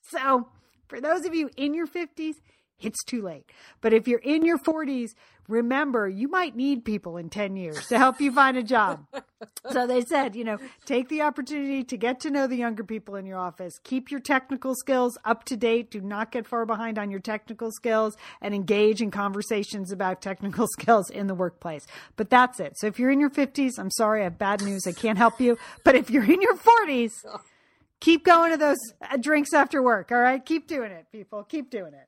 so 0.02 0.48
for 0.88 1.02
those 1.02 1.26
of 1.26 1.36
you 1.36 1.50
in 1.58 1.74
your 1.74 1.88
50s, 1.88 2.36
it's 2.80 3.04
too 3.04 3.22
late. 3.22 3.50
But 3.82 3.94
if 3.94 4.08
you're 4.08 4.20
in 4.20 4.46
your 4.46 4.58
40s, 4.58 5.12
remember 5.48 6.10
you 6.10 6.28
might 6.28 6.56
need 6.56 6.84
people 6.84 7.18
in 7.18 7.30
10 7.30 7.56
years 7.56 7.88
to 7.88 7.98
help 7.98 8.20
you 8.20 8.32
find 8.32 8.58
a 8.58 8.64
job. 8.64 9.06
so 9.72 9.88
they 9.88 10.02
said, 10.02 10.36
you 10.36 10.44
know, 10.44 10.58
take 10.86 11.08
the 11.08 11.22
opportunity 11.22 11.84
to 11.84 11.98
get 11.98 12.20
to 12.22 12.30
know 12.30 12.48
the 12.48 12.58
younger 12.58 12.84
people 12.84 13.16
in 13.16 13.26
your 13.26 13.38
office. 13.38 13.74
Keep 13.84 14.12
your 14.12 14.20
technical 14.20 14.76
skills 14.76 15.18
up 15.24 15.46
to 15.46 15.56
date. 15.56 15.92
Do 15.92 16.02
not 16.02 16.32
get 16.32 16.48
far 16.48 16.66
behind 16.66 17.00
on 17.00 17.12
your 17.12 17.20
technical 17.20 17.72
skills 17.72 18.18
and 18.42 18.54
engage 18.54 19.02
in 19.02 19.12
conversations 19.12 19.92
about 19.92 20.22
technical 20.22 20.68
skills 20.80 21.10
in 21.10 21.28
the 21.28 21.36
workplace. 21.36 21.86
But 22.16 22.30
that's 22.30 22.60
it. 22.60 22.78
So 22.78 22.88
if 22.88 23.00
you're 23.00 23.12
in 23.12 23.20
your 23.20 23.30
50s, 23.30 23.80
I'm 23.80 23.92
sorry, 23.92 24.22
I 24.22 24.26
have 24.26 24.38
bad 24.38 24.62
news. 24.64 24.86
I 24.88 24.92
can't 24.92 25.18
help 25.18 25.40
you. 25.40 25.58
But 25.84 25.96
if 25.96 26.10
you're 26.10 26.30
in 26.30 26.42
your 26.42 26.58
40s, 26.58 27.12
keep 28.00 28.26
going 28.26 28.52
to 28.52 28.58
those 28.58 28.78
uh, 29.02 29.18
drinks 29.18 29.54
after 29.54 29.82
work. 29.82 30.12
All 30.12 30.18
right. 30.18 30.44
Keep 30.44 30.68
doing 30.68 30.92
it, 30.92 31.06
people. 31.12 31.44
Keep 31.44 31.70
doing 31.70 31.94
it. 31.94 32.08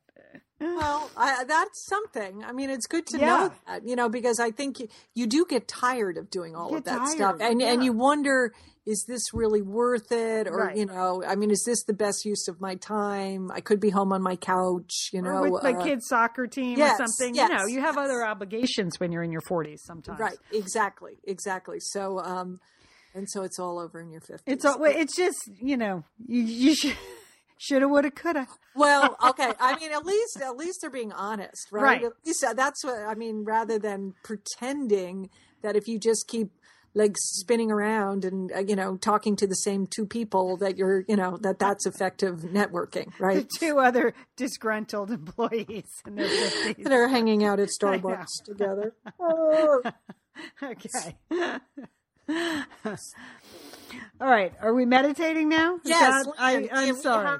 Well, 0.60 1.10
I, 1.16 1.44
that's 1.44 1.86
something. 1.88 2.44
I 2.44 2.52
mean, 2.52 2.70
it's 2.70 2.88
good 2.88 3.06
to 3.08 3.20
Yeah. 3.20 3.26
know 3.26 3.52
that, 3.68 3.88
you 3.88 3.96
know, 3.96 4.10
because 4.10 4.40
I 4.40 4.52
think 4.52 4.80
you, 4.80 4.88
you 5.14 5.28
do 5.28 5.46
get 5.48 5.68
tired 5.68 6.18
of 6.18 6.30
doing 6.30 6.56
all 6.56 6.76
of 6.76 6.84
that 6.86 7.08
stuff, 7.10 7.38
tired, 7.40 7.52
and 7.52 7.62
and 7.62 7.82
yeah. 7.82 7.86
you 7.86 7.94
wonder, 7.94 8.54
is 8.86 9.06
this 9.08 9.34
really 9.34 9.62
worth 9.62 10.12
it, 10.12 10.48
or 10.48 10.66
Right. 10.66 10.78
you 10.78 10.86
know, 10.86 11.24
I 11.24 11.36
mean, 11.36 11.52
is 11.52 11.64
this 11.64 11.84
the 11.84 11.94
best 11.94 12.26
use 12.26 12.48
of 12.48 12.60
my 12.60 12.76
time? 12.76 13.52
I 13.52 13.62
could 13.62 13.80
be 13.80 13.92
home 13.92 14.12
on 14.12 14.24
my 14.24 14.36
couch, 14.36 15.10
you 15.14 15.22
know, 15.22 15.44
or 15.44 15.52
with 15.52 15.64
my 15.64 15.74
uh, 15.74 15.84
kids' 15.84 16.08
soccer 16.08 16.48
team 16.48 16.78
yes, 16.78 17.00
or 17.00 17.06
something. 17.06 17.36
yes, 17.36 17.50
you 17.50 17.56
know, 17.58 17.66
you 17.66 17.82
have 17.82 17.96
yes. 17.96 18.06
other 18.06 18.26
obligations 18.26 19.00
when 19.00 19.12
you're 19.12 19.24
in 19.24 19.32
your 19.32 19.42
40s 19.42 19.80
sometimes. 19.80 20.20
Right, 20.20 20.38
exactly, 20.52 21.18
exactly. 21.24 21.80
So, 21.80 22.20
um, 22.20 22.60
and 23.14 23.30
so 23.30 23.44
it's 23.44 23.60
all 23.60 23.78
over 23.80 24.00
in 24.02 24.12
your 24.12 24.22
fifties. 24.22 24.54
It's 24.56 24.66
all, 24.66 24.84
it's 24.84 25.16
just 25.16 25.38
you 25.60 25.78
know 25.78 26.04
you 26.26 26.42
you 26.42 26.76
should 26.76 26.96
shoulda 27.58 27.88
woulda 27.88 28.12
coulda. 28.12 28.48
Well, 28.76 29.18
okay. 29.30 29.52
I 29.60 29.78
mean, 29.80 29.92
at 29.92 30.06
least 30.06 30.40
at 30.42 30.56
least 30.58 30.80
they're 30.82 30.90
being 30.90 31.12
honest, 31.12 31.68
right? 31.72 31.84
Right. 31.84 32.04
At 32.04 32.12
least 32.26 32.46
that's 32.56 32.84
what 32.84 33.00
I 33.00 33.16
mean. 33.16 33.44
Rather 33.46 33.80
than 33.80 34.14
pretending 34.24 35.30
that 35.62 35.76
if 35.76 35.88
you 35.88 36.00
just 36.00 36.28
keep 36.28 36.52
like 36.94 37.16
spinning 37.18 37.70
around 37.70 38.26
and 38.26 38.52
uh, 38.52 38.60
you 38.60 38.76
know 38.76 38.98
talking 38.98 39.36
to 39.36 39.46
the 39.46 39.56
same 39.56 39.86
two 39.88 40.06
people 40.06 40.58
that 40.58 40.78
you're 40.78 41.04
you 41.08 41.16
know 41.16 41.38
that 41.42 41.60
that's 41.60 41.86
effective 41.86 42.40
networking, 42.40 43.16
The 43.18 43.24
right? 43.24 43.50
two 43.50 43.78
other 43.80 44.14
disgruntled 44.36 45.12
employees 45.12 45.90
in 46.08 46.16
their 46.16 46.28
fifties. 46.30 46.84
that 46.86 46.94
are 46.94 47.08
hanging 47.08 47.44
out 47.44 47.60
at 47.60 47.70
Starbucks 47.82 48.44
together. 48.46 48.96
Oh. 49.20 49.82
okay. 50.64 51.16
All 54.20 54.28
right. 54.30 54.54
Are 54.62 54.74
we 54.74 54.86
meditating 54.86 55.50
now? 55.50 55.80
Yes, 55.84 56.26
that- 56.26 56.34
I, 56.38 56.68
i'm 56.72 56.96
sorry. 56.98 57.40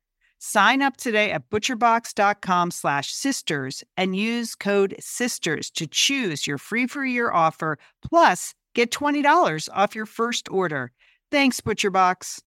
Sign 0.43 0.81
up 0.81 0.97
today 0.97 1.29
at 1.29 1.51
butcherbox.com 1.51 2.71
slash 2.71 3.13
sisters 3.13 3.83
and 3.95 4.15
use 4.15 4.55
code 4.55 4.95
sisters 4.99 5.69
to 5.69 5.85
choose 5.85 6.47
your 6.47 6.57
free 6.57 6.87
for 6.87 7.05
year 7.05 7.31
offer 7.31 7.77
plus 8.01 8.55
get 8.73 8.89
$20 8.89 9.69
off 9.71 9.93
your 9.93 10.07
first 10.07 10.49
order. 10.49 10.93
Thanks, 11.29 11.61
ButcherBox. 11.61 12.41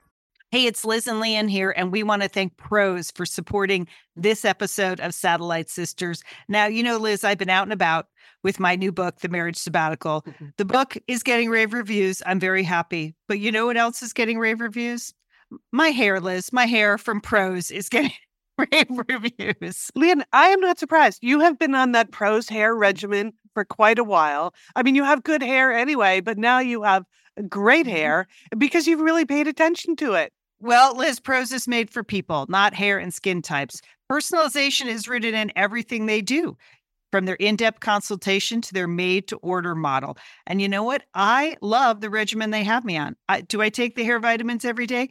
Hey, 0.50 0.64
it's 0.64 0.86
Liz 0.86 1.06
and 1.06 1.20
Lian 1.20 1.48
here, 1.48 1.70
and 1.76 1.92
we 1.92 2.02
want 2.02 2.22
to 2.22 2.28
thank 2.28 2.56
Prose 2.56 3.10
for 3.10 3.26
supporting 3.26 3.86
this 4.16 4.46
episode 4.46 4.98
of 4.98 5.12
Satellite 5.12 5.68
Sisters. 5.68 6.22
Now, 6.48 6.66
you 6.66 6.82
know, 6.82 6.96
Liz, 6.96 7.24
I've 7.24 7.36
been 7.36 7.50
out 7.50 7.64
and 7.64 7.74
about 7.74 8.06
with 8.42 8.58
my 8.58 8.74
new 8.74 8.90
book, 8.90 9.20
The 9.20 9.28
Marriage 9.28 9.58
Sabbatical. 9.58 10.22
Mm-hmm. 10.22 10.46
The 10.56 10.64
book 10.64 10.96
is 11.08 11.22
getting 11.22 11.50
rave 11.50 11.74
reviews. 11.74 12.22
I'm 12.24 12.40
very 12.40 12.62
happy. 12.62 13.14
But 13.28 13.38
you 13.38 13.52
know 13.52 13.66
what 13.66 13.76
else 13.76 14.02
is 14.02 14.14
getting 14.14 14.38
rave 14.38 14.62
reviews? 14.62 15.12
My 15.72 15.88
hair, 15.88 16.20
Liz, 16.20 16.52
my 16.52 16.66
hair 16.66 16.98
from 16.98 17.20
Prose 17.20 17.70
is 17.70 17.88
getting 17.88 18.12
rave 18.58 18.86
reviews. 19.08 19.90
Lian, 19.94 20.24
I 20.32 20.48
am 20.48 20.60
not 20.60 20.78
surprised. 20.78 21.18
You 21.22 21.40
have 21.40 21.58
been 21.58 21.74
on 21.74 21.92
that 21.92 22.12
Prose 22.12 22.48
hair 22.48 22.74
regimen 22.74 23.32
for 23.54 23.64
quite 23.64 23.98
a 23.98 24.04
while. 24.04 24.54
I 24.76 24.82
mean, 24.82 24.94
you 24.94 25.04
have 25.04 25.22
good 25.22 25.42
hair 25.42 25.72
anyway, 25.72 26.20
but 26.20 26.38
now 26.38 26.58
you 26.58 26.82
have 26.82 27.04
great 27.48 27.86
mm-hmm. 27.86 27.96
hair 27.96 28.26
because 28.56 28.86
you've 28.86 29.00
really 29.00 29.24
paid 29.24 29.46
attention 29.46 29.96
to 29.96 30.14
it. 30.14 30.32
Well, 30.60 30.96
Liz, 30.96 31.18
Prose 31.18 31.52
is 31.52 31.66
made 31.66 31.90
for 31.90 32.04
people, 32.04 32.46
not 32.48 32.74
hair 32.74 32.98
and 32.98 33.12
skin 33.12 33.42
types. 33.42 33.80
Personalization 34.10 34.86
is 34.86 35.08
rooted 35.08 35.34
in 35.34 35.50
everything 35.56 36.06
they 36.06 36.20
do, 36.20 36.56
from 37.10 37.24
their 37.24 37.34
in 37.36 37.56
depth 37.56 37.80
consultation 37.80 38.60
to 38.60 38.72
their 38.72 38.86
made 38.86 39.26
to 39.28 39.36
order 39.38 39.74
model. 39.74 40.16
And 40.46 40.62
you 40.62 40.68
know 40.68 40.84
what? 40.84 41.02
I 41.14 41.56
love 41.62 42.00
the 42.00 42.10
regimen 42.10 42.50
they 42.50 42.62
have 42.62 42.84
me 42.84 42.96
on. 42.96 43.16
I, 43.28 43.40
do 43.40 43.60
I 43.60 43.70
take 43.70 43.96
the 43.96 44.04
hair 44.04 44.20
vitamins 44.20 44.64
every 44.64 44.86
day? 44.86 45.10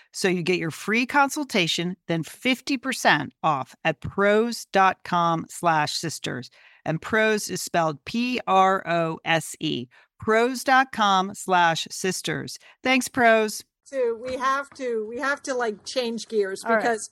So 0.11 0.27
you 0.27 0.43
get 0.43 0.59
your 0.59 0.71
free 0.71 1.05
consultation, 1.05 1.95
then 2.07 2.23
50% 2.23 3.29
off 3.43 3.75
at 3.83 4.01
prose.com 4.01 5.45
slash 5.49 5.93
sisters. 5.93 6.49
And 6.85 7.01
prose 7.01 7.49
is 7.49 7.61
spelled 7.61 8.03
P-R-O-S-E. 8.05 9.87
Prose.com 10.19 11.33
slash 11.33 11.87
sisters. 11.89 12.59
Thanks, 12.83 13.07
Prose. 13.07 13.63
To, 13.91 14.17
we 14.23 14.37
have 14.37 14.69
to 14.71 15.05
we 15.09 15.17
have 15.17 15.41
to 15.43 15.53
like 15.53 15.83
change 15.83 16.29
gears 16.29 16.63
because 16.63 17.09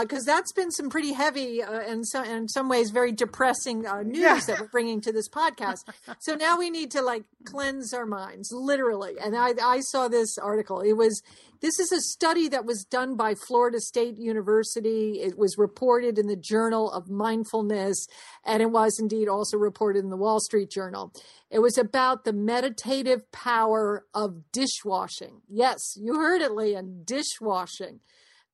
because 0.00 0.26
uh, 0.26 0.32
that's 0.32 0.52
been 0.52 0.70
some 0.70 0.88
pretty 0.88 1.12
heavy 1.12 1.62
uh, 1.62 1.80
and 1.80 2.06
so 2.06 2.22
in 2.22 2.48
some 2.48 2.68
ways 2.68 2.90
very 2.90 3.12
depressing 3.12 3.86
uh, 3.86 4.02
news 4.02 4.18
yeah. 4.18 4.40
that 4.46 4.60
we're 4.60 4.68
bringing 4.68 5.00
to 5.02 5.12
this 5.12 5.28
podcast. 5.28 5.80
so 6.20 6.34
now 6.34 6.58
we 6.58 6.70
need 6.70 6.90
to 6.90 7.02
like 7.02 7.24
cleanse 7.44 7.92
our 7.92 8.06
minds, 8.06 8.50
literally. 8.52 9.14
And 9.22 9.36
I, 9.36 9.52
I 9.62 9.80
saw 9.80 10.08
this 10.08 10.38
article. 10.38 10.80
It 10.80 10.94
was 10.94 11.22
this 11.60 11.78
is 11.78 11.92
a 11.92 12.00
study 12.00 12.48
that 12.48 12.66
was 12.66 12.84
done 12.84 13.16
by 13.16 13.34
Florida 13.34 13.80
State 13.80 14.18
University. 14.18 15.20
It 15.22 15.38
was 15.38 15.56
reported 15.56 16.18
in 16.18 16.26
the 16.26 16.36
Journal 16.36 16.90
of 16.90 17.08
Mindfulness, 17.08 18.06
and 18.44 18.62
it 18.62 18.70
was 18.70 18.98
indeed 19.00 19.28
also 19.28 19.56
reported 19.56 20.04
in 20.04 20.10
the 20.10 20.16
Wall 20.16 20.40
Street 20.40 20.70
Journal. 20.70 21.12
It 21.50 21.60
was 21.60 21.78
about 21.78 22.24
the 22.24 22.34
meditative 22.34 23.30
power 23.32 24.04
of 24.12 24.52
dishwashing. 24.52 25.40
Yes, 25.48 25.96
you 25.96 26.16
heard 26.16 26.42
it, 26.42 26.52
Lian, 26.52 27.02
dishwashing. 27.04 28.00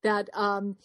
That 0.02 0.30
um, 0.32 0.76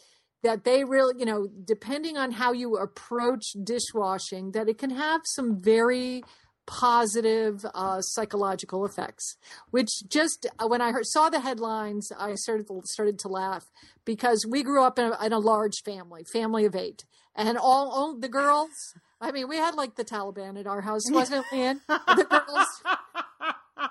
that 0.46 0.64
they 0.64 0.84
really, 0.84 1.16
you 1.18 1.26
know, 1.26 1.48
depending 1.66 2.18
on 2.18 2.32
how 2.32 2.54
you 2.54 2.78
approach 2.78 3.54
dishwashing, 3.64 4.52
that 4.52 4.70
it 4.70 4.78
can 4.78 4.92
have 4.92 5.22
some 5.26 5.60
very 5.60 6.24
positive 6.68 7.66
uh, 7.74 8.00
psychological 8.02 8.86
effects. 8.86 9.38
Which 9.72 9.90
just 10.08 10.46
uh, 10.60 10.68
when 10.68 10.82
I 10.82 10.92
heard, 10.92 11.08
saw 11.08 11.30
the 11.30 11.40
headlines, 11.40 12.12
I 12.18 12.36
started 12.36 12.68
started 12.84 13.18
to 13.20 13.28
laugh 13.28 13.66
because 14.06 14.46
we 14.48 14.62
grew 14.62 14.84
up 14.84 15.00
in 15.00 15.12
a, 15.12 15.26
in 15.26 15.34
a 15.34 15.40
large 15.40 15.82
family, 15.84 16.24
family 16.32 16.66
of 16.66 16.76
eight, 16.76 17.06
and 17.36 17.58
all, 17.58 17.90
all 17.90 18.16
the 18.16 18.30
girls. 18.30 18.94
I 19.20 19.32
mean, 19.32 19.50
we 19.50 19.58
had 19.58 19.74
like 19.74 19.96
the 19.96 20.06
Taliban 20.06 20.60
at 20.60 20.68
our 20.68 20.82
house, 20.82 21.10
wasn't 21.10 21.44
it, 21.52 21.56
Lian? 21.56 21.82
The 21.88 22.28
girls. 22.30 23.90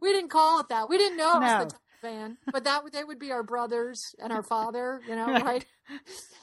we 0.00 0.12
didn't 0.12 0.30
call 0.30 0.60
it 0.60 0.68
that. 0.68 0.88
We 0.88 0.96
didn't 0.96 1.18
know 1.18 1.38
no. 1.38 1.46
it 1.46 1.64
was 1.64 1.72
the 1.72 1.78
fan, 2.02 2.36
but 2.52 2.64
that 2.64 2.82
they 2.92 3.04
would 3.04 3.18
be 3.18 3.32
our 3.32 3.42
brothers 3.42 4.14
and 4.18 4.32
our 4.32 4.42
father, 4.42 5.00
you 5.08 5.14
know, 5.14 5.26
right? 5.44 5.64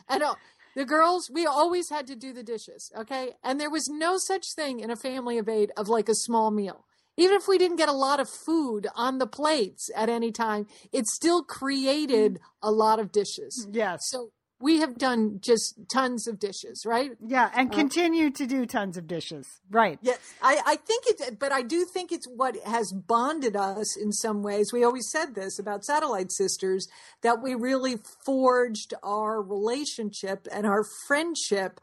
and 0.08 0.24
uh, 0.24 0.36
the 0.76 0.86
girls, 0.86 1.30
we 1.32 1.46
always 1.46 1.90
had 1.90 2.08
to 2.08 2.16
do 2.16 2.34
the 2.34 2.44
dishes, 2.44 2.92
okay? 2.98 3.34
And 3.44 3.60
there 3.60 3.70
was 3.70 3.88
no 3.90 4.18
such 4.18 4.46
thing 4.56 4.80
in 4.80 4.90
a 4.90 4.96
family 4.96 5.38
of 5.38 5.50
eight 5.50 5.72
of 5.78 5.90
like 5.90 6.10
a 6.10 6.16
small 6.16 6.50
meal. 6.50 6.86
Even 7.18 7.36
if 7.36 7.50
we 7.50 7.58
didn't 7.58 7.76
get 7.76 7.90
a 7.90 7.94
lot 7.94 8.22
of 8.22 8.30
food 8.30 8.88
on 8.96 9.18
the 9.18 9.28
plates 9.28 9.90
at 9.94 10.08
any 10.08 10.32
time, 10.32 10.68
it 10.94 11.06
still 11.06 11.44
created 11.44 12.40
a 12.64 12.72
lot 12.72 12.98
of 12.98 13.12
dishes. 13.12 13.68
Yes. 13.70 14.00
So 14.04 14.30
we 14.62 14.80
have 14.80 14.98
done 14.98 15.40
just 15.42 15.80
tons 15.92 16.28
of 16.28 16.40
dishes, 16.40 16.84
right? 16.86 17.12
Yeah, 17.26 17.50
and 17.56 17.72
uh, 17.72 17.76
continue 17.76 18.28
uh, 18.28 18.32
to 18.32 18.46
do 18.46 18.66
tons 18.66 18.98
of 18.98 19.08
dishes, 19.08 19.62
right? 19.70 19.98
Yes, 20.02 20.20
I, 20.42 20.62
I 20.66 20.76
think 20.76 21.06
it, 21.08 21.40
but 21.40 21.52
I 21.52 21.62
do 21.62 21.86
think 21.86 22.12
it's 22.12 22.28
what 22.28 22.58
has 22.66 22.92
bonded 22.92 23.56
us 23.56 23.98
in 23.98 24.12
some 24.12 24.44
ways. 24.44 24.72
We 24.74 24.84
always 24.84 25.10
said 25.12 25.36
this 25.36 25.60
about 25.60 25.86
Satellite 25.86 26.32
Sisters 26.32 26.88
that 27.22 27.42
we 27.42 27.56
really 27.56 28.00
forged 28.26 28.94
our 29.02 29.42
relationship 29.42 30.48
and 30.52 30.66
our 30.66 30.84
friendship 31.08 31.80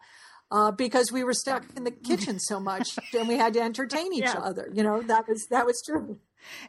uh, 0.51 0.71
because 0.71 1.11
we 1.11 1.25
were 1.25 1.35
stuck 1.35 1.65
in 1.77 1.85
the 1.85 1.91
kitchen 1.91 2.39
so 2.39 2.61
much 2.61 2.99
and 3.19 3.27
we 3.27 3.37
had 3.37 3.55
to 3.55 3.61
entertain 3.61 4.13
each 4.13 4.25
yeah. 4.25 4.35
other. 4.35 4.69
You 4.73 4.83
know, 4.83 5.03
that 5.03 5.27
was 5.27 5.47
that 5.51 5.65
was 5.65 5.83
true 5.85 6.19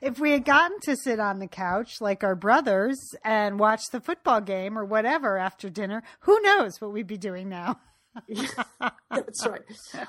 if 0.01 0.19
we 0.19 0.31
had 0.31 0.45
gotten 0.45 0.79
to 0.81 0.95
sit 0.95 1.19
on 1.19 1.39
the 1.39 1.47
couch 1.47 2.01
like 2.01 2.23
our 2.23 2.35
brothers 2.35 3.15
and 3.23 3.59
watch 3.59 3.81
the 3.91 4.01
football 4.01 4.41
game 4.41 4.77
or 4.77 4.85
whatever 4.85 5.37
after 5.37 5.69
dinner, 5.69 6.03
who 6.21 6.39
knows 6.41 6.79
what 6.81 6.91
we'd 6.91 7.07
be 7.07 7.17
doing 7.17 7.49
now? 7.49 7.79
that's 9.09 9.45
right. 9.45 9.61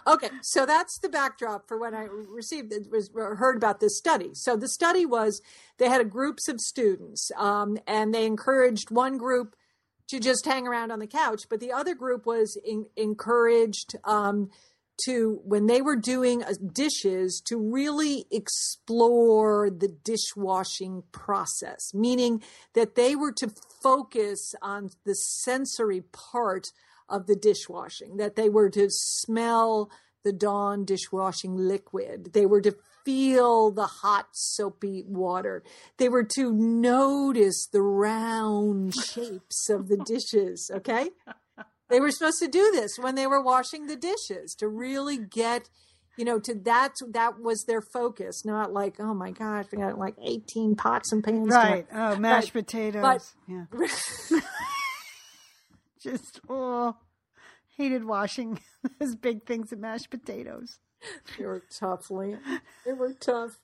Okay, 0.07 0.31
so 0.43 0.67
that's 0.67 0.99
the 1.01 1.09
backdrop 1.09 1.69
for 1.69 1.79
when 1.79 1.95
I 1.95 2.05
received 2.05 2.73
was 2.91 3.11
heard 3.15 3.57
about 3.57 3.81
this 3.81 3.99
study. 3.99 4.31
So 4.33 4.57
the 4.57 4.69
study 4.69 5.05
was 5.05 5.43
they 5.79 5.89
had 5.89 6.09
groups 6.11 6.49
of 6.49 6.61
students, 6.61 7.31
um, 7.37 7.79
and 7.87 8.15
they 8.15 8.27
encouraged 8.27 8.91
one 8.91 9.19
group 9.19 9.55
to 10.09 10.19
just 10.19 10.47
hang 10.47 10.67
around 10.67 10.91
on 10.91 11.01
the 11.01 11.07
couch, 11.07 11.43
but 11.51 11.61
the 11.61 11.73
other 11.73 11.95
group 11.95 12.25
was 12.25 12.59
in, 12.65 12.87
encouraged 12.97 13.97
um, 14.05 14.51
to 15.05 15.41
when 15.45 15.67
they 15.67 15.83
were 15.83 15.97
doing 15.97 16.43
uh, 16.43 16.53
dishes 16.73 17.41
to 17.41 17.57
really 17.57 18.27
explore 18.31 19.71
the 19.71 19.89
dishwashing 19.89 21.03
process 21.13 21.93
meaning 21.95 22.43
that 22.75 22.95
they 22.95 23.15
were 23.15 23.33
to 23.33 23.53
focus 23.83 24.55
on 24.63 24.91
the 25.05 25.15
sensory 25.15 26.03
part 26.13 26.73
of 27.09 27.27
the 27.27 27.37
dishwashing 27.37 28.17
that 28.17 28.37
they 28.37 28.49
were 28.49 28.71
to 28.71 28.89
smell 28.91 29.91
the 30.25 30.33
dawn 30.33 30.85
dishwashing 30.85 31.57
liquid. 31.57 32.33
They 32.33 32.47
were 32.47 32.61
to 32.61 32.77
feel 33.05 33.71
the 33.71 33.87
hot 33.87 34.29
soapy 34.33 35.05
water. 35.07 35.63
They 35.97 36.09
were 36.09 36.25
to 36.35 36.53
notice 36.53 37.67
the 37.67 37.83
round 37.83 38.95
shapes 38.95 39.71
of 39.71 39.89
the 39.89 39.97
dishes 39.97 40.71
okay 40.75 41.09
they 41.89 42.01
were 42.01 42.11
supposed 42.11 42.39
to 42.41 42.49
do 42.49 42.71
this 42.73 42.99
when 42.99 43.15
they 43.15 43.27
were 43.27 43.43
washing 43.43 43.87
the 43.87 43.97
dishes 43.97 44.55
to 44.59 44.69
really 44.69 45.19
get 45.19 45.69
you 46.19 46.25
know 46.25 46.39
to 46.41 46.55
that 46.55 46.95
that 47.13 47.41
was 47.41 47.65
their 47.65 47.81
focus 47.81 48.45
not 48.45 48.73
like 48.73 48.97
oh 48.99 49.15
my 49.15 49.31
gosh 49.31 49.67
we 49.73 49.79
got 49.79 49.99
like 49.99 50.17
18 50.23 50.75
pots 50.75 51.13
and 51.13 51.25
pans 51.25 51.49
right. 51.49 51.87
Oh 51.95 52.17
mashed 52.17 52.53
but, 52.53 52.67
potatoes. 52.67 53.03
But, 53.03 53.23
yeah. 53.49 54.41
Just 56.03 56.41
oh 56.49 56.97
hated 57.77 58.05
washing 58.05 58.61
those 58.99 59.15
big 59.15 59.47
things 59.47 59.73
of 59.73 59.79
mashed 59.79 60.11
potatoes. 60.11 60.79
They 61.39 61.47
were 61.47 61.63
tough 61.79 62.11
Lian. 62.11 62.41
they 62.85 62.93
were 62.93 63.15
tough. 63.15 63.57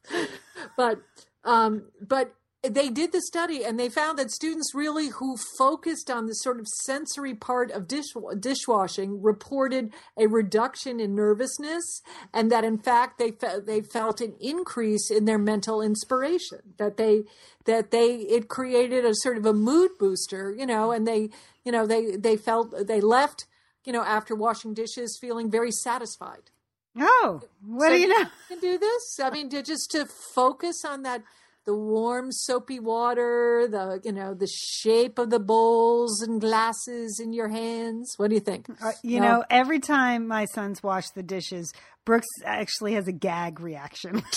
But 0.77 1.01
um 1.45 1.89
but 2.01 2.35
they 2.69 2.89
did 2.89 3.13
the 3.13 3.21
study 3.21 3.65
and 3.65 3.79
they 3.79 3.89
found 3.89 4.19
that 4.19 4.31
students 4.31 4.75
really 4.75 5.09
who 5.09 5.37
focused 5.59 6.11
on 6.11 6.27
the 6.27 6.35
sort 6.35 6.59
of 6.59 6.67
sensory 6.69 7.35
part 7.35 7.71
of 7.71 7.87
dish, 7.87 8.13
dishwashing 8.39 9.23
reported 9.23 9.93
a 10.17 10.27
reduction 10.27 11.01
in 11.01 11.15
nervousness 11.15 12.01
and 12.33 12.51
that 12.51 12.65
in 12.65 12.79
fact 12.79 13.19
they 13.19 13.31
fe- 13.31 13.61
they 13.65 13.81
felt 13.81 14.21
an 14.21 14.35
increase 14.41 15.11
in 15.11 15.25
their 15.25 15.39
mental 15.39 15.83
inspiration 15.83 16.61
that 16.79 16.97
they 16.97 17.25
that 17.67 17.91
they 17.91 18.17
it 18.17 18.49
created 18.49 19.05
a 19.05 19.15
sort 19.15 19.37
of 19.37 19.47
a 19.47 19.53
mood 19.53 19.91
booster 19.99 20.55
you 20.57 20.67
know 20.67 20.91
and 20.93 21.07
they 21.07 21.29
you 21.65 21.73
know 21.73 21.87
they 21.87 22.17
they 22.17 22.37
felt 22.37 22.87
they 22.87 23.01
left 23.01 23.47
you 23.85 23.93
know 23.93 24.03
after 24.03 24.35
washing 24.35 24.75
dishes 24.75 25.19
feeling 25.21 25.51
very 25.51 25.71
satisfied 25.71 26.51
Oh, 26.97 27.43
what 27.67 27.89
So 27.89 27.95
do 27.95 28.01
you 28.01 28.09
know? 28.09 28.27
can 28.49 28.61
do 28.61 28.79
this? 28.79 29.19
I 29.23 29.31
mean, 29.31 29.49
to 29.51 29.63
just 29.63 29.91
to 29.93 30.07
focus 30.07 30.85
on 30.85 31.03
that 31.03 31.23
the 31.67 31.75
warm 31.75 32.31
soapy 32.31 32.79
water, 32.81 33.67
the 33.71 34.01
you 34.05 34.13
know 34.13 34.35
the 34.35 34.47
shape 34.47 35.19
of 35.19 35.31
the 35.31 35.39
bowls 35.41 36.21
and 36.21 36.41
glasses 36.41 37.19
in 37.21 37.33
your 37.33 37.49
hands. 37.49 38.15
What 38.19 38.29
do 38.29 38.35
you 38.35 38.41
think? 38.41 38.67
Uh, 38.83 38.93
you 39.03 39.21
No. 39.21 39.27
know, 39.39 39.45
every 39.51 39.81
time 39.81 40.27
my 40.29 40.45
sons 40.45 40.83
wash 40.83 41.09
the 41.11 41.23
dishes, 41.23 41.73
Brooks 42.05 42.27
actually 42.45 42.93
has 42.95 43.09
a 43.09 43.13
gag 43.13 43.61
reaction. 43.61 44.23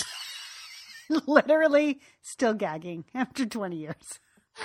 Literally 1.26 2.00
still 2.22 2.52
gagging 2.54 3.04
after 3.14 3.46
20 3.46 3.76
years. 3.76 3.94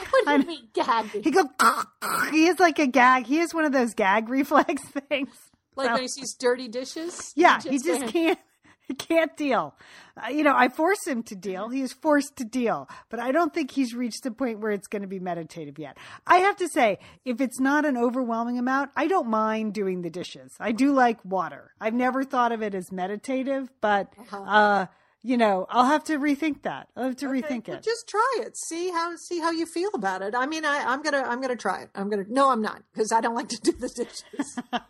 What 0.09 0.26
do 0.26 0.32
you 0.41 0.47
mean 0.47 0.68
gagging? 0.74 1.24
He 1.24 1.32
goes, 1.32 1.45
he 2.32 2.45
has 2.47 2.59
like 2.59 2.80
a 2.80 2.88
gag. 2.88 3.26
He 3.28 3.39
is 3.39 3.53
one 3.53 3.64
of 3.66 3.72
those 3.72 3.93
gag 3.93 4.28
reflex 4.28 4.82
things. 5.09 5.30
Like 5.76 5.88
So- 5.88 5.93
when 5.93 6.01
he 6.01 6.07
sees 6.07 6.34
dirty 6.34 6.68
dishes? 6.68 7.32
Yeah, 7.36 7.61
he 7.61 7.78
just 7.78 8.01
can't- 8.01 8.11
can't. 8.11 8.39
He 8.88 8.95
can't 8.95 9.36
deal. 9.38 9.75
Uh, 10.17 10.27
you 10.27 10.43
know, 10.43 10.53
I 10.53 10.67
force 10.67 11.07
him 11.07 11.23
to 11.23 11.36
deal. 11.36 11.69
He 11.69 11.81
is 11.81 11.93
forced 11.93 12.36
to 12.38 12.43
deal, 12.43 12.89
but 13.09 13.19
I 13.19 13.31
don't 13.31 13.53
think 13.53 13.71
he's 13.71 13.95
reached 13.95 14.23
the 14.23 14.31
point 14.31 14.59
where 14.59 14.71
it's 14.71 14.88
going 14.88 15.03
to 15.03 15.07
be 15.07 15.19
meditative 15.19 15.79
yet. 15.79 15.97
I 16.27 16.39
have 16.39 16.57
to 16.57 16.67
say, 16.67 16.99
if 17.23 17.39
it's 17.39 17.61
not 17.61 17.86
an 17.86 17.97
overwhelming 17.97 18.59
amount, 18.59 18.91
I 18.95 19.07
don't 19.07 19.29
mind 19.29 19.73
doing 19.73 20.01
the 20.01 20.09
dishes. 20.09 20.51
I 20.59 20.73
do 20.73 20.91
like 20.91 21.23
water. 21.23 21.71
I've 21.79 21.93
never 21.93 22.25
thought 22.25 22.51
of 22.51 22.61
it 22.61 22.75
as 22.75 22.91
meditative, 22.91 23.69
but 23.79 24.13
uh, 24.34 24.88
you 25.26 25.38
know, 25.38 25.65
I'll 25.69 25.86
have 25.86 26.03
to 26.05 26.19
rethink 26.19 26.63
that. 26.63 26.89
I'll 26.97 27.05
have 27.05 27.15
to 27.17 27.28
Okay, 27.28 27.41
rethink 27.41 27.67
well, 27.69 27.78
it. 27.78 27.84
Just 27.84 28.09
try 28.09 28.39
it. 28.41 28.57
See 28.57 28.91
how 28.91 29.15
see 29.15 29.39
how 29.39 29.51
you 29.51 29.65
feel 29.65 29.89
about 29.93 30.21
it. 30.21 30.36
I 30.36 30.45
mean, 30.45 30.65
I, 30.65 30.84
I'm 30.86 31.01
gonna 31.01 31.24
I'm 31.26 31.41
gonna 31.41 31.55
try 31.55 31.82
it. 31.84 31.89
I'm 31.95 32.09
gonna 32.09 32.26
no, 32.28 32.51
I'm 32.51 32.61
not 32.61 32.84
because 32.93 33.11
I 33.13 33.21
don't 33.21 33.34
like 33.34 33.47
to 33.49 33.57
do 33.63 33.71
the 33.71 33.88
dishes. 33.88 34.59
I 34.74 34.82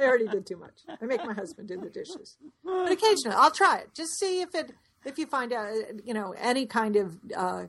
already 0.00 0.28
did 0.28 0.46
too 0.46 0.56
much. 0.56 0.80
I 0.88 1.04
make 1.04 1.24
my 1.24 1.34
husband 1.34 1.68
do 1.68 1.76
the 1.76 1.90
dishes, 1.90 2.36
but 2.64 2.92
occasionally 2.92 3.36
I'll 3.36 3.50
try 3.50 3.78
it. 3.78 3.90
Just 3.94 4.18
see 4.18 4.40
if 4.40 4.54
it 4.54 4.72
if 5.04 5.18
you 5.18 5.26
find 5.26 5.52
out 5.52 5.74
you 6.04 6.14
know 6.14 6.34
any 6.38 6.66
kind 6.66 6.94
of 6.94 7.18
uh, 7.36 7.64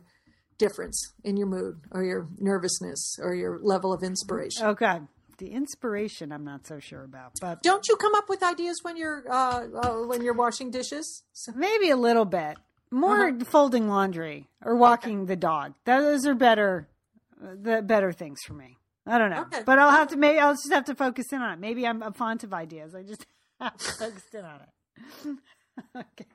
difference 0.60 1.14
in 1.24 1.38
your 1.38 1.48
mood 1.48 1.82
or 1.92 2.04
your 2.04 2.28
nervousness 2.38 3.18
or 3.20 3.34
your 3.34 3.58
level 3.64 3.92
of 3.92 4.04
inspiration. 4.04 4.68
Okay, 4.68 5.00
the 5.42 5.52
inspiration 5.52 6.32
I'm 6.32 6.44
not 6.46 6.68
so 6.68 6.80
sure 6.80 7.04
about, 7.04 7.32
but 7.42 7.64
Don't 7.64 7.88
you 7.90 7.96
come 7.98 8.14
up 8.14 8.30
with 8.30 8.44
ideas 8.44 8.78
when 8.84 8.96
you're 8.96 9.24
uh, 9.30 9.66
uh, 9.74 9.94
when 10.06 10.22
you're 10.22 10.36
washing 10.36 10.70
dishes? 10.70 11.24
So- 11.34 11.52
Maybe 11.56 11.90
a 11.90 11.98
little 11.98 12.26
bit 12.26 12.58
more 12.92 13.30
Uh-huh. 13.30 13.44
folding 13.46 13.90
laundry 13.90 14.48
or 14.64 14.76
walking 14.76 15.26
the 15.26 15.36
dog. 15.36 15.74
Those 15.86 16.28
are 16.28 16.36
better, 16.36 16.88
the 17.42 17.82
better 17.82 18.12
things 18.12 18.40
for 18.46 18.54
me. 18.54 18.78
I 19.08 19.18
don't 19.18 19.32
know, 19.32 19.42
Okay. 19.42 19.64
but 19.66 19.80
I'll 19.80 19.90
have 19.92 20.10
to. 20.10 20.16
Maybe 20.16 20.38
I'll 20.38 20.54
just 20.54 20.72
have 20.72 20.86
to 20.86 20.96
focus 20.96 21.34
in 21.34 21.42
on 21.42 21.54
it. 21.54 21.60
Maybe 21.60 21.88
I'm 21.88 22.04
a 22.04 22.12
font 22.14 22.44
of 22.44 22.54
ideas. 22.54 22.94
I 22.94 23.02
just 23.02 23.26
have 23.60 23.76
to 23.78 23.92
focus 23.94 24.24
in 24.34 24.46
on 24.46 24.60
it. 24.62 25.38
okay. 25.98 26.26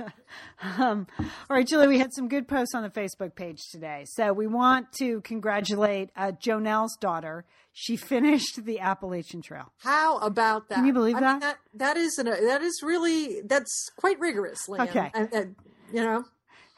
um, 0.78 1.06
all 1.18 1.26
right, 1.56 1.66
Julie, 1.66 1.88
we 1.88 1.98
had 1.98 2.12
some 2.12 2.28
good 2.28 2.48
posts 2.48 2.74
on 2.74 2.82
the 2.82 2.90
Facebook 2.90 3.34
page 3.34 3.58
today. 3.70 4.04
So 4.06 4.32
we 4.32 4.46
want 4.46 4.92
to 4.98 5.20
congratulate 5.22 6.10
uh, 6.16 6.32
Jonelle's 6.32 6.96
daughter. 7.00 7.44
She 7.72 7.96
finished 7.96 8.64
the 8.64 8.80
Appalachian 8.80 9.42
Trail. 9.42 9.72
How 9.78 10.18
about 10.18 10.68
that? 10.68 10.76
Can 10.76 10.86
you 10.86 10.92
believe 10.92 11.16
I 11.16 11.20
mean, 11.20 11.40
that? 11.40 11.40
that 11.40 11.58
that 11.74 11.96
is 11.96 12.18
an, 12.18 12.26
that 12.26 12.62
is 12.62 12.80
really 12.82 13.40
that's 13.42 13.90
quite 13.96 14.18
rigorous, 14.20 14.68
Lynn. 14.68 14.82
Okay. 14.82 15.10
And- 15.14 15.32
and, 15.32 15.56
you 15.92 16.02
know, 16.02 16.24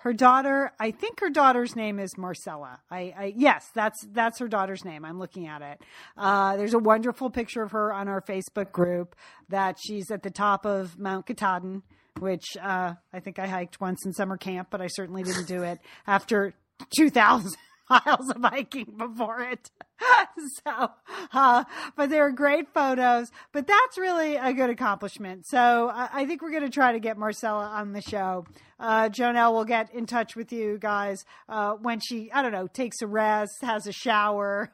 her 0.02 0.12
daughter 0.12 0.72
i 0.80 0.90
think 0.90 1.20
her 1.20 1.30
daughter's 1.30 1.76
name 1.76 2.00
is 2.00 2.18
marcella 2.18 2.80
i, 2.90 3.14
I 3.16 3.34
yes 3.36 3.70
that's 3.72 4.04
that's 4.12 4.40
her 4.40 4.48
daughter's 4.48 4.84
name 4.84 5.04
i'm 5.04 5.18
looking 5.18 5.46
at 5.46 5.62
it 5.62 5.80
uh, 6.16 6.56
there's 6.56 6.74
a 6.74 6.78
wonderful 6.78 7.30
picture 7.30 7.62
of 7.62 7.70
her 7.70 7.92
on 7.92 8.08
our 8.08 8.20
facebook 8.20 8.72
group 8.72 9.14
that 9.48 9.76
she's 9.80 10.10
at 10.10 10.24
the 10.24 10.30
top 10.30 10.66
of 10.66 10.98
mount 10.98 11.26
katahdin 11.26 11.82
which 12.18 12.56
uh, 12.60 12.94
i 13.12 13.20
think 13.20 13.38
i 13.38 13.46
hiked 13.46 13.80
once 13.80 14.04
in 14.04 14.12
summer 14.12 14.36
camp 14.36 14.68
but 14.70 14.80
i 14.80 14.86
certainly 14.86 15.22
didn't 15.22 15.46
do 15.46 15.62
it 15.62 15.78
after 16.06 16.54
2000 16.96 17.50
miles 17.90 18.30
of 18.30 18.42
hiking 18.42 18.94
before 18.96 19.40
it. 19.40 19.70
So 20.64 20.90
uh, 21.32 21.64
but 21.96 22.10
they 22.10 22.18
were 22.18 22.32
great 22.32 22.72
photos 22.74 23.30
but 23.52 23.66
that's 23.66 23.98
really 23.98 24.34
a 24.34 24.52
good 24.52 24.70
accomplishment. 24.70 25.46
So 25.46 25.90
i, 25.94 26.08
I 26.12 26.26
think 26.26 26.42
we're 26.42 26.50
going 26.50 26.64
to 26.64 26.70
try 26.70 26.92
to 26.92 26.98
get 26.98 27.16
marcella 27.16 27.66
on 27.66 27.92
the 27.92 28.00
show. 28.00 28.44
Uh, 28.80 29.08
Jonelle 29.08 29.52
will 29.52 29.64
get 29.64 29.94
in 29.94 30.06
touch 30.06 30.34
with 30.34 30.52
you 30.52 30.78
guys 30.78 31.24
uh, 31.48 31.74
when 31.74 32.00
she, 32.00 32.32
I 32.32 32.42
don't 32.42 32.50
know, 32.50 32.66
takes 32.66 33.00
a 33.02 33.06
rest, 33.06 33.62
has 33.62 33.86
a 33.86 33.92
shower. 33.92 34.72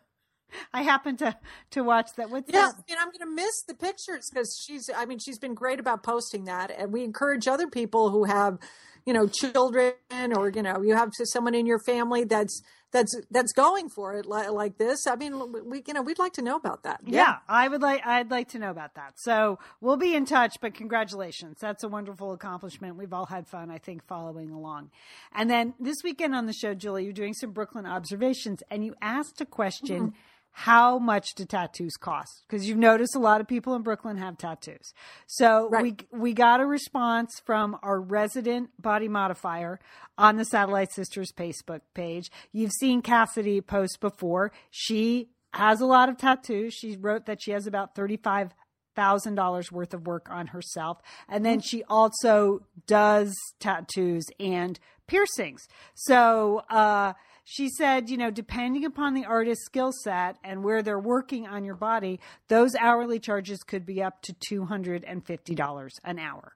I 0.73 0.83
happen 0.83 1.17
to 1.19 1.37
to 1.71 1.83
watch 1.83 2.11
that. 2.17 2.31
What's 2.31 2.53
yeah. 2.53 2.69
that? 2.69 2.89
Mean, 2.89 2.99
I'm 3.01 3.09
going 3.09 3.21
to 3.21 3.35
miss 3.35 3.63
the 3.67 3.75
pictures 3.75 4.29
because 4.33 4.59
she's. 4.67 4.91
I 4.95 5.07
mean, 5.07 5.19
she's 5.19 5.39
been 5.39 5.55
great 5.55 5.81
about 5.81 6.03
posting 6.03 6.45
that, 6.45 6.71
and 6.71 6.93
we 6.93 7.05
encourage 7.05 7.49
other 7.49 7.69
people 7.69 8.11
who 8.11 8.25
have, 8.25 8.59
you 9.05 9.13
know, 9.13 9.27
children 9.27 9.95
or 10.11 10.51
you 10.51 10.63
know, 10.63 10.83
you 10.83 10.95
have 10.95 11.11
someone 11.25 11.55
in 11.55 11.67
your 11.67 11.79
family 11.79 12.25
that's 12.25 12.63
that's 12.91 13.15
that's 13.31 13.53
going 13.53 13.89
for 13.89 14.15
it 14.15 14.27
like, 14.27 14.51
like 14.51 14.79
this. 14.79 15.07
I 15.07 15.17
mean, 15.17 15.53
we 15.67 15.83
you 15.87 15.95
know, 15.95 16.03
we'd 16.03 16.19
like 16.19 16.33
to 16.35 16.43
know 16.43 16.57
about 16.57 16.85
that. 16.85 17.01
Yeah. 17.05 17.37
I 17.49 17.69
would 17.69 17.83
like. 17.83 18.07
I'd 18.07 18.31
like 18.31 18.49
to 18.51 18.59
know 18.59 18.71
about 18.71 18.95
that. 18.95 19.15
So 19.17 19.59
we'll 19.81 19.97
be 19.97 20.15
in 20.15 20.25
touch. 20.25 20.57
But 20.61 20.75
congratulations, 20.75 21.59
that's 21.61 21.85
a 21.85 21.89
wonderful 21.89 22.33
accomplishment. 22.33 22.97
We've 22.97 23.13
all 23.13 23.27
had 23.27 23.47
fun, 23.47 23.71
I 23.71 23.79
think, 23.79 24.07
following 24.07 24.51
along. 24.51 24.91
And 25.35 25.51
then 25.51 25.75
this 25.79 25.97
weekend 26.03 26.35
on 26.35 26.47
the 26.47 26.53
show, 26.53 26.75
Julie, 26.75 27.05
you're 27.05 27.13
doing 27.13 27.35
some 27.35 27.51
Brooklyn 27.51 27.87
observations, 27.87 28.63
and 28.71 28.85
you 28.85 28.95
asked 29.03 29.41
a 29.41 29.47
question. 29.47 29.99
Mm-hmm. 29.99 30.19
How 30.63 30.99
much 30.99 31.35
do 31.37 31.45
tattoos 31.45 31.97
cost? 31.97 32.43
Because 32.49 32.67
you've 32.67 32.79
noticed 32.79 33.15
a 33.15 33.21
lot 33.21 33.41
of 33.41 33.47
people 33.47 33.77
in 33.77 33.83
Brooklyn 33.83 34.17
have 34.17 34.37
tattoos. 34.39 34.93
So 35.27 35.69
Right. 35.71 36.05
we 36.13 36.19
we 36.19 36.33
got 36.33 36.61
a 36.61 36.67
response 36.67 37.41
from 37.47 37.79
our 37.83 38.01
resident 38.01 38.71
body 38.83 39.07
modifier 39.07 39.79
on 40.17 40.37
the 40.37 40.45
Satellite 40.45 40.93
Sisters 40.93 41.31
Facebook 41.33 41.83
page. 41.95 42.29
You've 42.51 42.73
seen 42.73 43.03
Cassidy 43.03 43.61
post 43.61 44.01
before. 44.01 44.51
She 44.71 45.31
has 45.55 45.81
a 45.81 45.87
lot 45.87 46.09
of 46.09 46.17
tattoos. 46.17 46.75
She 46.75 46.97
wrote 46.97 47.27
that 47.27 47.41
she 47.41 47.53
has 47.53 47.69
about 47.69 47.95
thirty-five 47.95 48.53
thousand 48.97 49.37
dollars 49.37 49.71
worth 49.71 49.95
of 49.95 50.09
work 50.09 50.29
on 50.29 50.49
herself, 50.49 51.01
and 51.29 51.47
then 51.47 51.61
she 51.61 51.85
also 51.85 52.67
does 52.89 53.33
tattoos 53.61 54.25
and 54.41 54.81
piercings. 55.07 55.69
So 55.95 56.63
uh, 56.69 57.13
she 57.51 57.71
said, 57.71 58.11
you 58.11 58.19
know, 58.19 58.31
depending 58.31 58.85
upon 58.85 59.15
the 59.15 59.25
artist's 59.25 59.65
skill 59.65 59.91
set 59.91 60.37
and 60.45 60.63
where 60.63 60.83
they're 60.83 60.99
working 60.99 61.47
on 61.47 61.65
your 61.65 61.77
body, 61.77 62.21
those 62.49 62.75
hourly 62.75 63.19
charges 63.19 63.63
could 63.63 63.87
be 63.87 64.03
up 64.03 64.21
to 64.25 64.35
two 64.35 64.67
hundred 64.67 65.03
and 65.03 65.25
fifty 65.25 65.55
dollars 65.55 65.95
an 66.05 66.19
hour. 66.19 66.53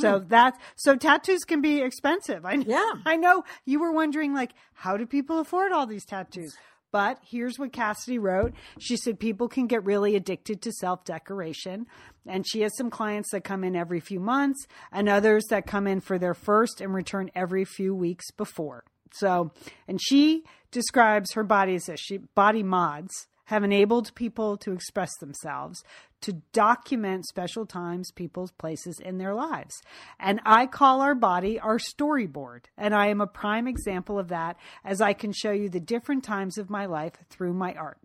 So 0.00 0.18
hmm. 0.18 0.26
that's 0.26 0.58
so 0.74 0.96
tattoos 0.96 1.44
can 1.44 1.60
be 1.60 1.80
expensive. 1.80 2.44
I 2.44 2.54
Yeah. 2.54 2.90
I 3.06 3.14
know 3.18 3.44
you 3.64 3.78
were 3.78 3.92
wondering 3.92 4.34
like 4.34 4.50
how 4.74 4.96
do 4.96 5.06
people 5.06 5.38
afford 5.38 5.70
all 5.70 5.86
these 5.86 6.04
tattoos? 6.04 6.56
But 6.90 7.20
here's 7.22 7.56
what 7.56 7.72
Cassidy 7.72 8.18
wrote. 8.18 8.52
She 8.80 8.96
said 8.96 9.20
people 9.20 9.48
can 9.48 9.68
get 9.68 9.84
really 9.84 10.16
addicted 10.16 10.60
to 10.62 10.72
self 10.72 11.04
decoration. 11.04 11.86
And 12.26 12.44
she 12.44 12.62
has 12.62 12.76
some 12.76 12.90
clients 12.90 13.30
that 13.30 13.44
come 13.44 13.62
in 13.62 13.76
every 13.76 14.00
few 14.00 14.18
months 14.18 14.66
and 14.90 15.08
others 15.08 15.44
that 15.50 15.68
come 15.68 15.86
in 15.86 16.00
for 16.00 16.18
their 16.18 16.34
first 16.34 16.80
and 16.80 16.92
return 16.92 17.30
every 17.32 17.64
few 17.64 17.94
weeks 17.94 18.32
before. 18.32 18.82
So, 19.14 19.52
and 19.86 20.00
she 20.02 20.44
describes 20.70 21.32
her 21.34 21.44
body 21.44 21.74
as 21.74 21.84
this 21.84 22.00
she 22.00 22.18
body 22.18 22.62
mods 22.62 23.26
have 23.46 23.64
enabled 23.64 24.14
people 24.14 24.56
to 24.56 24.72
express 24.72 25.10
themselves, 25.18 25.82
to 26.22 26.32
document 26.52 27.26
special 27.26 27.66
times, 27.66 28.10
people's 28.12 28.52
places 28.52 28.98
in 28.98 29.18
their 29.18 29.34
lives. 29.34 29.74
And 30.18 30.40
I 30.46 30.66
call 30.66 31.00
our 31.02 31.14
body 31.14 31.60
our 31.60 31.78
storyboard. 31.78 32.66
And 32.78 32.94
I 32.94 33.08
am 33.08 33.20
a 33.20 33.26
prime 33.26 33.66
example 33.66 34.18
of 34.18 34.28
that 34.28 34.56
as 34.84 35.00
I 35.00 35.12
can 35.12 35.32
show 35.32 35.50
you 35.50 35.68
the 35.68 35.80
different 35.80 36.24
times 36.24 36.56
of 36.56 36.70
my 36.70 36.86
life 36.86 37.14
through 37.28 37.52
my 37.52 37.74
art. 37.74 37.98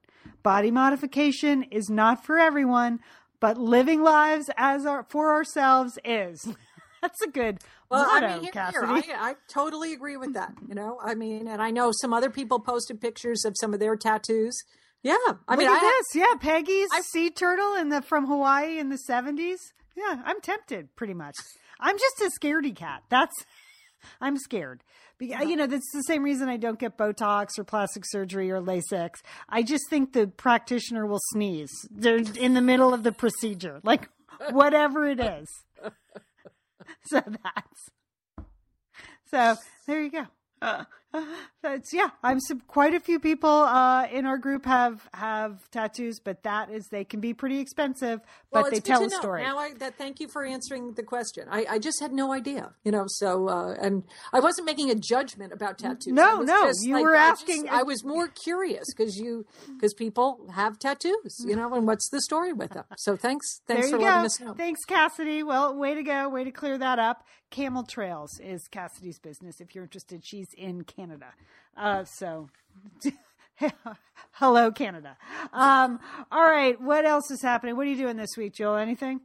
Body 0.43 0.71
modification 0.71 1.63
is 1.63 1.89
not 1.89 2.25
for 2.25 2.37
everyone, 2.37 2.99
but 3.39 3.57
living 3.57 4.01
lives 4.01 4.49
as 4.57 4.85
our, 4.85 5.05
for 5.09 5.31
ourselves 5.31 5.97
is. 6.03 6.47
That's 7.01 7.21
a 7.21 7.29
good 7.29 7.59
Well, 7.89 8.05
motto, 8.05 8.25
I 8.27 8.33
mean, 8.35 8.43
here, 8.43 8.51
Cassidy. 8.51 9.01
here, 9.01 9.15
I, 9.19 9.31
I 9.31 9.35
totally 9.49 9.93
agree 9.93 10.17
with 10.17 10.33
that. 10.33 10.53
You 10.67 10.75
know, 10.75 10.99
I 11.03 11.15
mean, 11.15 11.47
and 11.47 11.61
I 11.61 11.71
know 11.71 11.91
some 12.01 12.13
other 12.13 12.29
people 12.29 12.59
posted 12.59 12.99
pictures 13.01 13.45
of 13.45 13.55
some 13.59 13.73
of 13.73 13.79
their 13.79 13.95
tattoos. 13.95 14.57
Yeah, 15.03 15.15
I 15.47 15.55
mean, 15.55 15.67
Look 15.67 15.77
at 15.77 15.83
I, 15.83 16.01
this. 16.13 16.21
Yeah, 16.21 16.35
Peggy's 16.39 16.89
I- 16.91 17.01
sea 17.01 17.29
turtle 17.29 17.75
in 17.75 17.89
the 17.89 18.01
from 18.01 18.25
Hawaii 18.27 18.79
in 18.79 18.89
the 18.89 18.97
seventies. 18.97 19.59
Yeah, 19.95 20.21
I'm 20.25 20.41
tempted 20.41 20.95
pretty 20.95 21.13
much. 21.13 21.35
I'm 21.79 21.97
just 21.97 22.21
a 22.21 22.31
scaredy 22.39 22.75
cat. 22.75 23.03
That's 23.09 23.33
I'm 24.21 24.37
scared. 24.37 24.83
You 25.19 25.55
know, 25.55 25.65
that's 25.65 25.91
the 25.93 26.03
same 26.03 26.21
reason 26.23 26.47
I 26.47 26.57
don't 26.57 26.77
get 26.77 26.95
Botox 26.95 27.57
or 27.57 27.63
plastic 27.63 28.03
surgery 28.05 28.51
or 28.51 28.61
LASIK. 28.61 29.15
I 29.49 29.63
just 29.63 29.89
think 29.89 30.13
the 30.13 30.27
practitioner 30.27 31.07
will 31.07 31.21
sneeze. 31.31 31.71
They're 31.89 32.17
in 32.39 32.53
the 32.53 32.61
middle 32.61 32.93
of 32.93 33.01
the 33.01 33.11
procedure, 33.11 33.79
like 33.83 34.09
whatever 34.51 35.07
it 35.07 35.19
is. 35.19 35.47
So 37.05 37.21
that's 37.21 37.89
so. 39.29 39.55
There 39.87 40.01
you 40.03 40.11
go. 40.11 40.25
Uh, 40.61 40.85
That's 41.63 41.93
yeah. 41.93 42.09
I'm 42.23 42.39
some, 42.39 42.61
quite 42.67 42.93
a 42.93 42.99
few 42.99 43.19
people 43.19 43.49
uh, 43.49 44.07
in 44.11 44.25
our 44.25 44.37
group 44.37 44.65
have 44.65 45.07
have 45.13 45.69
tattoos, 45.71 46.19
but 46.19 46.43
that 46.43 46.69
is 46.69 46.87
they 46.87 47.03
can 47.03 47.19
be 47.19 47.33
pretty 47.33 47.59
expensive, 47.59 48.21
Well, 48.51 48.63
but 48.63 48.71
they 48.71 48.79
tell 48.79 49.03
a 49.03 49.09
story. 49.09 49.43
Now, 49.43 49.57
I, 49.57 49.73
that 49.75 49.97
thank 49.97 50.19
you 50.19 50.27
for 50.27 50.45
answering 50.45 50.93
the 50.93 51.03
question. 51.03 51.47
I, 51.49 51.65
I 51.69 51.79
just 51.79 51.99
had 51.99 52.11
no 52.11 52.31
idea, 52.33 52.73
you 52.83 52.91
know. 52.91 53.05
So, 53.07 53.47
uh, 53.47 53.75
and 53.81 54.03
I 54.33 54.39
wasn't 54.39 54.65
making 54.65 54.91
a 54.91 54.95
judgment 54.95 55.53
about 55.53 55.77
tattoos. 55.77 56.07
No, 56.07 56.41
no, 56.41 56.67
just, 56.67 56.85
you 56.85 56.93
like, 56.95 57.03
were 57.03 57.15
I 57.15 57.29
just- 57.29 57.43
asking- 57.43 57.69
I 57.69 57.83
was 57.83 58.03
more 58.03 58.27
curious 58.27 58.85
because 58.95 59.17
you 59.17 59.45
because 59.75 59.93
people 59.93 60.47
have 60.53 60.77
tattoos, 60.79 61.37
you 61.45 61.55
know, 61.55 61.73
and 61.73 61.87
what's 61.87 62.09
the 62.09 62.21
story 62.21 62.53
with 62.53 62.71
them? 62.71 62.85
So, 62.97 63.15
thanks, 63.15 63.61
thanks 63.67 63.89
for 63.89 63.97
you 63.97 64.03
letting 64.03 64.25
us 64.25 64.39
know. 64.39 64.53
Thanks, 64.53 64.83
Cassidy. 64.85 65.43
Well, 65.43 65.75
way 65.75 65.95
to 65.95 66.03
go. 66.03 66.29
Way 66.29 66.43
to 66.43 66.51
clear 66.51 66.77
that 66.77 66.99
up. 66.99 67.25
Camel 67.49 67.83
Trails 67.83 68.39
is 68.41 68.67
Cassidy's 68.67 69.19
business. 69.19 69.61
If 69.61 69.73
you're 69.73 69.85
interested, 69.85 70.25
she's 70.25 70.49
in 70.57 70.83
Canada. 70.97 71.27
Uh, 71.77 72.03
so, 72.05 72.49
hello, 74.31 74.71
Canada. 74.71 75.15
Um, 75.53 75.99
all 76.31 76.43
right. 76.49 76.79
What 76.81 77.05
else 77.05 77.29
is 77.29 77.41
happening? 77.41 77.77
What 77.77 77.85
are 77.85 77.89
you 77.89 77.97
doing 77.97 78.17
this 78.17 78.35
week, 78.35 78.55
Joel? 78.55 78.77
Anything? 78.77 79.21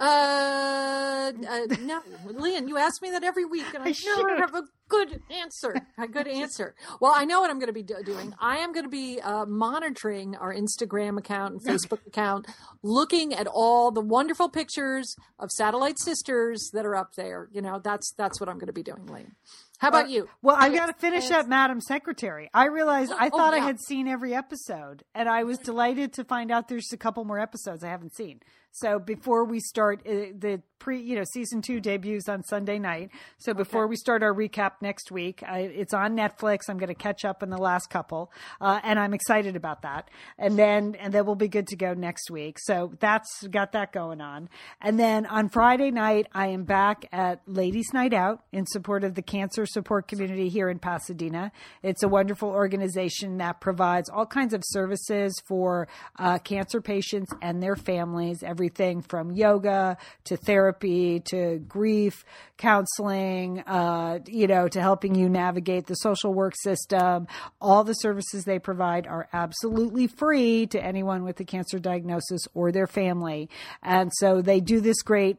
Uh, 0.00 1.32
uh, 1.48 1.60
no, 1.80 2.00
Lian, 2.26 2.68
you 2.68 2.78
ask 2.78 3.02
me 3.02 3.10
that 3.10 3.24
every 3.24 3.44
week, 3.44 3.64
and 3.74 3.78
I, 3.82 3.86
I 3.88 3.94
never 4.04 4.28
should. 4.28 4.38
have 4.38 4.54
a 4.54 4.62
good 4.88 5.20
answer. 5.28 5.74
A 5.98 6.06
good 6.06 6.28
answer. 6.42 6.76
Well, 7.00 7.12
I 7.12 7.24
know 7.24 7.40
what 7.40 7.50
I'm 7.50 7.58
going 7.58 7.66
to 7.66 7.72
be 7.72 7.82
do- 7.82 8.00
doing. 8.04 8.32
I 8.40 8.58
am 8.58 8.72
going 8.72 8.84
to 8.84 8.90
be 8.90 9.20
uh, 9.20 9.44
monitoring 9.46 10.36
our 10.36 10.54
Instagram 10.54 11.18
account 11.18 11.54
and 11.54 11.62
Facebook 11.64 12.06
account, 12.06 12.46
looking 12.84 13.34
at 13.34 13.48
all 13.48 13.90
the 13.90 14.00
wonderful 14.00 14.48
pictures 14.48 15.16
of 15.40 15.50
satellite 15.50 15.98
sisters 15.98 16.70
that 16.74 16.86
are 16.86 16.94
up 16.94 17.14
there. 17.16 17.48
You 17.52 17.60
know, 17.60 17.80
that's 17.82 18.12
that's 18.16 18.38
what 18.38 18.48
I'm 18.48 18.58
going 18.58 18.68
to 18.68 18.72
be 18.72 18.84
doing, 18.84 19.04
Lian. 19.06 19.32
How 19.78 19.88
about 19.88 20.10
you? 20.10 20.28
Well, 20.42 20.56
I've 20.58 20.74
got 20.74 20.86
to 20.86 20.92
finish 20.92 21.30
up 21.30 21.46
Madam 21.46 21.80
Secretary. 21.80 22.50
I 22.52 22.66
realized 22.66 23.12
I 23.18 23.28
Oh, 23.32 23.36
thought 23.36 23.54
I 23.54 23.58
had 23.58 23.80
seen 23.80 24.08
every 24.08 24.34
episode, 24.34 25.04
and 25.14 25.28
I 25.28 25.44
was 25.44 25.58
delighted 25.58 26.12
to 26.14 26.24
find 26.24 26.50
out 26.50 26.68
there's 26.68 26.92
a 26.92 26.96
couple 26.96 27.24
more 27.24 27.38
episodes 27.38 27.82
I 27.84 27.88
haven't 27.88 28.14
seen. 28.14 28.40
So 28.72 28.98
before 28.98 29.44
we 29.44 29.60
start 29.60 30.00
uh, 30.06 30.32
the 30.38 30.62
pre, 30.78 31.00
you 31.00 31.16
know, 31.16 31.24
season 31.24 31.60
two 31.60 31.80
debuts 31.80 32.28
on 32.28 32.42
Sunday 32.42 32.78
night. 32.78 33.10
So 33.38 33.52
before 33.52 33.86
we 33.86 33.96
start 33.96 34.22
our 34.22 34.32
recap 34.32 34.72
next 34.80 35.10
week, 35.10 35.42
I, 35.46 35.60
it's 35.60 35.92
on 35.92 36.16
Netflix. 36.16 36.60
I'm 36.68 36.78
going 36.78 36.88
to 36.88 36.94
catch 36.94 37.24
up 37.24 37.42
in 37.42 37.50
the 37.50 37.58
last 37.58 37.90
couple, 37.90 38.32
uh, 38.60 38.80
and 38.82 38.98
I'm 38.98 39.14
excited 39.14 39.56
about 39.56 39.82
that. 39.82 40.08
And 40.38 40.58
then 40.58 40.94
and 41.00 41.12
then 41.12 41.26
we'll 41.26 41.34
be 41.34 41.48
good 41.48 41.66
to 41.68 41.76
go 41.76 41.94
next 41.94 42.30
week. 42.30 42.58
So 42.60 42.92
that's 43.00 43.46
got 43.48 43.72
that 43.72 43.92
going 43.92 44.20
on. 44.20 44.48
And 44.80 44.98
then 44.98 45.26
on 45.26 45.48
Friday 45.48 45.90
night, 45.90 46.26
I 46.32 46.48
am 46.48 46.64
back 46.64 47.06
at 47.12 47.40
Ladies 47.46 47.92
Night 47.92 48.14
Out 48.14 48.44
in 48.52 48.66
support 48.66 49.04
of 49.04 49.14
the 49.14 49.22
cancer 49.22 49.66
support 49.66 50.08
community 50.08 50.48
here 50.48 50.68
in 50.68 50.78
Pasadena. 50.78 51.52
It's 51.82 52.02
a 52.02 52.08
wonderful 52.08 52.48
organization 52.48 53.38
that 53.38 53.60
provides 53.60 54.08
all 54.08 54.26
kinds 54.26 54.54
of 54.54 54.62
services 54.64 55.34
for 55.46 55.88
uh, 56.18 56.38
cancer 56.38 56.80
patients 56.80 57.32
and 57.42 57.62
their 57.62 57.76
families. 57.76 58.42
Everything 58.58 59.02
from 59.02 59.30
yoga 59.30 59.96
to 60.24 60.36
therapy 60.36 61.20
to 61.26 61.60
grief 61.68 62.24
counseling, 62.56 63.60
uh, 63.60 64.18
you 64.26 64.48
know, 64.48 64.66
to 64.66 64.80
helping 64.80 65.14
you 65.14 65.28
navigate 65.28 65.86
the 65.86 65.94
social 65.94 66.34
work 66.34 66.54
system. 66.56 67.28
All 67.60 67.84
the 67.84 67.92
services 67.92 68.42
they 68.44 68.58
provide 68.58 69.06
are 69.06 69.28
absolutely 69.32 70.08
free 70.08 70.66
to 70.66 70.84
anyone 70.84 71.22
with 71.22 71.38
a 71.38 71.44
cancer 71.44 71.78
diagnosis 71.78 72.40
or 72.52 72.72
their 72.72 72.88
family. 72.88 73.48
And 73.80 74.10
so 74.12 74.42
they 74.42 74.58
do 74.58 74.80
this 74.80 75.02
great 75.02 75.36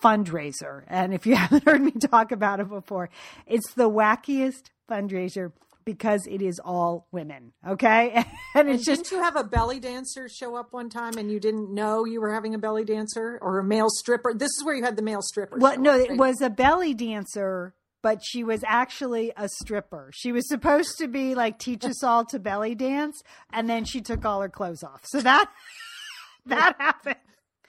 fundraiser. 0.00 0.84
And 0.86 1.12
if 1.12 1.26
you 1.26 1.34
haven't 1.44 1.64
heard 1.64 1.80
me 1.80 1.90
talk 1.90 2.30
about 2.30 2.60
it 2.60 2.68
before, 2.68 3.10
it's 3.48 3.74
the 3.74 3.90
wackiest 3.90 4.70
fundraiser 4.88 5.50
because 5.84 6.26
it 6.26 6.40
is 6.42 6.60
all 6.64 7.06
women. 7.12 7.52
Okay. 7.66 8.12
And 8.14 8.26
And 8.54 8.68
it's 8.70 8.84
just, 8.84 9.04
didn't 9.04 9.16
you 9.18 9.22
have 9.22 9.36
a 9.36 9.44
belly 9.44 9.80
dancer 9.80 10.28
show 10.28 10.54
up 10.56 10.72
one 10.72 10.88
time, 10.88 11.18
and 11.18 11.30
you 11.30 11.40
didn't 11.40 11.72
know 11.74 12.04
you 12.04 12.20
were 12.20 12.32
having 12.32 12.54
a 12.54 12.58
belly 12.58 12.84
dancer 12.84 13.38
or 13.42 13.58
a 13.58 13.64
male 13.64 13.88
stripper? 13.88 14.32
This 14.34 14.50
is 14.58 14.62
where 14.64 14.74
you 14.74 14.84
had 14.84 14.96
the 14.96 15.02
male 15.02 15.22
stripper. 15.22 15.56
well, 15.58 15.78
no, 15.78 15.92
up, 16.00 16.10
it 16.10 16.16
was 16.16 16.40
a 16.40 16.50
belly 16.50 16.94
dancer. 16.94 17.74
But 18.02 18.20
she 18.22 18.44
was 18.44 18.62
actually 18.66 19.32
a 19.34 19.48
stripper. 19.48 20.10
She 20.12 20.30
was 20.30 20.46
supposed 20.46 20.98
to 20.98 21.08
be 21.08 21.34
like 21.34 21.58
teach 21.58 21.86
us 21.86 22.04
all 22.04 22.26
to 22.26 22.38
belly 22.38 22.74
dance, 22.74 23.22
and 23.50 23.66
then 23.68 23.86
she 23.86 24.02
took 24.02 24.26
all 24.26 24.42
her 24.42 24.48
clothes 24.50 24.82
off. 24.82 25.00
So 25.04 25.20
that 25.22 25.50
that 26.46 26.76
happened. 26.78 27.16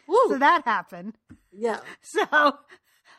Woo. 0.09 0.19
So 0.27 0.37
that 0.39 0.63
happened. 0.65 1.17
yeah. 1.53 1.79
So, 2.01 2.57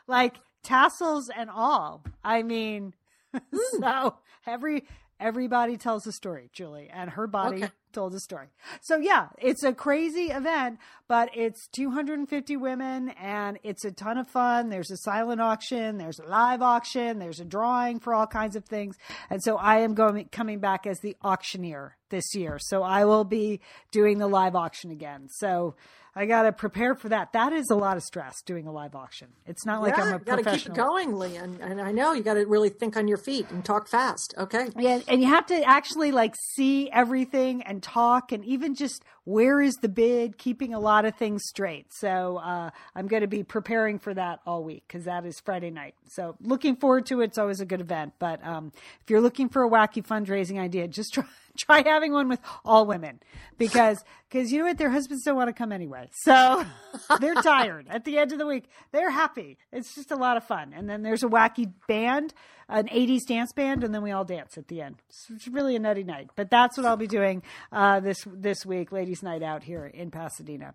like 0.07 0.35
tassels 0.63 1.29
and 1.35 1.49
all. 1.49 2.03
I 2.23 2.43
mean, 2.43 2.93
so 3.79 4.15
every 4.45 4.85
everybody 5.19 5.77
tells 5.77 6.05
a 6.07 6.11
story, 6.11 6.49
Julie, 6.53 6.89
and 6.91 7.11
her 7.11 7.27
body 7.27 7.63
Okay. 7.63 7.71
Told 7.93 8.13
a 8.13 8.19
story. 8.19 8.47
So 8.81 8.97
yeah, 8.97 9.29
it's 9.39 9.63
a 9.63 9.73
crazy 9.73 10.25
event, 10.25 10.77
but 11.07 11.29
it's 11.33 11.67
250 11.69 12.57
women 12.57 13.09
and 13.09 13.57
it's 13.63 13.85
a 13.85 13.91
ton 13.91 14.17
of 14.17 14.27
fun. 14.27 14.69
There's 14.69 14.91
a 14.91 14.97
silent 14.97 15.41
auction, 15.41 15.97
there's 15.97 16.19
a 16.19 16.27
live 16.27 16.61
auction, 16.61 17.17
there's 17.17 17.39
a 17.39 17.45
drawing 17.45 17.99
for 17.99 18.13
all 18.13 18.27
kinds 18.27 18.55
of 18.55 18.65
things. 18.65 18.97
And 19.29 19.41
so 19.41 19.57
I 19.57 19.79
am 19.79 19.93
going 19.93 20.29
coming 20.31 20.59
back 20.59 20.85
as 20.85 20.99
the 20.99 21.15
auctioneer 21.23 21.97
this 22.09 22.35
year. 22.35 22.59
So 22.59 22.83
I 22.83 23.05
will 23.05 23.23
be 23.23 23.61
doing 23.91 24.17
the 24.17 24.27
live 24.27 24.55
auction 24.55 24.91
again. 24.91 25.27
So 25.29 25.75
I 26.17 26.25
got 26.25 26.43
to 26.43 26.51
prepare 26.51 26.95
for 26.95 27.09
that. 27.09 27.33
That 27.33 27.53
is 27.53 27.69
a 27.69 27.75
lot 27.75 27.95
of 27.95 28.01
stress 28.01 28.41
doing 28.41 28.65
a 28.65 28.71
live 28.71 28.95
auction. 28.95 29.27
It's 29.45 29.67
not 29.67 29.83
like 29.83 29.95
yeah, 29.95 30.03
I'm 30.03 30.13
a 30.15 30.17
you 30.17 30.23
got 30.23 30.43
to 30.43 30.57
keep 30.57 30.65
it 30.65 30.73
going, 30.73 31.13
Lian. 31.13 31.59
And 31.61 31.79
I 31.79 31.91
know 31.91 32.13
you 32.13 32.23
got 32.23 32.33
to 32.33 32.45
really 32.47 32.69
think 32.69 32.97
on 32.97 33.07
your 33.07 33.19
feet 33.19 33.51
and 33.51 33.63
talk 33.63 33.87
fast. 33.87 34.33
Okay. 34.35 34.69
Yeah, 34.75 34.99
and 35.07 35.21
you 35.21 35.27
have 35.27 35.45
to 35.47 35.61
actually 35.63 36.11
like 36.11 36.33
see 36.55 36.89
everything 36.89 37.61
and 37.61 37.83
talk 37.87 38.31
and 38.31 38.43
even 38.45 38.75
just 38.75 39.03
where 39.23 39.61
is 39.61 39.75
the 39.75 39.89
bid, 39.89 40.37
keeping 40.37 40.73
a 40.73 40.79
lot 40.79 41.05
of 41.05 41.15
things 41.15 41.43
straight. 41.45 41.93
So 41.93 42.37
uh, 42.37 42.69
I'm 42.95 43.07
going 43.07 43.21
to 43.21 43.27
be 43.27 43.43
preparing 43.43 43.99
for 43.99 44.13
that 44.13 44.39
all 44.45 44.63
week 44.63 44.83
because 44.87 45.05
that 45.05 45.25
is 45.25 45.39
Friday 45.39 45.71
night. 45.71 45.95
So 46.07 46.35
looking 46.41 46.75
forward 46.75 47.05
to 47.07 47.21
it. 47.21 47.25
It's 47.25 47.37
always 47.37 47.61
a 47.61 47.65
good 47.65 47.81
event. 47.81 48.13
But 48.19 48.45
um, 48.45 48.71
if 49.01 49.09
you're 49.09 49.21
looking 49.21 49.49
for 49.49 49.63
a 49.63 49.69
wacky 49.69 50.05
fundraising 50.05 50.59
idea, 50.59 50.87
just 50.87 51.13
try 51.15 51.25
try 51.65 51.83
having 51.83 52.13
one 52.13 52.29
with 52.29 52.39
all 52.63 52.85
women 52.85 53.19
because 53.57 54.03
because 54.29 54.51
you 54.51 54.59
know 54.59 54.65
what? 54.65 54.77
Their 54.77 54.89
husbands 54.89 55.23
don't 55.23 55.35
want 55.35 55.47
to 55.49 55.53
come 55.53 55.71
anyway. 55.71 56.09
So 56.13 56.65
they're 57.19 57.35
tired. 57.35 57.87
At 57.89 58.05
the 58.05 58.17
end 58.17 58.31
of 58.31 58.39
the 58.39 58.45
week 58.45 58.65
they're 58.91 59.11
happy. 59.11 59.57
It's 59.71 59.95
just 59.95 60.11
a 60.11 60.15
lot 60.15 60.37
of 60.37 60.43
fun. 60.43 60.73
And 60.75 60.89
then 60.89 61.01
there's 61.03 61.23
a 61.23 61.27
wacky 61.27 61.71
band 61.87 62.33
an 62.69 62.87
80s 62.87 63.25
dance 63.25 63.53
band 63.53 63.83
and 63.83 63.93
then 63.95 64.03
we 64.03 64.11
all 64.11 64.25
dance 64.25 64.57
at 64.57 64.67
the 64.67 64.81
end. 64.81 64.97
It's 65.29 65.47
really 65.47 65.75
a 65.75 65.79
nutty 65.79 66.03
night. 66.03 66.29
But 66.35 66.49
that's 66.49 66.77
what 66.77 66.85
i'll 66.85 66.97
be 66.97 67.07
doing 67.07 67.41
uh, 67.71 67.99
this 68.01 68.25
this 68.27 68.65
week 68.65 68.91
ladies 68.91 69.23
night 69.23 69.41
out 69.43 69.63
here 69.63 69.85
in 69.85 70.11
pasadena. 70.11 70.73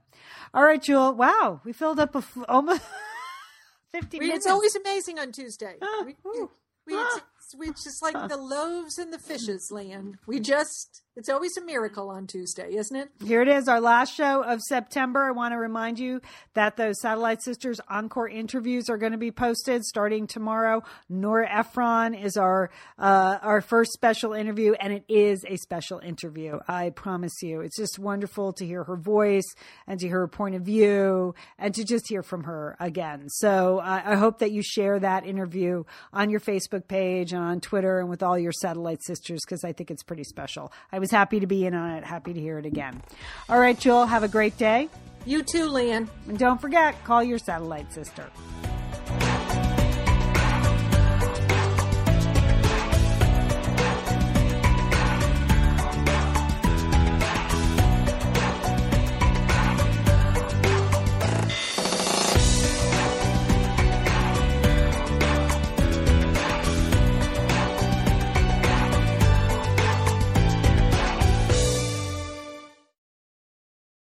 All 0.54 0.64
right 0.64 0.82
jewel. 0.82 1.12
Wow. 1.14 1.60
We 1.64 1.72
filled 1.72 2.00
up 2.00 2.14
a 2.14 2.18
f- 2.18 2.38
almost 2.48 2.82
50 3.92 4.18
We- 4.18 4.26
minutes. 4.26 4.46
It's 4.46 4.52
always 4.52 4.74
amazing 4.74 5.18
on 5.18 5.32
Tuesday. 5.32 5.76
We, 6.06 6.16
ooh. 6.26 6.50
we, 6.86 6.94
we 7.58 7.68
just 7.68 8.02
like 8.02 8.28
the 8.28 8.36
loaves 8.36 8.98
and 8.98 9.12
the 9.12 9.18
fishes, 9.18 9.70
Lian. 9.70 10.18
We 10.26 10.40
just, 10.40 11.02
it's 11.14 11.28
always 11.28 11.56
a 11.58 11.64
miracle 11.64 12.08
on 12.08 12.26
Tuesday, 12.26 12.74
isn't 12.74 12.96
it? 12.96 13.10
Here 13.22 13.42
it 13.42 13.48
is, 13.48 13.68
our 13.68 13.80
last 13.80 14.14
show 14.14 14.42
of 14.42 14.62
September. 14.62 15.24
I 15.24 15.32
want 15.32 15.52
to 15.52 15.58
remind 15.58 15.98
you 15.98 16.22
that 16.54 16.76
those 16.76 17.00
Satellite 17.02 17.42
Sisters 17.42 17.80
encore 17.88 18.28
interviews 18.28 18.88
are 18.88 18.96
going 18.96 19.12
to 19.12 19.18
be 19.18 19.30
posted 19.30 19.84
starting 19.84 20.26
tomorrow. 20.26 20.82
Nora 21.10 21.48
Ephron 21.50 22.14
is 22.14 22.38
our 22.38 22.70
uh, 22.98 23.38
our 23.42 23.60
first 23.60 23.92
special 23.92 24.32
interview, 24.32 24.72
and 24.72 24.90
it 24.90 25.04
is 25.06 25.44
a 25.46 25.56
special 25.56 25.98
interview. 25.98 26.58
I 26.66 26.90
promise 26.90 27.42
you, 27.42 27.60
it's 27.60 27.76
just 27.76 27.98
wonderful 27.98 28.54
to 28.54 28.64
hear 28.64 28.84
her 28.84 28.96
voice 28.96 29.54
and 29.86 30.00
to 30.00 30.08
hear 30.08 30.20
her 30.20 30.28
point 30.28 30.54
of 30.54 30.62
view, 30.62 31.34
and 31.58 31.74
to 31.74 31.84
just 31.84 32.08
hear 32.08 32.22
from 32.22 32.44
her 32.44 32.74
again. 32.80 33.28
So 33.28 33.80
I 33.80 34.12
I 34.12 34.16
hope 34.16 34.38
that 34.38 34.52
you 34.52 34.62
share 34.62 34.98
that 34.98 35.26
interview 35.26 35.84
on 36.12 36.30
your 36.30 36.40
Facebook 36.40 36.88
page 36.88 37.32
and 37.32 37.42
on 37.42 37.60
Twitter 37.60 38.00
and 38.00 38.08
with 38.08 38.22
all 38.22 38.38
your 38.38 38.52
Satellite 38.52 39.02
Sisters 39.02 39.40
because 39.44 39.62
I 39.62 39.72
think 39.72 39.90
it's 39.90 40.02
pretty 40.02 40.24
special. 40.24 40.72
I 40.90 41.01
was 41.02 41.10
happy 41.10 41.40
to 41.40 41.48
be 41.48 41.66
in 41.66 41.74
on 41.74 41.90
it, 41.90 42.04
happy 42.04 42.32
to 42.32 42.40
hear 42.40 42.58
it 42.58 42.64
again. 42.64 43.02
All 43.48 43.58
right, 43.58 43.78
Joel, 43.78 44.06
have 44.06 44.22
a 44.22 44.28
great 44.28 44.56
day. 44.56 44.88
You 45.26 45.42
too, 45.42 45.68
Lian. 45.68 46.08
And 46.28 46.38
don't 46.38 46.60
forget, 46.60 47.02
call 47.02 47.24
your 47.24 47.38
satellite 47.38 47.92
sister. 47.92 48.30